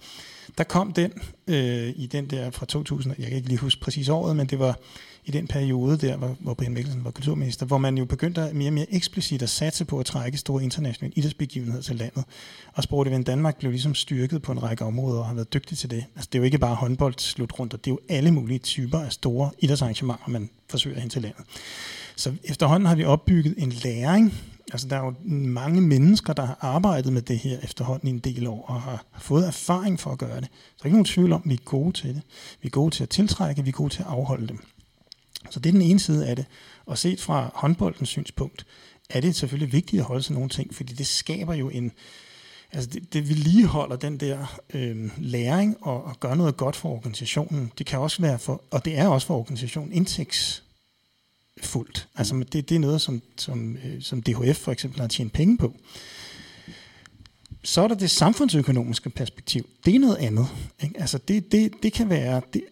[0.58, 1.12] Der kom den
[1.48, 4.60] øh, i den der fra 2000, jeg kan ikke lige huske præcis året, men det
[4.60, 4.80] var
[5.26, 8.70] i den periode der, hvor, hvor Brian Mikkelsen var kulturminister, hvor man jo begyndte mere
[8.70, 12.24] og mere eksplicit at satse på at trække store internationale idrætsbegivenheder til landet.
[12.74, 15.78] Og Sport Event Danmark blev ligesom styrket på en række områder og har været dygtig
[15.78, 16.06] til det.
[16.16, 19.12] Altså det er jo ikke bare håndbold slutrunder, det er jo alle mulige typer af
[19.12, 21.46] store idrætsarrangementer, man forsøger hen til landet.
[22.16, 24.34] Så efterhånden har vi opbygget en læring.
[24.72, 28.20] Altså der er jo mange mennesker, der har arbejdet med det her efterhånden i en
[28.20, 30.46] del år, og har fået erfaring for at gøre det.
[30.46, 32.22] Så der er ikke nogen tvivl om, at vi er gode til det.
[32.62, 34.60] Vi er gode til at tiltrække, vi er gode til at afholde dem.
[35.50, 36.46] Så det er den ene side af det.
[36.86, 38.66] Og set fra håndboldens synspunkt,
[39.10, 41.92] er det selvfølgelig vigtigt at holde sig nogle ting, fordi det skaber jo en,
[42.72, 47.72] altså det, det vedligeholder den der øh, læring og, og gør noget godt for organisationen.
[47.78, 50.65] Det kan også være for, og det er også for organisationen indtægts
[51.62, 52.08] fuldt.
[52.16, 55.58] Altså det, det er noget, som, som, øh, som DHF for eksempel har tjent penge
[55.58, 55.74] på.
[57.64, 59.70] Så er der det samfundsøkonomiske perspektiv.
[59.86, 60.48] Det er noget andet.
[60.84, 61.00] Ikke?
[61.00, 62.64] Altså det, det, det kan være, det,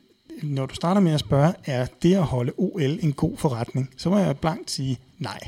[0.43, 4.09] når du starter med at spørge, er det at holde OL en god forretning, så
[4.09, 5.39] må jeg blankt sige, nej,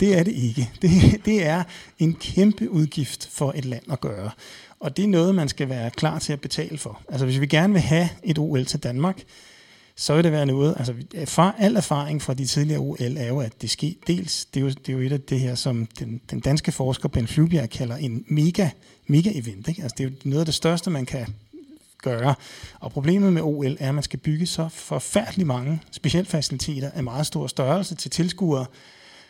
[0.00, 0.70] det er det ikke.
[0.82, 0.90] Det,
[1.24, 1.62] det er
[1.98, 4.30] en kæmpe udgift for et land at gøre.
[4.80, 7.00] Og det er noget, man skal være klar til at betale for.
[7.08, 9.22] Altså hvis vi gerne vil have et OL til Danmark,
[9.96, 13.40] så vil det være noget, altså fra, al erfaring fra de tidligere OL er jo,
[13.40, 15.86] at det sker dels, det er jo, det er jo et af det her, som
[15.98, 18.68] den, den danske forsker Ben Flybjerg kalder en mega,
[19.06, 19.68] mega event.
[19.68, 19.82] Ikke?
[19.82, 21.26] Altså det er jo noget af det største, man kan
[22.02, 22.34] gøre.
[22.80, 27.26] Og problemet med OL er, at man skal bygge så forfærdeligt mange specialfaciliteter af meget
[27.26, 28.66] stor størrelse til tilskuere,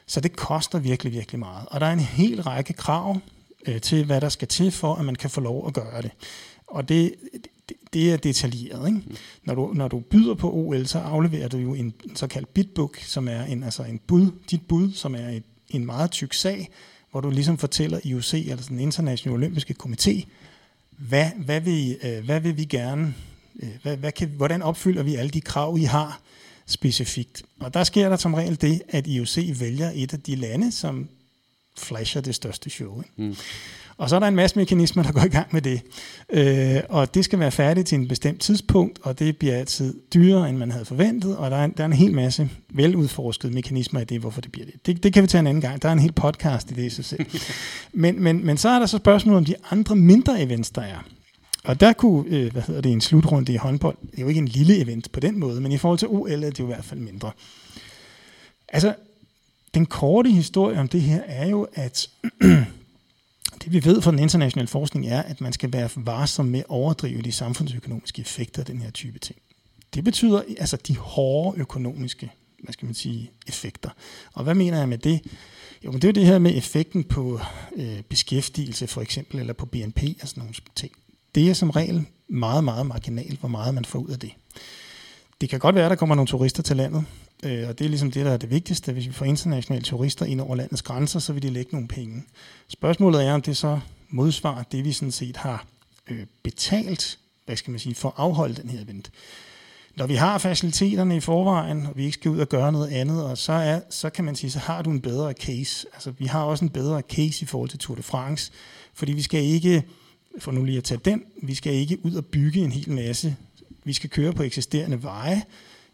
[0.06, 1.68] så det koster virkelig, virkelig meget.
[1.70, 3.18] Og der er en hel række krav
[3.66, 6.10] øh, til, hvad der skal til for, at man kan få lov at gøre det.
[6.66, 7.14] Og det,
[7.68, 8.88] det, det er detaljeret.
[8.88, 9.00] Ikke?
[9.06, 9.16] Mm.
[9.44, 13.28] Når, du, når du byder på OL, så afleverer du jo en såkaldt bitbook, som
[13.28, 16.68] er en, altså en bud, dit bud, som er et, en meget tyk sag,
[17.10, 20.24] hvor du ligesom fortæller IOC, altså den internationale olympiske komité,
[20.90, 23.14] hvad, hvad, vil, øh, hvad vil vi gerne,
[23.62, 26.20] øh, hvad, hvad kan, hvordan opfylder vi alle de krav, I har
[26.66, 27.42] specifikt.
[27.60, 31.08] Og der sker der som regel det, at IOC vælger et af de lande, som
[31.78, 33.02] flasher det største show.
[33.02, 33.12] Ikke?
[33.16, 33.36] Mm.
[33.96, 35.80] Og så er der en masse mekanismer, der går i gang med det.
[36.30, 40.48] Øh, og det skal være færdigt til en bestemt tidspunkt, og det bliver altid dyrere,
[40.48, 44.04] end man havde forventet, og der er, der er en hel masse veludforskede mekanismer i
[44.04, 44.86] det, hvorfor det bliver det.
[44.86, 45.02] det.
[45.02, 45.82] Det kan vi tage en anden gang.
[45.82, 47.26] Der er en hel podcast i det i sig selv.
[47.92, 51.04] men, men, men så er der så spørgsmålet om de andre mindre events, der er.
[51.64, 54.38] Og der kunne, øh, hvad hedder det, en slutrunde i håndbold, det er jo ikke
[54.38, 56.66] en lille event på den måde, men i forhold til OL er det jo i
[56.66, 57.30] hvert fald mindre.
[58.68, 58.94] Altså,
[59.74, 62.08] den korte historie om det her er jo, at
[63.64, 66.66] det vi ved fra den internationale forskning er, at man skal være varsom med at
[66.68, 69.38] overdrive de samfundsøkonomiske effekter af den her type ting.
[69.94, 72.30] Det betyder altså de hårde økonomiske
[72.64, 73.90] hvad skal man sige, effekter.
[74.32, 75.20] Og hvad mener jeg med det?
[75.84, 77.40] Jo, men det er det her med effekten på
[77.76, 80.92] øh, beskæftigelse for eksempel, eller på BNP og altså sådan nogle ting.
[81.34, 84.30] Det er som regel meget, meget marginalt, hvor meget man får ud af det.
[85.40, 87.04] Det kan godt være, at der kommer nogle turister til landet,
[87.44, 88.92] Øh, og det er ligesom det, der er det vigtigste.
[88.92, 92.22] Hvis vi får internationale turister ind over landets grænser, så vil de lægge nogle penge.
[92.68, 95.66] Spørgsmålet er, om det så modsvarer det, vi sådan set har
[96.10, 99.10] øh, betalt, hvad skal man sige, for at afholde den her event.
[99.96, 103.24] når vi har faciliteterne i forvejen, og vi ikke skal ud og gøre noget andet,
[103.24, 105.86] og så, er, så kan man sige, så har du en bedre case.
[105.94, 108.52] Altså, vi har også en bedre case i forhold til Tour de France,
[108.94, 109.82] fordi vi skal ikke,
[110.38, 113.36] for nu lige at tage den, vi skal ikke ud og bygge en hel masse.
[113.84, 115.42] Vi skal køre på eksisterende veje.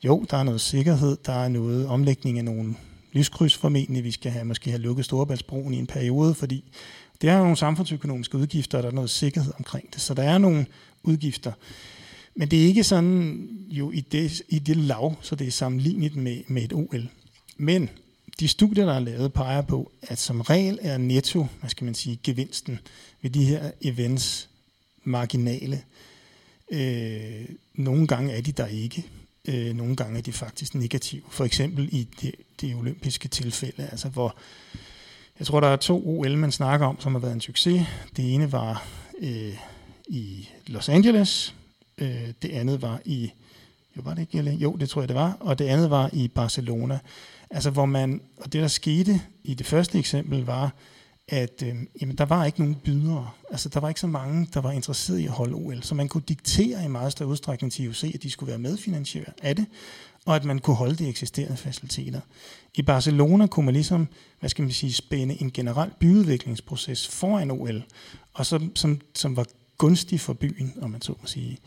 [0.04, 2.74] Jo, der er noget sikkerhed, der er noget omlægning af nogle
[3.12, 4.04] lyskryds formentlig.
[4.04, 6.64] Vi skal have, måske have lukket Storebæltsbroen i en periode, fordi
[7.20, 10.00] det er nogle samfundsøkonomiske udgifter, og der er noget sikkerhed omkring det.
[10.00, 10.66] Så der er nogle
[11.02, 11.52] udgifter.
[12.34, 16.16] Men det er ikke sådan jo i det, i det lav, så det er sammenlignet
[16.16, 17.08] med, med et OL.
[17.56, 17.90] Men
[18.40, 21.94] de studier, der er lavet, peger på, at som regel er netto, hvad skal man
[21.94, 22.78] sige, gevinsten
[23.22, 24.48] ved de her events
[25.04, 25.82] marginale.
[26.70, 29.06] Øh, nogle gange er de der ikke.
[29.48, 31.22] Øh, nogle gange er de faktisk negative.
[31.28, 34.36] For eksempel i det, det olympiske tilfælde, altså hvor
[35.38, 37.86] jeg tror, der er to OL, man snakker om, som har været en succes.
[38.16, 38.86] Det ene var
[39.18, 39.56] øh,
[40.08, 41.54] i Los Angeles,
[41.98, 43.32] øh, det andet var i,
[43.96, 46.28] jo var det ikke, jo det tror jeg det var, og det andet var i
[46.28, 46.98] Barcelona.
[47.50, 50.72] Altså hvor man, og det der skete i det første eksempel var,
[51.30, 53.30] at øh, jamen, der var ikke nogen bydere.
[53.50, 55.82] Altså der var ikke så mange, der var interesseret i at holde OL.
[55.82, 59.34] Så man kunne diktere i meget større udstrækning til IOC, at de skulle være medfinansieret
[59.42, 59.66] af det,
[60.26, 62.20] og at man kunne holde de eksisterende faciliteter.
[62.74, 64.08] I Barcelona kunne man ligesom,
[64.40, 67.84] hvad skal man sige, spænde en generel byudviklingsproces foran OL,
[68.32, 69.46] og så, som, som var
[69.78, 71.58] gunstig for byen, om man så må sige.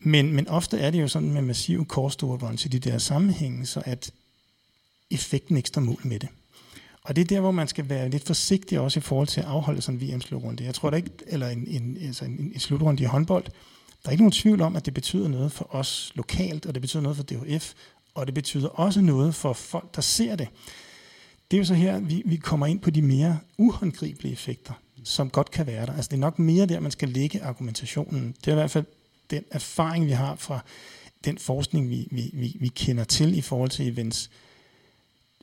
[0.00, 3.82] Men, men ofte er det jo sådan med massive runs i de der sammenhænge, så
[3.84, 4.10] at
[5.10, 6.28] effekten ikke står mål med det.
[7.02, 9.46] Og det er der, hvor man skal være lidt forsigtig også i forhold til at
[9.46, 10.64] afholde sådan en VM-slutrunde.
[10.64, 13.44] Jeg tror da ikke, eller en, en, altså en, en slutrunde i håndbold,
[14.02, 16.82] der er ikke nogen tvivl om, at det betyder noget for os lokalt, og det
[16.82, 17.72] betyder noget for DHF,
[18.14, 20.48] og det betyder også noget for folk, der ser det.
[21.50, 24.72] Det er jo så her, vi, vi kommer ind på de mere uhåndgribelige effekter,
[25.04, 25.92] som godt kan være der.
[25.92, 28.34] Altså det er nok mere der, man skal lægge argumentationen.
[28.40, 28.84] Det er i hvert fald
[29.30, 30.60] den erfaring, vi har fra
[31.24, 34.30] den forskning, vi, vi, vi, vi kender til i forhold til events.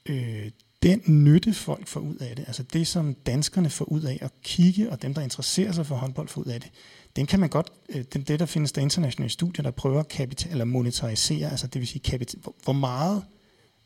[0.06, 0.52] Øh,
[0.86, 4.32] den nytte, folk får ud af det, altså det, som danskerne får ud af at
[4.44, 6.72] kigge, og dem, der interesserer sig for håndbold, får ud af det,
[7.16, 10.08] den kan man godt, øh, den, det der findes der internationale studier, der prøver at
[10.08, 13.24] kapital, eller monetarisere, altså det vil sige, kapital, hvor, hvor meget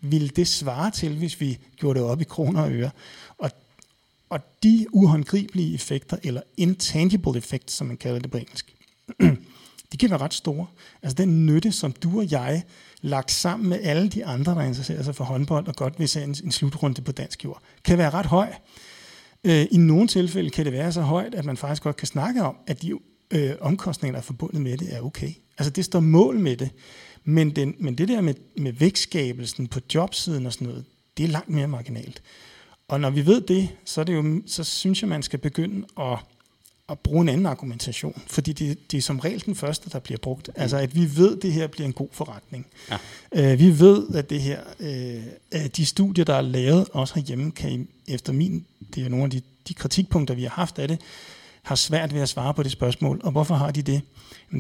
[0.02, 2.92] ville det svare til, hvis vi gjorde det op i kroner og øre.
[3.38, 3.52] Og,
[4.30, 8.76] og de uhåndgribelige effekter, eller intangible effects, som man kalder det på engelsk,
[9.92, 10.68] de kan være ret store.
[11.02, 12.64] Altså den nytte, som du og jeg
[13.02, 16.24] lagt sammen med alle de andre, der interesserer sig for håndbold og godt vil se
[16.24, 18.48] en, en slutrunde på dansk jord, kan være ret høj.
[19.44, 22.44] Øh, I nogle tilfælde kan det være så højt, at man faktisk godt kan snakke
[22.44, 22.94] om, at de
[23.32, 25.32] øh, omkostninger, der er forbundet med det, er okay.
[25.58, 26.70] Altså det står mål med det.
[27.24, 30.86] Men, den, men det der med, med vækstskabelsen på jobsiden og sådan noget,
[31.18, 32.22] det er langt mere marginalt.
[32.88, 35.88] Og når vi ved det, så, er det jo, så synes jeg, man skal begynde
[36.00, 36.18] at,
[36.92, 38.22] at bruge en anden argumentation.
[38.28, 40.50] Fordi det, det er som regel den første, der bliver brugt.
[40.56, 42.66] Altså at vi ved, at det her bliver en god forretning.
[43.36, 43.54] Ja.
[43.54, 47.88] Uh, vi ved, at det her, uh, de studier, der er lavet, også herhjemme, kan
[48.08, 51.02] efter min, det er nogle af de, de kritikpunkter, vi har haft af det,
[51.62, 53.22] har svært ved at svare på det spørgsmål.
[53.24, 54.02] Og hvorfor har de det?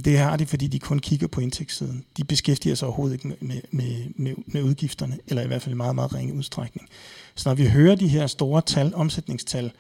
[0.05, 2.05] Det har de, fordi de kun kigger på indtægtssiden.
[2.17, 5.77] De beskæftiger sig overhovedet ikke med, med, med, med udgifterne, eller i hvert fald i
[5.77, 6.89] meget, meget ringe udstrækning.
[7.35, 9.71] Så når vi hører de her store tal, omsætningstal,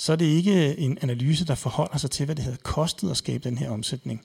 [0.00, 3.16] så er det ikke en analyse, der forholder sig til, hvad det havde kostet at
[3.16, 4.24] skabe den her omsætning.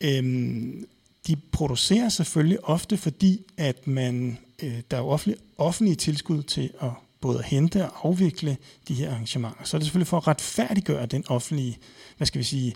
[0.00, 0.86] Øhm,
[1.26, 6.90] de producerer selvfølgelig ofte, fordi at man, øh, der er offentlige, offentlige tilskud til at
[7.20, 8.56] både at hente og afvikle
[8.88, 9.64] de her arrangementer.
[9.64, 11.78] Så er det selvfølgelig for at retfærdiggøre den offentlige,
[12.16, 12.74] hvad skal vi sige,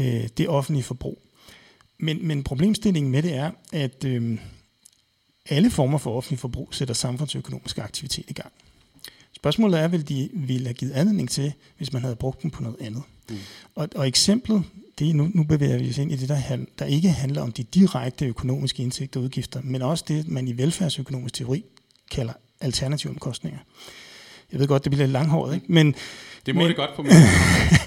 [0.00, 1.22] øh, det offentlige forbrug.
[1.98, 4.38] Men, men problemstillingen med det er, at øh,
[5.48, 8.52] alle former for offentlig forbrug sætter samfundsøkonomisk aktivitet i gang.
[9.44, 12.62] Spørgsmålet er, vil de ville have givet anledning til, hvis man havde brugt dem på
[12.62, 13.02] noget andet.
[13.30, 13.36] Mm.
[13.74, 14.62] Og, og eksemplet,
[14.98, 17.52] det er, nu, nu bevæger vi os ind i det, der, der ikke handler om
[17.52, 21.64] de direkte økonomiske indtægter og udgifter, men også det, man i velfærdsøkonomisk teori
[22.10, 23.58] kalder alternative omkostninger.
[24.52, 25.66] Jeg ved godt, det bliver lidt langhåret, ikke?
[25.68, 25.94] Men,
[26.46, 27.12] det må men, det godt på mig.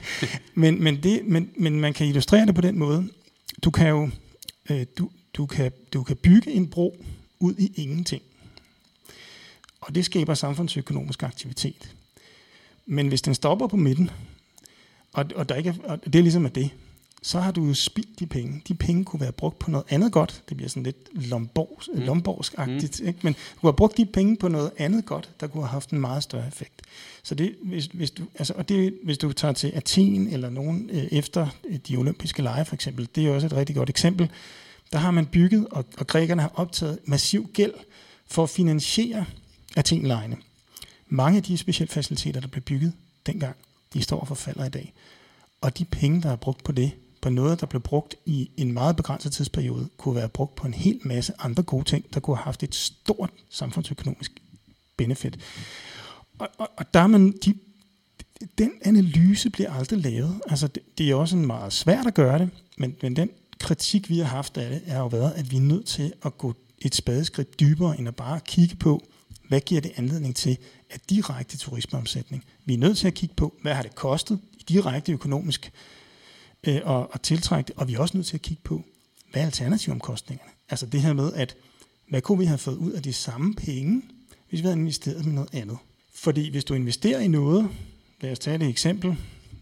[0.63, 3.07] men, men, det, men, men man kan illustrere det på den måde.
[3.63, 4.09] Du kan jo
[4.69, 7.05] øh, du, du kan, du kan bygge en bro
[7.39, 8.21] ud i ingenting.
[9.87, 11.95] Og det skaber samfundsøkonomisk aktivitet.
[12.85, 14.09] Men hvis den stopper på midten,
[15.13, 16.69] og, og, der ikke er, og det er ligesom at det,
[17.21, 18.61] så har du spildt de penge.
[18.67, 20.43] De penge kunne være brugt på noget andet godt.
[20.49, 20.97] Det bliver sådan lidt
[21.29, 21.99] lomborgs, mm.
[23.01, 23.07] Mm.
[23.07, 23.19] Ikke?
[23.23, 25.99] Men du har brugt de penge på noget andet godt, der kunne have haft en
[25.99, 26.81] meget større effekt.
[27.23, 30.89] Så det, hvis, hvis du, altså, og det, hvis du tager til Athen eller nogen
[30.93, 31.47] øh, efter
[31.87, 34.29] de olympiske lege for eksempel, det er også et rigtig godt eksempel.
[34.91, 37.73] Der har man bygget, og, og grækerne har optaget massiv gæld
[38.27, 39.25] for at finansiere
[39.77, 40.37] Athenlejene.
[41.07, 42.93] Mange af de specielle faciliteter, der blev bygget
[43.25, 43.55] dengang,
[43.93, 44.93] de står og forfalder i dag.
[45.61, 46.91] Og de penge, der er brugt på det,
[47.21, 50.73] på noget, der blev brugt i en meget begrænset tidsperiode, kunne være brugt på en
[50.73, 54.31] hel masse andre gode ting, der kunne have haft et stort samfundsøkonomisk
[54.97, 55.39] benefit.
[56.39, 57.53] Og, og, og der er man, de,
[58.57, 60.41] den analyse bliver aldrig lavet.
[60.49, 63.29] Altså, det, det er også en meget svært at gøre det, men, men den
[63.59, 66.37] kritik, vi har haft af det, er jo været, at vi er nødt til at
[66.37, 69.03] gå et spadeskridt dybere, end at bare kigge på,
[69.47, 70.57] hvad giver det anledning til
[70.89, 72.43] af direkte turismeomsætning.
[72.65, 75.71] Vi er nødt til at kigge på, hvad har det kostet direkte økonomisk
[76.63, 78.83] øh, og, og tiltrække det, og vi er også nødt til at kigge på,
[79.31, 80.51] hvad er alternativomkostningerne?
[80.69, 81.55] Altså det her med, at
[82.09, 84.01] hvad kunne vi have fået ud af de samme penge,
[84.49, 85.77] hvis vi havde investeret med noget andet?
[86.13, 87.69] Fordi hvis du investerer i noget,
[88.21, 89.15] lad os tage et eksempel,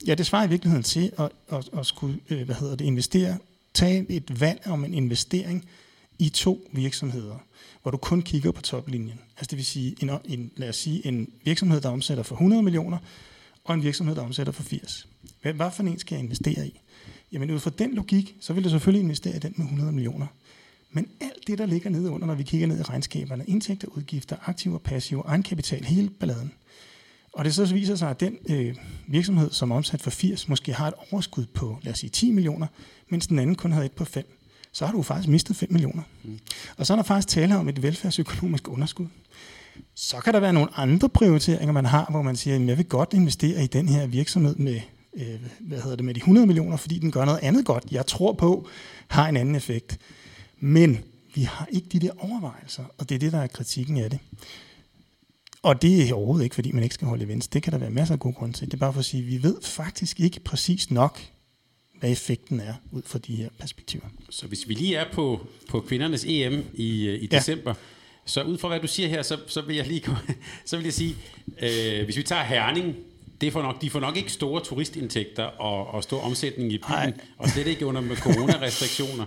[0.08, 3.38] ja, det svarer i virkeligheden til at, at, at skulle, øh, hvad hedder det, investere,
[3.74, 5.66] tage et valg om en investering
[6.20, 7.38] i to virksomheder,
[7.86, 9.20] hvor du kun kigger på toplinjen.
[9.38, 12.64] Altså det vil sige, en, en, lad os sige, en virksomhed, der omsætter for 100
[12.64, 12.98] millioner,
[13.64, 15.08] og en virksomhed, der omsætter for 80.
[15.42, 16.80] Hvad, hvad for en skal jeg investere i?
[17.32, 20.28] Jamen ud fra den logik, så vil du selvfølgelig investere i den med 100 millioner.
[20.92, 24.36] Men alt det, der ligger nede under, når vi kigger ned i regnskaberne, indtægter, udgifter,
[24.46, 26.52] aktiver, passiver, egenkapital, hele balladen.
[27.34, 28.76] Og det så viser sig, at den øh,
[29.08, 32.32] virksomhed, som er omsat for 80, måske har et overskud på, lad os sige, 10
[32.32, 32.68] millioner,
[33.10, 34.26] mens den anden kun havde et på 5.
[34.76, 36.04] Så har du faktisk mistet 5 millioner.
[36.24, 36.40] Mm.
[36.78, 39.08] Og så er der faktisk tale om et velfærdsøkonomisk underskud.
[39.94, 42.86] Så kan der være nogle andre prioriteringer, man har, hvor man siger, at jeg vil
[42.86, 44.82] godt investere i den her virksomhed med,
[45.14, 48.06] øh, hvad hedder det, med de 100 millioner, fordi den gør noget andet godt, jeg
[48.06, 48.68] tror på,
[49.08, 50.00] har en anden effekt.
[50.60, 51.00] Men
[51.36, 54.20] vi har ikke de der overvejelser, og det er det, der er kritikken af det.
[55.64, 57.48] Og det er overhovedet ikke, fordi man ikke skal holde events.
[57.48, 58.68] Det kan der være masser af gode grunde til.
[58.68, 61.20] Det er bare for at sige, at vi ved faktisk ikke præcis nok,
[62.06, 64.04] hvad effekten er ud fra de her perspektiver.
[64.30, 67.76] Så hvis vi lige er på, på kvindernes EM i, øh, i december, ja.
[68.26, 70.04] så ud fra hvad du siger her, så, så vil jeg lige
[70.66, 71.16] så vil jeg sige,
[71.62, 72.96] øh, hvis vi tager Herning,
[73.42, 77.14] det får nok, de får nok ikke store turistindtægter og, og stor omsætning i byen,
[77.38, 79.26] og slet ikke under med coronarestriktioner.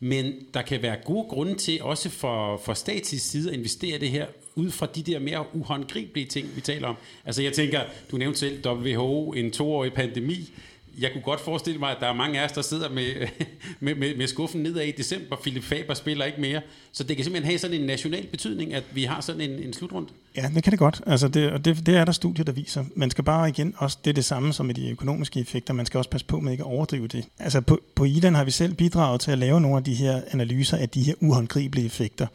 [0.00, 4.10] Men der kan være gode grunde til, også for, for statisk side, at investere det
[4.10, 6.96] her ud fra de der mere uhåndgribelige ting, vi taler om.
[7.24, 7.80] Altså jeg tænker,
[8.10, 10.50] du nævnte selv WHO, en toårig pandemi
[10.98, 13.04] jeg kunne godt forestille mig, at der er mange af os, der sidder med,
[13.80, 15.36] med, med, med skuffen nedad i december.
[15.36, 16.60] Philip Faber spiller ikke mere.
[16.92, 19.72] Så det kan simpelthen have sådan en national betydning, at vi har sådan en, en
[19.72, 20.08] slutrunde.
[20.36, 21.02] Ja, det kan det godt.
[21.06, 22.84] Altså det, og det, det er der studier, der viser.
[22.96, 25.86] Man skal bare igen, også det er det samme som med de økonomiske effekter, man
[25.86, 27.24] skal også passe på med ikke at overdrive det.
[27.38, 30.20] Altså på, på IDAN har vi selv bidraget til at lave nogle af de her
[30.30, 32.26] analyser af de her uhåndgribelige effekter.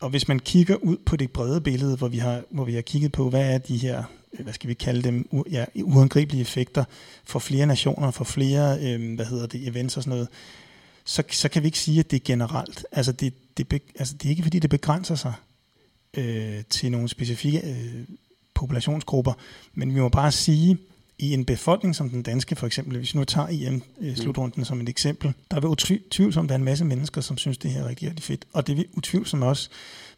[0.00, 2.80] Og hvis man kigger ud på det brede billede, hvor vi har, hvor vi har
[2.80, 4.04] kigget på, hvad er de her
[4.40, 6.84] hvad skal vi kalde dem, u- ja, uangribelige effekter
[7.24, 10.28] for flere nationer, for flere, øh, hvad hedder det, events og sådan noget,
[11.04, 12.86] så, så kan vi ikke sige, at det er generelt.
[12.92, 15.32] Altså det, det, be, altså det er ikke fordi, det begrænser sig
[16.14, 18.04] øh, til nogle specifikke øh,
[18.54, 19.32] populationsgrupper,
[19.74, 20.78] men vi må bare sige,
[21.18, 24.64] i en befolkning som den danske for eksempel, hvis vi nu tager EM-slutrunden mm.
[24.64, 27.88] som et eksempel, der vil utvivlsomt være en masse mennesker, som synes, det her er
[27.88, 28.44] rigtig, rigtig fedt.
[28.52, 29.68] Og det vil utvivlsomt også,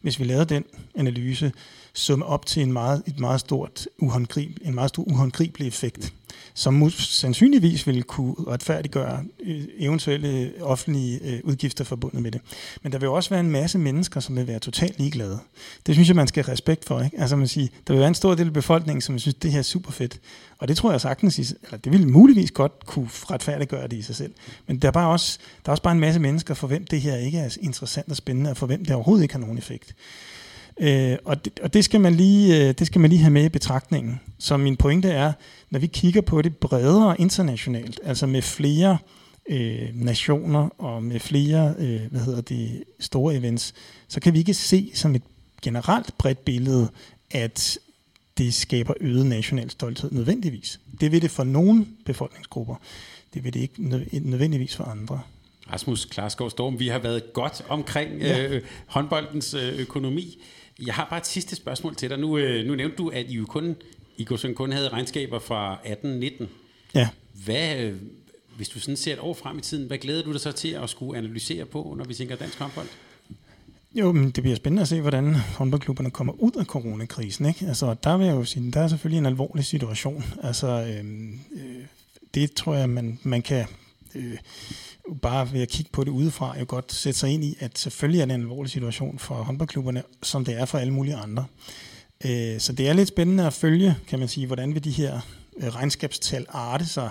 [0.01, 0.63] hvis vi lavede den
[0.95, 1.51] analyse,
[1.93, 6.13] summe op til en meget, et meget stort uhåndgrib, en meget stor uhåndgribelig effekt,
[6.53, 12.41] som sandsynligvis ville kunne retfærdiggøre øh, eventuelle offentlige øh, udgifter forbundet med det.
[12.83, 15.39] Men der vil også være en masse mennesker, som vil være totalt ligeglade.
[15.85, 17.01] Det synes jeg, man skal have respekt for.
[17.01, 17.19] Ikke?
[17.19, 19.59] Altså man siger, der vil være en stor del af befolkningen, som synes, det her
[19.59, 20.19] er super fedt.
[20.57, 24.15] Og det tror jeg sagtens, eller det vil muligvis godt kunne retfærdiggøre det i sig
[24.15, 24.33] selv.
[24.67, 27.01] Men der er, bare også, der er også bare en masse mennesker, for hvem det
[27.01, 29.95] her ikke er interessant og spændende, og for hvem det overhovedet ikke har nogen effekt.
[30.79, 33.45] Øh, og, det, og det, skal man lige, øh, det skal man lige have med
[33.45, 34.19] i betragtningen.
[34.39, 35.33] Så min pointe er,
[35.69, 38.97] når vi kigger på det bredere internationalt, altså med flere
[39.49, 43.73] øh, nationer og med flere øh, hvad hedder det, store events,
[44.07, 45.23] så kan vi ikke se som et
[45.61, 46.89] generelt bredt billede,
[47.31, 47.77] at
[48.37, 50.79] det skaber øget national stolthed nødvendigvis.
[51.01, 52.75] Det vil det for nogle befolkningsgrupper.
[53.33, 53.83] Det vil det ikke
[54.29, 55.21] nødvendigvis for andre.
[55.73, 58.47] Rasmus Klarskov Storm, vi har været godt omkring ja.
[58.47, 60.37] øh, håndboldens øh, økonomi.
[60.85, 62.19] Jeg har bare et sidste spørgsmål til dig.
[62.19, 63.75] Nu, øh, nu nævnte du, at I jo kun,
[64.17, 64.23] I
[64.55, 66.45] kun havde regnskaber fra 18-19.
[66.95, 67.09] Ja.
[67.45, 67.95] Hvad, øh,
[68.55, 70.69] hvis du sådan ser et år frem i tiden, hvad glæder du dig så til
[70.69, 72.87] at skulle analysere på, når vi tænker dansk håndbold?
[73.95, 77.45] Jo, men det bliver spændende at se, hvordan håndboldklubberne kommer ud af coronakrisen.
[77.45, 77.65] Ikke?
[77.67, 80.23] Altså, der vil jeg jo sige, der er selvfølgelig en alvorlig situation.
[80.43, 81.85] Altså, øhm, øh,
[82.33, 83.65] det tror jeg, man, man kan
[84.15, 84.37] øh,
[85.21, 88.21] bare ved at kigge på det udefra, jo godt sætte sig ind i, at selvfølgelig
[88.21, 91.45] er det en alvorlig situation for håndboldklubberne, som det er for alle mulige andre.
[92.25, 95.19] Øh, så det er lidt spændende at følge, kan man sige, hvordan vil de her
[95.57, 97.09] øh, regnskabstal arte sig,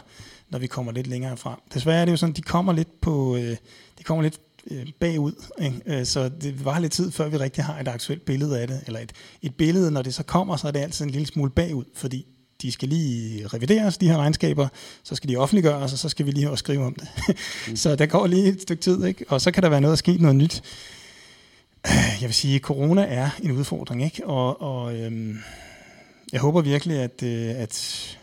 [0.50, 1.56] når vi kommer lidt længere frem.
[1.74, 3.56] Desværre er det jo sådan, de kommer lidt på, øh,
[3.98, 4.40] de kommer lidt
[4.70, 5.80] øh, bagud, ikke?
[5.86, 8.80] Øh, så det var lidt tid, før vi rigtig har et aktuelt billede af det,
[8.86, 9.12] eller et,
[9.42, 12.26] et billede, når det så kommer, så er det altid en lille smule bagud, fordi
[12.62, 14.68] de skal lige revideres, de her regnskaber,
[15.02, 17.08] så skal de offentliggøres, og så skal vi lige også skrive om det.
[17.68, 17.76] Mm.
[17.82, 19.24] så der går lige et stykke tid, ikke?
[19.28, 20.62] og så kan der være noget at ske noget nyt.
[22.20, 24.26] Jeg vil sige, at corona er en udfordring, ikke?
[24.26, 25.38] og, og øhm,
[26.32, 28.18] jeg håber virkelig, at, øh, at,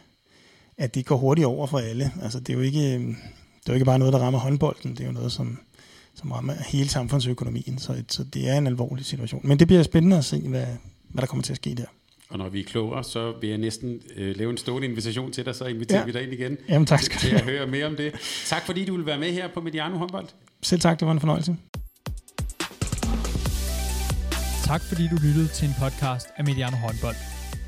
[0.77, 2.11] at det går hurtigt over for alle.
[2.21, 3.15] Altså, det er jo ikke, øhm,
[3.59, 5.59] det er jo ikke bare noget, der rammer håndbolden, det er jo noget, som,
[6.15, 9.41] som rammer hele samfundsøkonomien, så, så det er en alvorlig situation.
[9.43, 10.65] Men det bliver spændende at se, hvad,
[11.09, 11.85] hvad der kommer til at ske der.
[12.29, 15.45] Og når vi er klogere, så vil jeg næsten øh, lave en stående invitation til
[15.45, 16.05] dig, så inviterer ja.
[16.05, 16.57] vi dig ind igen.
[16.69, 17.39] Jamen tak skal du have.
[17.39, 18.13] Til at høre mere om det.
[18.45, 20.27] Tak fordi du vil være med her på Mediano Håndbold.
[20.61, 21.57] Selv tak, det var en fornøjelse.
[24.65, 27.15] Tak fordi du lyttede til en podcast af Mediano Håndbold.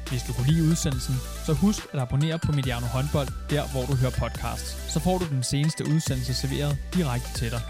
[0.09, 1.15] Hvis du kunne lide udsendelsen,
[1.45, 4.91] så husk at abonnere på Mediano Håndbold, der hvor du hører podcasts.
[4.93, 7.61] Så får du den seneste udsendelse serveret direkte til dig.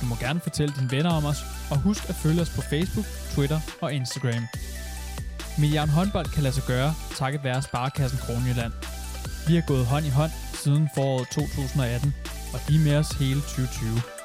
[0.00, 1.40] Du må gerne fortælle dine venner om os,
[1.70, 4.44] og husk at følge os på Facebook, Twitter og Instagram.
[5.60, 8.72] Mediano Håndbold kan lade sig gøre, takket være Sparkassen Kronjylland.
[9.48, 12.14] Vi har gået hånd i hånd siden foråret 2018,
[12.54, 14.19] og de er med os hele 2020.